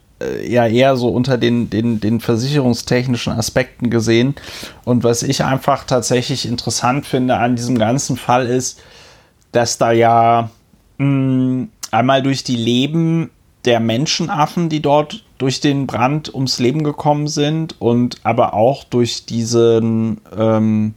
[0.46, 4.34] ja eher so unter den, den, den versicherungstechnischen Aspekten gesehen.
[4.84, 8.80] Und was ich einfach tatsächlich interessant finde an diesem ganzen Fall ist,
[9.52, 10.50] dass da ja
[10.98, 13.30] mh, einmal durch die Leben
[13.64, 19.26] der Menschenaffen, die dort durch den Brand ums Leben gekommen sind und aber auch durch
[19.26, 20.94] diesen ähm,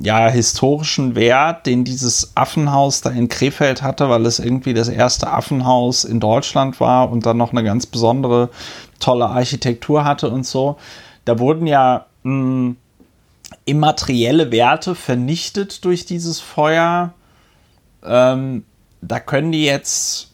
[0.00, 5.30] ja, historischen Wert, den dieses Affenhaus da in Krefeld hatte, weil es irgendwie das erste
[5.30, 8.50] Affenhaus in Deutschland war und dann noch eine ganz besondere,
[8.98, 10.76] tolle Architektur hatte und so.
[11.24, 12.74] Da wurden ja mh,
[13.64, 17.14] immaterielle Werte vernichtet durch dieses Feuer.
[18.04, 18.64] Ähm,
[19.00, 20.30] da können die jetzt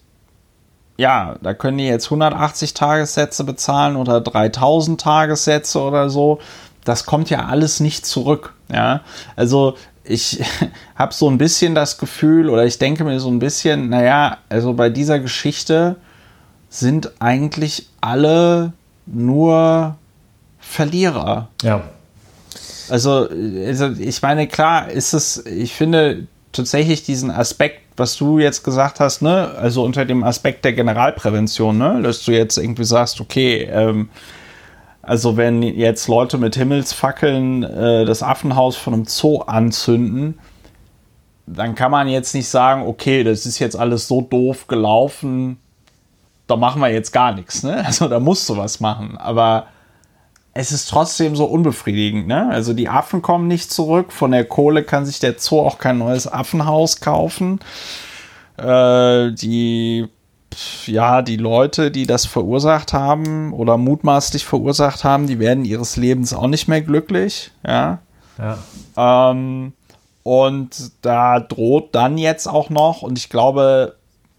[0.97, 6.41] ja, da können die jetzt 180 Tagessätze bezahlen oder 3000 Tagessätze oder so.
[6.85, 8.53] Das kommt ja alles nicht zurück.
[8.73, 9.01] Ja,
[9.37, 10.41] also ich
[10.95, 14.75] habe so ein bisschen das Gefühl oder ich denke mir so ein bisschen, naja, also
[14.75, 15.97] bei dieser Geschichte
[16.69, 18.73] sind eigentlich alle
[19.07, 19.97] nur
[20.59, 21.49] Verlierer.
[21.63, 21.83] Ja.
[22.91, 23.29] Also,
[23.67, 29.01] also ich meine, klar ist es, ich finde tatsächlich diesen Aspekt, was du jetzt gesagt
[29.01, 33.69] hast, ne, also unter dem Aspekt der Generalprävention, ne, dass du jetzt irgendwie sagst, okay,
[33.73, 34.11] ähm,
[35.11, 40.39] also wenn jetzt Leute mit Himmelsfackeln äh, das Affenhaus von einem Zoo anzünden,
[41.49, 45.59] dann kann man jetzt nicht sagen, okay, das ist jetzt alles so doof gelaufen,
[46.47, 47.85] da machen wir jetzt gar nichts, ne?
[47.85, 49.67] Also da musst du was machen, aber
[50.55, 52.49] es ist trotzdem so unbefriedigend, ne?
[52.49, 54.13] Also die Affen kommen nicht zurück.
[54.13, 57.59] Von der Kohle kann sich der Zoo auch kein neues Affenhaus kaufen.
[58.59, 60.07] Äh, die,
[60.87, 66.33] ja, die Leute, die das verursacht haben oder mutmaßlich verursacht haben, die werden ihres Lebens
[66.35, 67.99] auch nicht mehr glücklich, ja.
[68.39, 69.31] Ja.
[69.31, 69.73] Ähm,
[70.23, 73.97] und da droht dann jetzt auch noch, und ich glaube,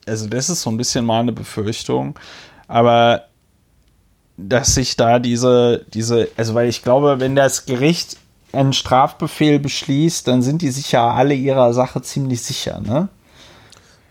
[0.08, 2.18] also das ist so ein bisschen meine Befürchtung,
[2.68, 3.24] aber
[4.38, 8.18] dass sich da diese, diese, also weil ich glaube, wenn das Gericht
[8.54, 13.08] einen Strafbefehl beschließt, dann sind die sich ja alle ihrer Sache ziemlich sicher, ne?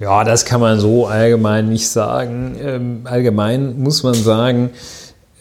[0.01, 2.57] Ja, das kann man so allgemein nicht sagen.
[2.59, 4.71] Ähm, allgemein muss man sagen,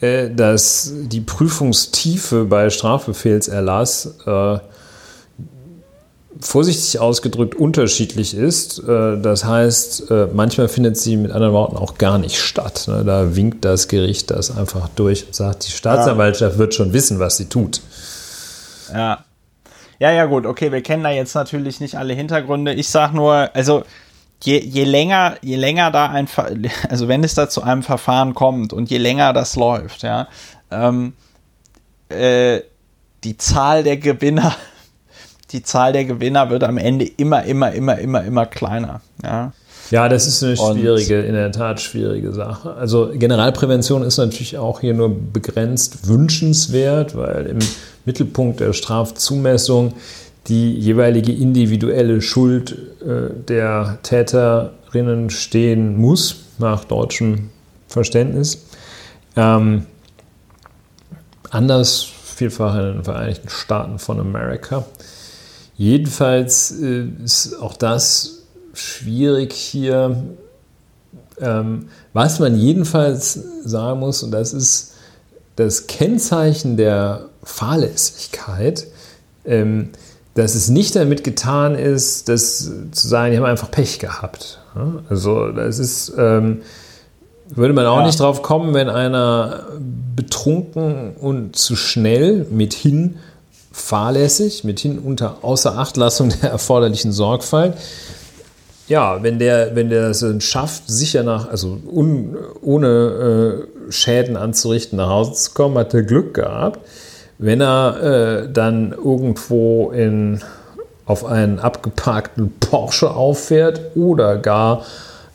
[0.02, 4.58] äh, dass die Prüfungstiefe bei Strafbefehlserlass äh,
[6.42, 8.80] vorsichtig ausgedrückt unterschiedlich ist.
[8.80, 12.84] Äh, das heißt, manchmal findet sie mit anderen Worten auch gar nicht statt.
[12.86, 13.02] Ne?
[13.04, 17.38] Da winkt das Gericht das einfach durch und sagt, die Staatsanwaltschaft wird schon wissen, was
[17.38, 17.80] sie tut.
[18.92, 19.24] Ja.
[19.98, 22.72] Ja, ja, gut, okay, wir kennen da jetzt natürlich nicht alle Hintergründe.
[22.72, 23.84] Ich sag nur, also
[24.44, 26.50] je, je länger, je länger da ein, Ver
[26.88, 30.28] also wenn es da zu einem Verfahren kommt und je länger das läuft, ja,
[30.70, 31.12] ähm,
[32.08, 32.60] äh,
[33.24, 34.54] die Zahl der Gewinner,
[35.52, 39.52] die Zahl der Gewinner wird am Ende immer, immer, immer, immer, immer kleiner, ja.
[39.90, 42.74] Ja, das ist eine Und- schwierige, in der Tat schwierige Sache.
[42.74, 47.58] Also Generalprävention ist natürlich auch hier nur begrenzt wünschenswert, weil im
[48.04, 49.94] Mittelpunkt der Strafzumessung
[50.46, 57.50] die jeweilige individuelle Schuld äh, der Täterinnen stehen muss, nach deutschem
[57.88, 58.66] Verständnis.
[59.36, 59.86] Ähm,
[61.50, 64.84] anders vielfach in den Vereinigten Staaten von Amerika.
[65.76, 68.42] Jedenfalls äh, ist auch das
[68.72, 70.22] schwierig hier.
[71.40, 74.94] Ähm, was man jedenfalls sagen muss, und das ist
[75.56, 78.86] das Kennzeichen der Fahrlässigkeit,
[79.44, 79.90] ähm,
[80.40, 84.58] dass es nicht damit getan ist, dass zu sagen, die haben einfach Pech gehabt.
[85.08, 86.62] Also das ist, ähm,
[87.48, 88.06] würde man auch Ja.
[88.06, 89.64] nicht drauf kommen, wenn einer
[90.16, 93.16] betrunken und zu schnell mithin
[93.72, 97.74] fahrlässig, mithin unter Außerachtlassung der erforderlichen Sorgfalt,
[98.88, 102.88] ja, wenn der, wenn der es schafft, sicher nach, also un, ohne
[103.88, 106.80] äh, Schäden anzurichten, nach Hause zu kommen, hat er Glück gehabt.
[107.42, 110.42] Wenn er äh, dann irgendwo in
[111.06, 114.84] auf einen abgeparkten Porsche auffährt oder gar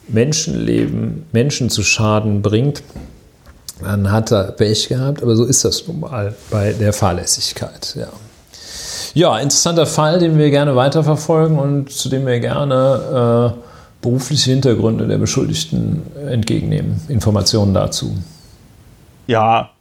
[0.07, 2.83] Menschenleben, Menschen zu Schaden bringt,
[3.81, 5.23] dann hat er Pech gehabt.
[5.23, 7.95] Aber so ist das nun mal bei der Fahrlässigkeit.
[7.95, 8.07] Ja.
[9.15, 13.59] Ja, interessanter Fall, den wir gerne weiterverfolgen und zu dem wir gerne äh,
[14.01, 17.01] berufliche Hintergründe der Beschuldigten entgegennehmen.
[17.07, 18.15] Informationen dazu.
[19.25, 19.71] Ja.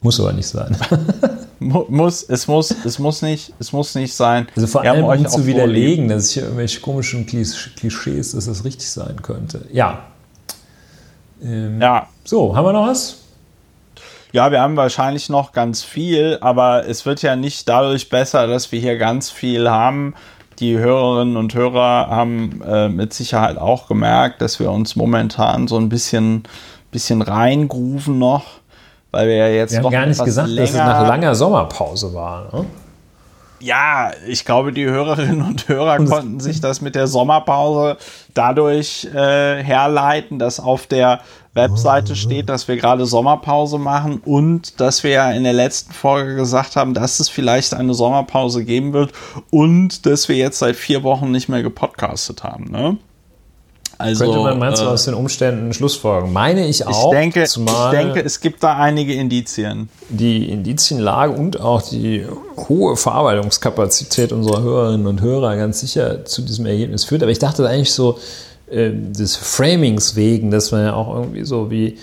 [0.00, 0.76] Muss aber nicht sein.
[1.58, 4.48] muss, es, muss, es, muss nicht, es muss nicht sein.
[4.54, 8.90] Also vor allem, um zu widerlegen, dass es hier irgendwelche komischen Klischees, dass das richtig
[8.90, 9.66] sein könnte.
[9.72, 10.04] Ja.
[11.42, 12.08] Ähm, ja.
[12.24, 13.18] So, haben wir noch was?
[14.32, 18.72] Ja, wir haben wahrscheinlich noch ganz viel, aber es wird ja nicht dadurch besser, dass
[18.72, 20.14] wir hier ganz viel haben.
[20.58, 25.76] Die Hörerinnen und Hörer haben äh, mit Sicherheit auch gemerkt, dass wir uns momentan so
[25.78, 26.42] ein bisschen,
[26.90, 28.60] bisschen reingrufen noch,
[29.14, 32.12] weil wir ja jetzt wir haben gar nicht gesagt, länger, dass es nach langer Sommerpause
[32.12, 32.48] war.
[32.52, 32.66] Ne?
[33.60, 37.96] Ja, ich glaube, die Hörerinnen und Hörer konnten sich das mit der Sommerpause
[38.34, 41.20] dadurch äh, herleiten, dass auf der
[41.54, 46.34] Webseite steht, dass wir gerade Sommerpause machen und dass wir ja in der letzten Folge
[46.34, 49.12] gesagt haben, dass es vielleicht eine Sommerpause geben wird
[49.50, 52.64] und dass wir jetzt seit vier Wochen nicht mehr gepodcastet haben.
[52.70, 52.98] Ne?
[53.98, 56.32] Also, Könnte man meinst du äh, aus den Umständen Schlussfolgerung?
[56.32, 57.12] Meine ich auch.
[57.12, 59.88] Ich denke, ich denke, es gibt da einige Indizien.
[60.08, 62.26] Die Indizienlage und auch die
[62.68, 67.22] hohe Verarbeitungskapazität unserer Hörerinnen und Hörer ganz sicher zu diesem Ergebnis führt.
[67.22, 68.18] Aber ich dachte eigentlich so,
[68.70, 71.98] äh, des Framings wegen, dass man ja auch irgendwie so wie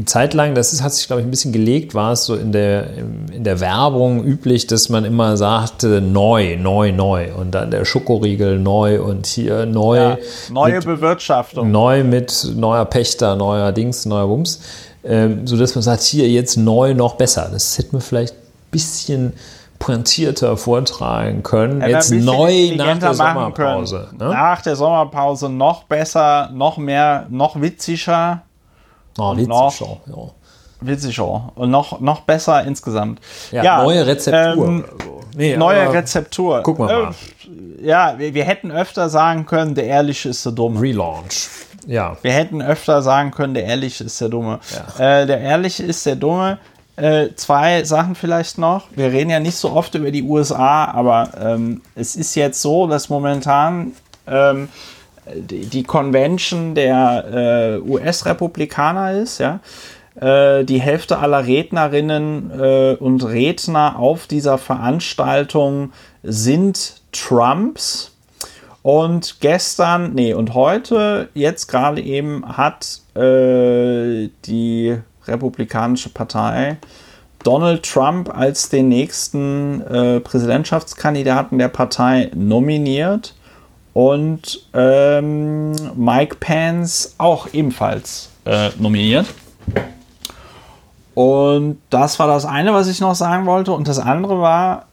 [0.00, 2.34] eine Zeit lang, das ist, hat sich, glaube ich, ein bisschen gelegt, war es so
[2.34, 7.34] in der, in der Werbung üblich, dass man immer sagte, neu, neu, neu.
[7.34, 9.96] Und dann der Schokoriegel neu und hier neu.
[9.98, 10.18] Ja,
[10.50, 11.70] neue mit, Bewirtschaftung.
[11.70, 14.62] Neu mit neuer Pächter, neuer Dings, neuer Wumms.
[15.04, 17.50] Ähm, sodass man sagt, hier jetzt neu noch besser.
[17.52, 19.32] Das hätte man vielleicht ein bisschen
[19.78, 21.82] pointierter vortragen können.
[21.82, 24.08] Jetzt neu nach der Sommerpause.
[24.18, 24.28] Ne?
[24.28, 28.42] Nach der Sommerpause noch besser, noch mehr, noch witziger.
[29.18, 30.30] Oh, witziger, noch, ja.
[30.80, 31.52] Witziger.
[31.54, 33.20] Und noch, noch besser insgesamt.
[33.50, 34.66] Ja, ja neue Rezeptur.
[34.66, 34.84] Ähm,
[35.36, 36.62] nee, neue Rezeptur.
[36.64, 37.10] Wir mal.
[37.80, 40.80] Äh, ja, wir, wir, hätten öfter sagen können, der Ehrliche ist der Dumme.
[40.80, 41.48] Relaunch.
[41.86, 42.16] Ja.
[42.22, 44.60] Wir hätten öfter sagen können, der Ehrliche ist der Dumme.
[44.98, 45.20] Ja.
[45.20, 46.58] Äh, der Ehrliche ist der Dumme
[47.00, 48.84] äh, zwei Sachen vielleicht noch.
[48.94, 52.86] Wir reden ja nicht so oft über die USA, aber ähm, es ist jetzt so,
[52.86, 53.92] dass momentan
[54.26, 54.68] ähm,
[55.34, 59.60] die, Convention der äh, US-Republikaner ist, ja.
[60.20, 65.92] Äh, die Hälfte aller Rednerinnen äh, und Redner auf dieser Veranstaltung
[66.22, 68.12] sind Trumps.
[68.82, 74.96] Und gestern, nee, und heute, jetzt gerade eben, hat äh, die
[75.26, 76.78] Republikanische Partei
[77.44, 83.34] Donald Trump als den nächsten äh, Präsidentschaftskandidaten der Partei nominiert
[83.92, 89.26] und ähm, Mike Pence auch ebenfalls äh, nominiert.
[91.14, 93.72] Und das war das eine, was ich noch sagen wollte.
[93.72, 94.86] Und das andere war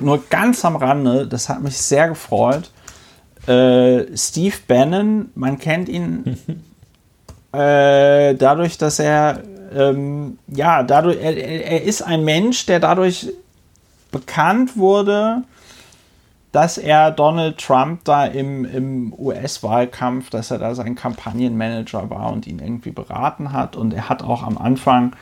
[0.00, 2.70] nur ganz am Rande, das hat mich sehr gefreut.
[3.46, 6.38] Äh, Steve Bannon, man kennt ihn
[7.52, 9.42] äh, dadurch, dass er
[9.74, 13.28] ähm, ja, dadurch, er, er ist ein Mensch, der dadurch
[14.10, 15.42] bekannt wurde,
[16.52, 22.46] dass er Donald Trump da im, im US-Wahlkampf, dass er da sein Kampagnenmanager war und
[22.46, 23.74] ihn irgendwie beraten hat.
[23.74, 25.16] Und er hat auch am Anfang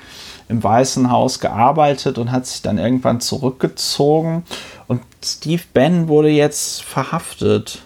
[0.49, 4.43] im Weißen Haus gearbeitet und hat sich dann irgendwann zurückgezogen.
[4.89, 7.83] Und Steve Bannon wurde jetzt verhaftet.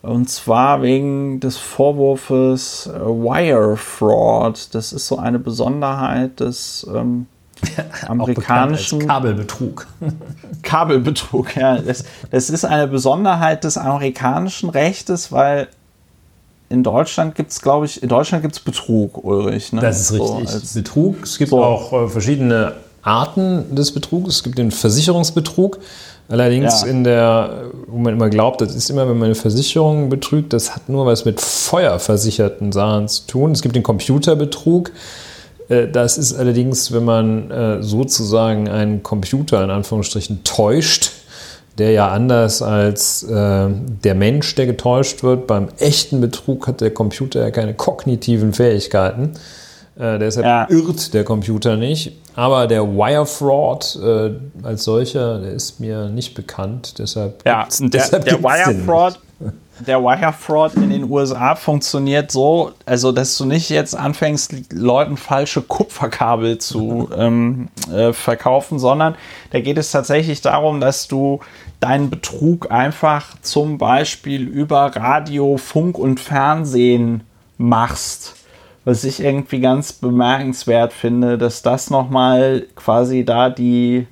[0.00, 4.74] Und zwar wegen des Vorwurfs äh, Wire Fraud.
[4.74, 7.26] Das ist so eine Besonderheit des ähm,
[8.06, 9.86] amerikanischen Kabelbetrug.
[10.62, 11.78] Kabelbetrug, ja.
[11.78, 15.68] Das, das, ist eine Besonderheit des amerikanischen Rechtes, weil
[16.68, 19.72] in Deutschland gibt es, glaube ich, in Deutschland gibt es Betrug, Ulrich.
[19.72, 19.80] Ne?
[19.80, 20.48] Das ist richtig.
[20.48, 21.22] So Betrug.
[21.22, 21.62] Es gibt so.
[21.62, 24.36] auch äh, verschiedene Arten des Betrugs.
[24.36, 25.78] Es gibt den Versicherungsbetrug.
[26.28, 26.88] Allerdings ja.
[26.88, 30.74] in der, wo man immer glaubt, das ist immer, wenn man eine Versicherung betrügt, das
[30.74, 33.52] hat nur was mit feuerversicherten Sachen zu tun.
[33.52, 34.90] Es gibt den Computerbetrug.
[35.68, 41.12] Äh, das ist allerdings, wenn man äh, sozusagen einen Computer in Anführungsstrichen täuscht,
[41.78, 45.46] der ja anders als äh, der Mensch, der getäuscht wird.
[45.46, 49.34] Beim echten Betrug hat der Computer ja keine kognitiven Fähigkeiten.
[49.98, 50.66] Äh, deshalb ja.
[50.68, 52.16] irrt der Computer nicht.
[52.34, 54.30] Aber der Wire Fraud äh,
[54.62, 56.98] als solcher, der ist mir nicht bekannt.
[56.98, 59.18] Deshalb ja, der, deshalb der Wire Fraud,
[59.80, 65.16] der Wire Fraud in den USA funktioniert so, also dass du nicht jetzt anfängst, Leuten
[65.16, 69.14] falsche Kupferkabel zu ähm, äh, verkaufen, sondern
[69.50, 71.40] da geht es tatsächlich darum, dass du
[71.80, 77.22] deinen Betrug einfach zum Beispiel über Radio, Funk und Fernsehen
[77.56, 78.34] machst.
[78.84, 84.06] Was ich irgendwie ganz bemerkenswert finde, dass das nochmal quasi da die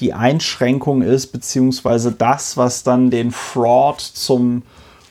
[0.00, 4.62] die Einschränkung ist, beziehungsweise das, was dann den Fraud zum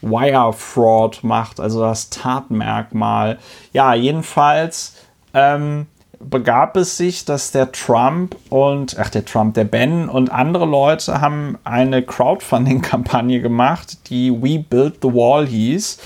[0.01, 3.39] Wire Fraud macht, also das Tatmerkmal.
[3.73, 4.95] Ja, jedenfalls
[5.33, 5.87] ähm,
[6.19, 11.21] begab es sich, dass der Trump und, ach, der Trump, der Ben und andere Leute
[11.21, 15.97] haben eine Crowdfunding-Kampagne gemacht, die We Build the Wall hieß.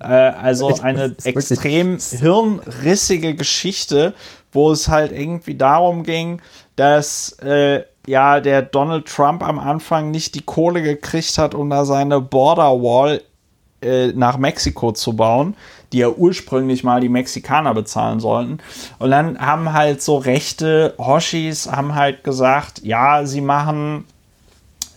[0.00, 4.14] Äh, also eine extrem hirnrissige Geschichte,
[4.52, 6.40] wo es halt irgendwie darum ging,
[6.76, 11.84] dass äh, ja der Donald Trump am Anfang nicht die Kohle gekriegt hat, um da
[11.84, 13.22] seine Border Wall
[13.82, 15.54] äh, nach Mexiko zu bauen,
[15.92, 18.58] die ja ursprünglich mal die Mexikaner bezahlen sollten.
[18.98, 24.04] Und dann haben halt so rechte Hoshis haben halt gesagt, ja, sie machen,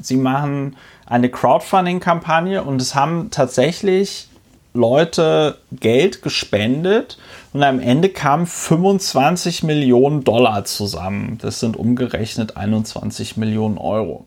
[0.01, 0.75] sie machen
[1.05, 4.27] eine Crowdfunding-Kampagne und es haben tatsächlich
[4.73, 7.17] Leute Geld gespendet
[7.53, 11.37] und am Ende kamen 25 Millionen Dollar zusammen.
[11.41, 14.25] Das sind umgerechnet 21 Millionen Euro.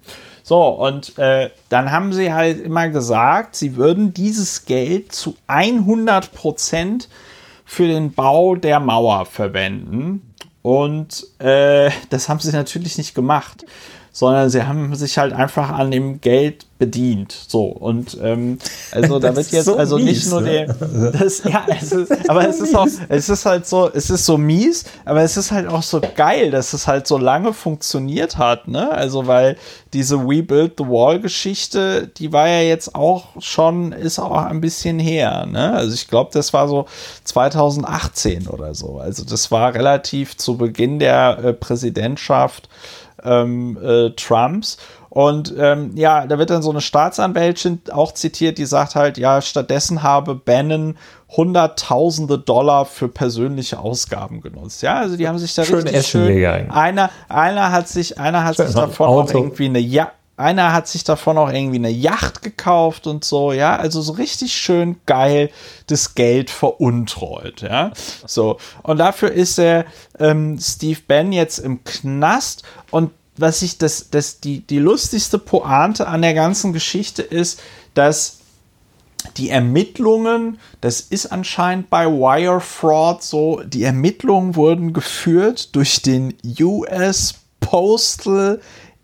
[0.48, 6.32] So, und äh, dann haben sie halt immer gesagt, sie würden dieses Geld zu 100
[6.32, 7.10] Prozent
[7.66, 10.34] für den Bau der Mauer verwenden.
[10.62, 13.66] Und äh, das haben sie natürlich nicht gemacht
[14.18, 17.30] sondern sie haben sich halt einfach an dem Geld bedient.
[17.46, 18.58] So und ähm,
[18.90, 20.66] also da wird jetzt so also mies, nicht nur ne?
[20.66, 24.26] der, das, ja, es ist, aber es ist auch, es ist halt so, es ist
[24.26, 28.38] so mies, aber es ist halt auch so geil, dass es halt so lange funktioniert
[28.38, 28.90] hat, ne?
[28.90, 29.56] Also weil
[29.92, 34.60] diese We Build the Wall Geschichte, die war ja jetzt auch schon, ist auch ein
[34.60, 35.74] bisschen her, ne?
[35.74, 36.86] Also ich glaube, das war so
[37.22, 38.98] 2018 oder so.
[38.98, 42.68] Also das war relativ zu Beginn der äh, Präsidentschaft
[43.24, 44.78] ähm, äh, Trumps.
[45.10, 49.40] Und ähm, ja, da wird dann so eine Staatsanwältin auch zitiert, die sagt halt, ja,
[49.40, 50.96] stattdessen habe Bannon
[51.34, 54.82] hunderttausende Dollar für persönliche Ausgaben genutzt.
[54.82, 56.34] Ja, also die haben sich da schön richtig Essen schön.
[56.36, 56.70] Gegangen.
[56.70, 60.88] Einer, einer hat sich, einer hat schön sich davon auch irgendwie eine ja einer hat
[60.88, 65.50] sich davon auch irgendwie eine Yacht gekauft und so, ja, also so richtig schön geil
[65.86, 67.92] das Geld veruntreut, ja,
[68.26, 68.58] so.
[68.82, 69.84] Und dafür ist der
[70.18, 72.62] ähm, Steve Ben jetzt im Knast.
[72.90, 77.60] Und was ich das, das die die lustigste Pointe an der ganzen Geschichte ist,
[77.94, 78.38] dass
[79.36, 86.34] die Ermittlungen, das ist anscheinend bei Wire Fraud so, die Ermittlungen wurden geführt durch den
[86.60, 88.60] US Postal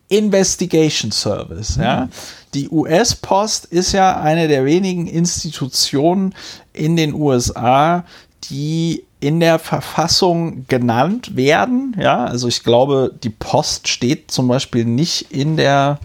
[0.09, 1.77] Investigation Service.
[1.77, 2.09] Ja.
[2.53, 6.35] Die US-Post ist ja eine der wenigen Institutionen
[6.73, 8.05] in den USA,
[8.51, 11.97] die in der Verfassung genannt werden.
[11.99, 15.99] Ja, also ich glaube, die Post steht zum Beispiel nicht in der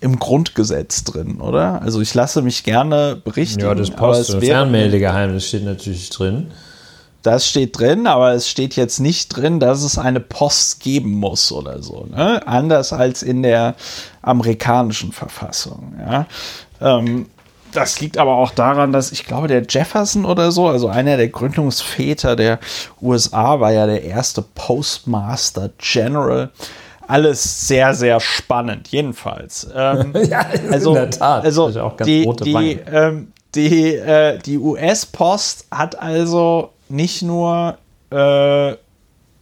[0.00, 1.80] im Grundgesetz drin, oder?
[1.80, 3.60] Also ich lasse mich gerne berichten.
[3.60, 6.48] Ja, das Post- und Fernmeldegeheimnis steht natürlich drin.
[7.22, 11.52] Das steht drin, aber es steht jetzt nicht drin, dass es eine Post geben muss
[11.52, 12.06] oder so.
[12.10, 12.46] Ne?
[12.46, 13.76] Anders als in der
[14.22, 15.94] amerikanischen Verfassung.
[16.00, 16.26] Ja?
[16.80, 17.26] Ähm,
[17.72, 21.28] das liegt aber auch daran, dass ich glaube, der Jefferson oder so, also einer der
[21.28, 22.58] Gründungsväter der
[23.00, 26.50] USA, war ja der erste Postmaster General.
[27.08, 29.68] Alles sehr, sehr spannend, jedenfalls.
[29.74, 31.44] Ähm, ja, also, in der Tat.
[31.44, 31.70] Also,
[32.04, 37.78] die, die, ähm, die, äh, die US-Post hat also nicht nur,
[38.10, 38.76] äh,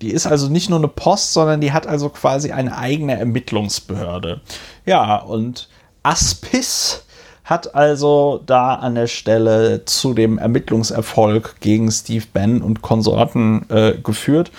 [0.00, 4.40] die ist also nicht nur eine Post, sondern die hat also quasi eine eigene Ermittlungsbehörde.
[4.86, 5.68] Ja, und
[6.02, 7.04] Aspis
[7.44, 13.94] hat also da an der Stelle zu dem Ermittlungserfolg gegen Steve Bannon und Konsorten äh,
[14.02, 14.52] geführt.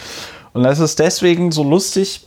[0.53, 2.25] Und das ist deswegen so lustig,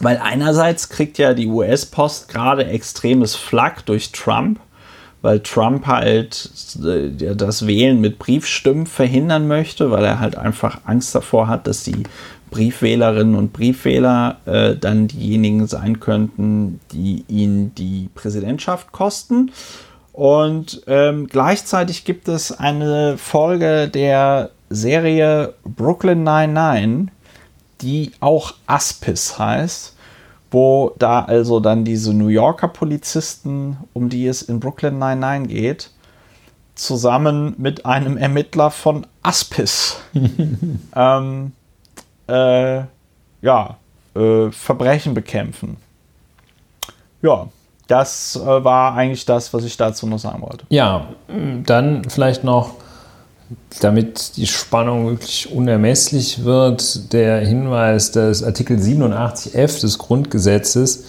[0.00, 4.58] weil einerseits kriegt ja die US-Post gerade extremes Flak durch Trump
[5.22, 6.50] weil Trump halt
[6.84, 11.84] äh, das Wählen mit Briefstimmen verhindern möchte, weil er halt einfach Angst davor hat, dass
[11.84, 12.04] die
[12.50, 19.52] Briefwählerinnen und Briefwähler äh, dann diejenigen sein könnten, die ihn die Präsidentschaft kosten.
[20.12, 27.12] Und ähm, gleichzeitig gibt es eine Folge der Serie Brooklyn 99,
[27.80, 29.96] die auch Aspis heißt
[30.50, 35.90] wo da also dann diese New Yorker Polizisten, um die es in Brooklyn 99 geht,
[36.74, 39.98] zusammen mit einem Ermittler von Aspis
[40.96, 41.52] ähm,
[42.28, 42.82] äh,
[43.42, 43.76] ja,
[44.14, 45.76] äh, Verbrechen bekämpfen.
[47.22, 47.48] Ja,
[47.86, 50.64] das äh, war eigentlich das, was ich dazu noch sagen wollte.
[50.68, 51.08] Ja,
[51.66, 52.74] dann vielleicht noch,
[53.80, 61.04] damit die Spannung wirklich unermesslich wird, der Hinweis, dass Artikel 87f des Grundgesetzes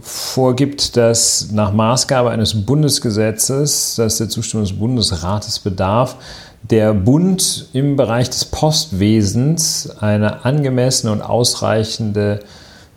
[0.00, 6.16] vorgibt, dass nach Maßgabe eines Bundesgesetzes, das der Zustimmung des Bundesrates bedarf,
[6.62, 12.40] der Bund im Bereich des Postwesens eine angemessene und ausreichende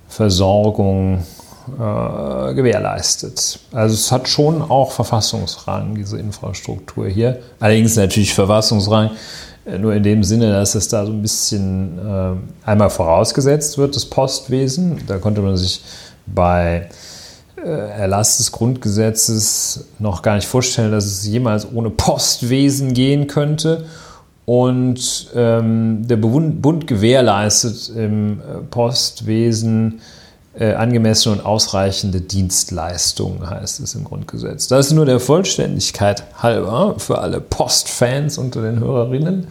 [0.07, 1.25] Versorgung
[1.73, 3.59] äh, gewährleistet.
[3.71, 7.39] Also es hat schon auch Verfassungsrang, diese Infrastruktur hier.
[7.59, 9.11] Allerdings natürlich Verfassungsrang
[9.65, 13.95] äh, nur in dem Sinne, dass es da so ein bisschen äh, einmal vorausgesetzt wird,
[13.95, 15.01] das Postwesen.
[15.07, 15.81] Da konnte man sich
[16.25, 16.89] bei
[17.63, 23.85] äh, Erlass des Grundgesetzes noch gar nicht vorstellen, dass es jemals ohne Postwesen gehen könnte.
[24.45, 29.99] Und ähm, der Bund gewährleistet im äh, Postwesen
[30.59, 34.67] äh, angemessene und ausreichende Dienstleistungen, heißt es im Grundgesetz.
[34.67, 39.47] Das ist nur der Vollständigkeit halber für alle Postfans unter den Hörerinnen.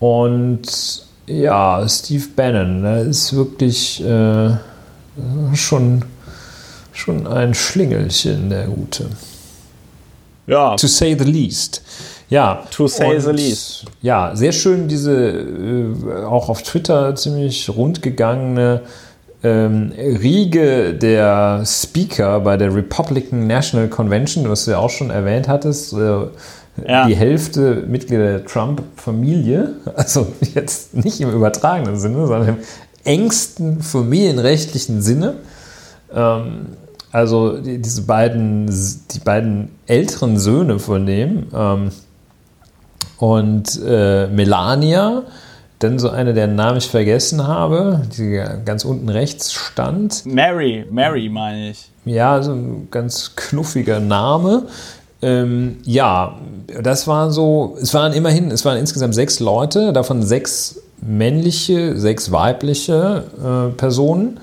[0.00, 4.50] Und ja, Steve Bannon, der ist wirklich äh,
[5.54, 6.04] schon,
[6.92, 9.06] schon ein Schlingelchen, der Gute.
[10.46, 10.76] Ja.
[10.76, 11.82] To say the least.
[12.30, 13.84] Ja, to say the least.
[14.02, 18.82] Ja, sehr schön diese äh, auch auf Twitter ziemlich rundgegangene
[19.42, 25.48] ähm, Riege der Speaker bei der Republican National Convention, was du ja auch schon erwähnt
[25.48, 25.96] hattest, äh,
[26.86, 27.06] ja.
[27.06, 32.56] die Hälfte Mitglieder der Trump-Familie, also jetzt nicht im übertragenen Sinne, sondern im
[33.04, 35.34] engsten familienrechtlichen Sinne.
[36.12, 36.66] Ähm,
[37.12, 41.90] also die, diese beiden, die beiden älteren Söhne von dem ähm,
[43.18, 45.22] und äh, Melania,
[45.78, 50.26] dann so eine, deren Namen ich vergessen habe, die ganz unten rechts stand.
[50.26, 51.90] Mary, Mary meine ich.
[52.04, 54.64] Ja, so ein ganz knuffiger Name.
[55.20, 56.38] Ähm, ja,
[56.82, 62.30] das war so, es waren immerhin, es waren insgesamt sechs Leute, davon sechs männliche, sechs
[62.32, 64.40] weibliche äh, Personen.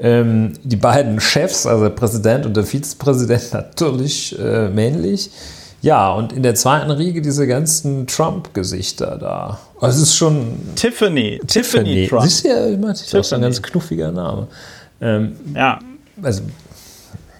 [0.00, 5.30] Ähm, die beiden Chefs, also der Präsident und der Vizepräsident, natürlich äh, männlich.
[5.80, 9.58] Ja, und in der zweiten Riege diese ganzen Trump-Gesichter da.
[9.80, 10.58] Also es ist schon.
[10.74, 11.40] Tiffany.
[11.46, 12.22] Tiffany, Tiffany Trump.
[12.24, 14.48] Siehst du ja, ich das ist ein ganz knuffiger Name.
[15.00, 15.78] Ähm, ja.
[16.20, 16.42] Also,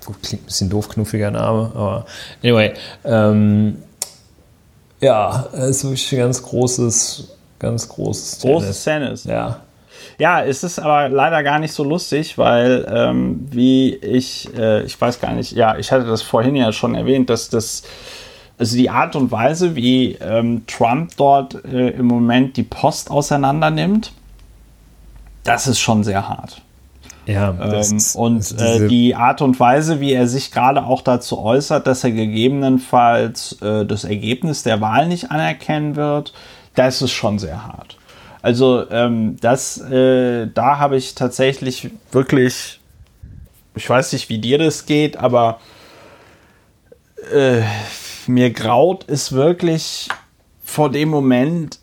[0.05, 2.06] gut, klingt ein bisschen doof, knuffiger Name, aber
[2.43, 2.74] anyway.
[3.05, 3.78] Ähm,
[5.01, 7.28] ja, es ist wirklich ein ganz großes,
[7.59, 9.24] ganz großes Großes Tennis.
[9.24, 9.62] Ja.
[10.19, 15.01] Ja, es ist aber leider gar nicht so lustig, weil ähm, wie ich, äh, ich
[15.01, 17.82] weiß gar nicht, ja, ich hatte das vorhin ja schon erwähnt, dass das
[18.59, 23.71] also die Art und Weise, wie ähm, Trump dort äh, im Moment die Post auseinander
[23.71, 24.13] nimmt,
[25.45, 26.61] das ist schon sehr hart.
[27.27, 31.87] Ja, ähm, und äh, die Art und Weise, wie er sich gerade auch dazu äußert,
[31.87, 36.33] dass er gegebenenfalls äh, das Ergebnis der Wahl nicht anerkennen wird,
[36.75, 37.99] das ist schon sehr hart.
[38.41, 42.81] Also ähm, das, äh, da habe ich tatsächlich wirklich,
[43.75, 45.61] ich weiß nicht, wie dir das geht, aber
[47.31, 47.61] äh,
[48.29, 50.09] mir graut ist wirklich
[50.63, 51.79] vor dem Moment,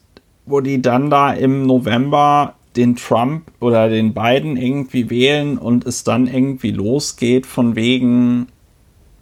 [0.45, 6.03] wo die dann da im November den Trump oder den Biden irgendwie wählen und es
[6.03, 8.47] dann irgendwie losgeht von wegen,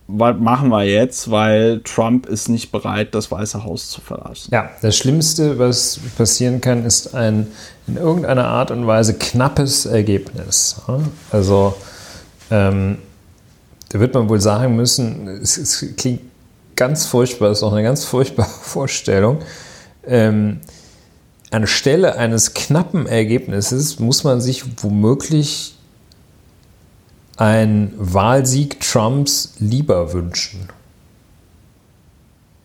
[0.08, 4.50] was machen wir jetzt, weil Trump ist nicht bereit, das Weiße Haus zu verlassen.
[4.52, 7.48] Ja, das Schlimmste, was passieren kann, ist ein
[7.88, 10.82] in irgendeiner Art und Weise knappes Ergebnis.
[11.32, 11.76] Also
[12.50, 12.98] ähm,
[13.90, 16.22] da wird man wohl sagen müssen, es, es klingt
[16.76, 19.40] ganz furchtbar, ist auch eine ganz furchtbare Vorstellung.
[20.06, 20.62] Ähm,
[21.52, 25.76] anstelle eines knappen Ergebnisses muss man sich womöglich
[27.38, 30.70] einen Wahlsieg Trumps lieber wünschen.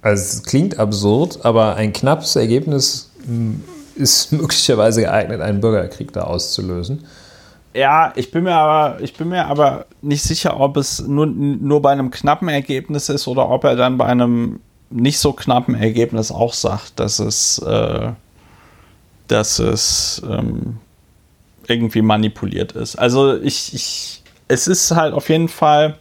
[0.03, 3.63] Also es klingt absurd, aber ein knappes Ergebnis hm,
[3.95, 7.05] ist möglicherweise geeignet, einen Bürgerkrieg da auszulösen.
[7.75, 11.83] Ja, ich bin mir aber, ich bin mir aber nicht sicher, ob es nur, nur
[11.83, 16.31] bei einem knappen Ergebnis ist oder ob er dann bei einem nicht so knappen Ergebnis
[16.31, 18.13] auch sagt, dass es, äh,
[19.29, 20.79] dass es ähm,
[21.67, 22.97] irgendwie manipuliert ist.
[22.97, 25.99] Also ich, ich, es ist halt auf jeden Fall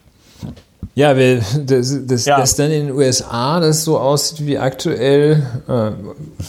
[0.96, 2.38] ja, wir, das, das, ja.
[2.38, 5.92] das dann in den USA das so aussieht wie aktuell, äh,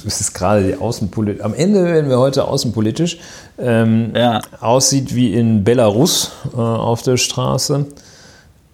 [0.05, 3.19] das ist gerade die Außenpolitik, am Ende werden wir heute außenpolitisch,
[3.59, 4.41] ähm, ja.
[4.61, 7.87] aussieht wie in Belarus äh, auf der Straße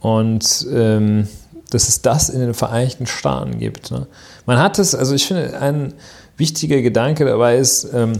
[0.01, 1.29] und ähm,
[1.71, 3.91] dass es das in den Vereinigten Staaten gibt.
[3.91, 4.07] Ne?
[4.47, 5.95] Man hat es, also ich finde, ein
[6.37, 8.13] wichtiger Gedanke dabei ist, ähm,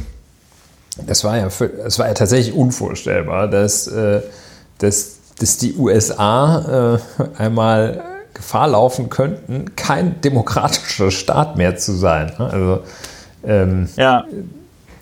[1.07, 4.23] das war ja, das war ja tatsächlich unvorstellbar, dass, äh,
[4.79, 8.03] dass dass die USA äh, einmal
[8.35, 12.33] Gefahr laufen könnten, kein demokratischer Staat mehr zu sein.
[12.39, 12.51] Ne?
[12.51, 12.81] Also,
[13.45, 14.25] ähm, ja.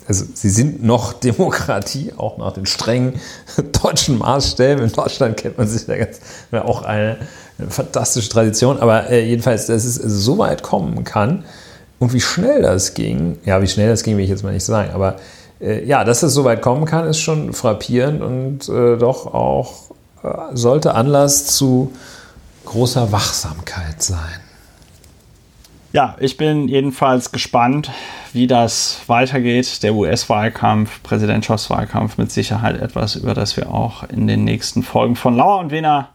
[0.06, 3.20] also sie sind noch Demokratie, auch nach den strengen
[3.82, 4.84] deutschen Maßstäben.
[4.84, 6.20] In Deutschland kennt man sich ja ganz,
[6.52, 7.16] ja auch eine,
[7.58, 11.44] eine, fantastische Tradition, aber äh, jedenfalls, dass es so weit kommen kann
[11.98, 14.64] und wie schnell das ging, ja, wie schnell das ging, will ich jetzt mal nicht
[14.64, 15.16] sagen, aber
[15.60, 19.92] äh, ja, dass es so weit kommen kann, ist schon frappierend und äh, doch auch
[20.52, 21.92] sollte Anlass zu
[22.64, 24.40] großer Wachsamkeit sein.
[25.92, 27.90] Ja, ich bin jedenfalls gespannt,
[28.32, 29.82] wie das weitergeht.
[29.82, 35.36] Der US-Wahlkampf, Präsidentschaftswahlkampf mit Sicherheit etwas, über das wir auch in den nächsten Folgen von
[35.36, 36.08] Lauer und Wiener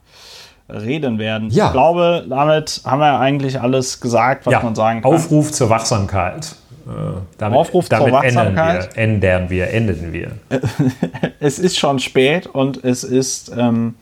[0.68, 1.52] reden werden.
[1.52, 1.68] Ja.
[1.68, 4.64] Ich glaube, damit haben wir eigentlich alles gesagt, was ja.
[4.64, 5.14] man sagen kann.
[5.14, 6.56] Aufruf zur Wachsamkeit.
[6.88, 8.96] Äh, damit, Aufruf damit zur Wachsamkeit.
[8.96, 10.32] Ändern wir, enden wir.
[11.40, 13.96] es ist schon spät und es ist ähm,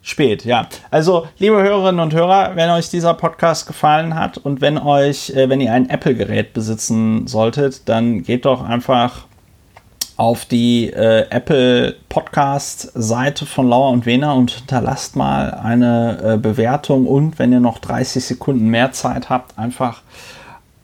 [0.00, 0.68] spät, ja.
[0.92, 5.48] Also, liebe Hörerinnen und Hörer, wenn euch dieser Podcast gefallen hat und wenn euch, äh,
[5.48, 9.26] wenn ihr ein Apple-Gerät besitzen solltet, dann geht doch einfach
[10.16, 16.36] auf die äh, Apple Podcast Seite von Lauer und Wena und hinterlasst mal eine äh,
[16.38, 20.02] Bewertung und wenn ihr noch 30 Sekunden mehr Zeit habt, einfach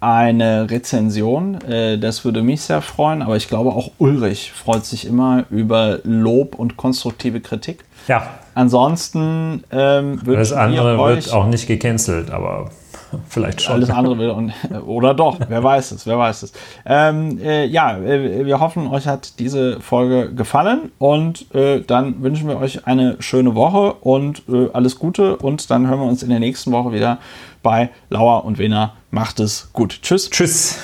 [0.03, 1.61] eine Rezension.
[1.63, 6.01] Äh, das würde mich sehr freuen, aber ich glaube auch Ulrich freut sich immer über
[6.03, 7.85] Lob und konstruktive Kritik.
[8.09, 8.27] Ja.
[8.55, 12.71] Ansonsten ähm, wird das andere wird auch nicht gecancelt, aber
[13.29, 13.75] vielleicht schon.
[13.75, 14.53] Alles andere will und,
[14.85, 16.53] oder doch, wer weiß es, wer weiß es.
[16.85, 22.49] Ähm, äh, ja, äh, wir hoffen, euch hat diese Folge gefallen und äh, dann wünschen
[22.49, 26.31] wir euch eine schöne Woche und äh, alles Gute und dann hören wir uns in
[26.31, 27.19] der nächsten Woche wieder
[27.63, 28.95] bei Lauer und Wena.
[29.13, 30.01] Macht es gut.
[30.01, 30.31] Tschüss.
[30.31, 30.79] Tschüss.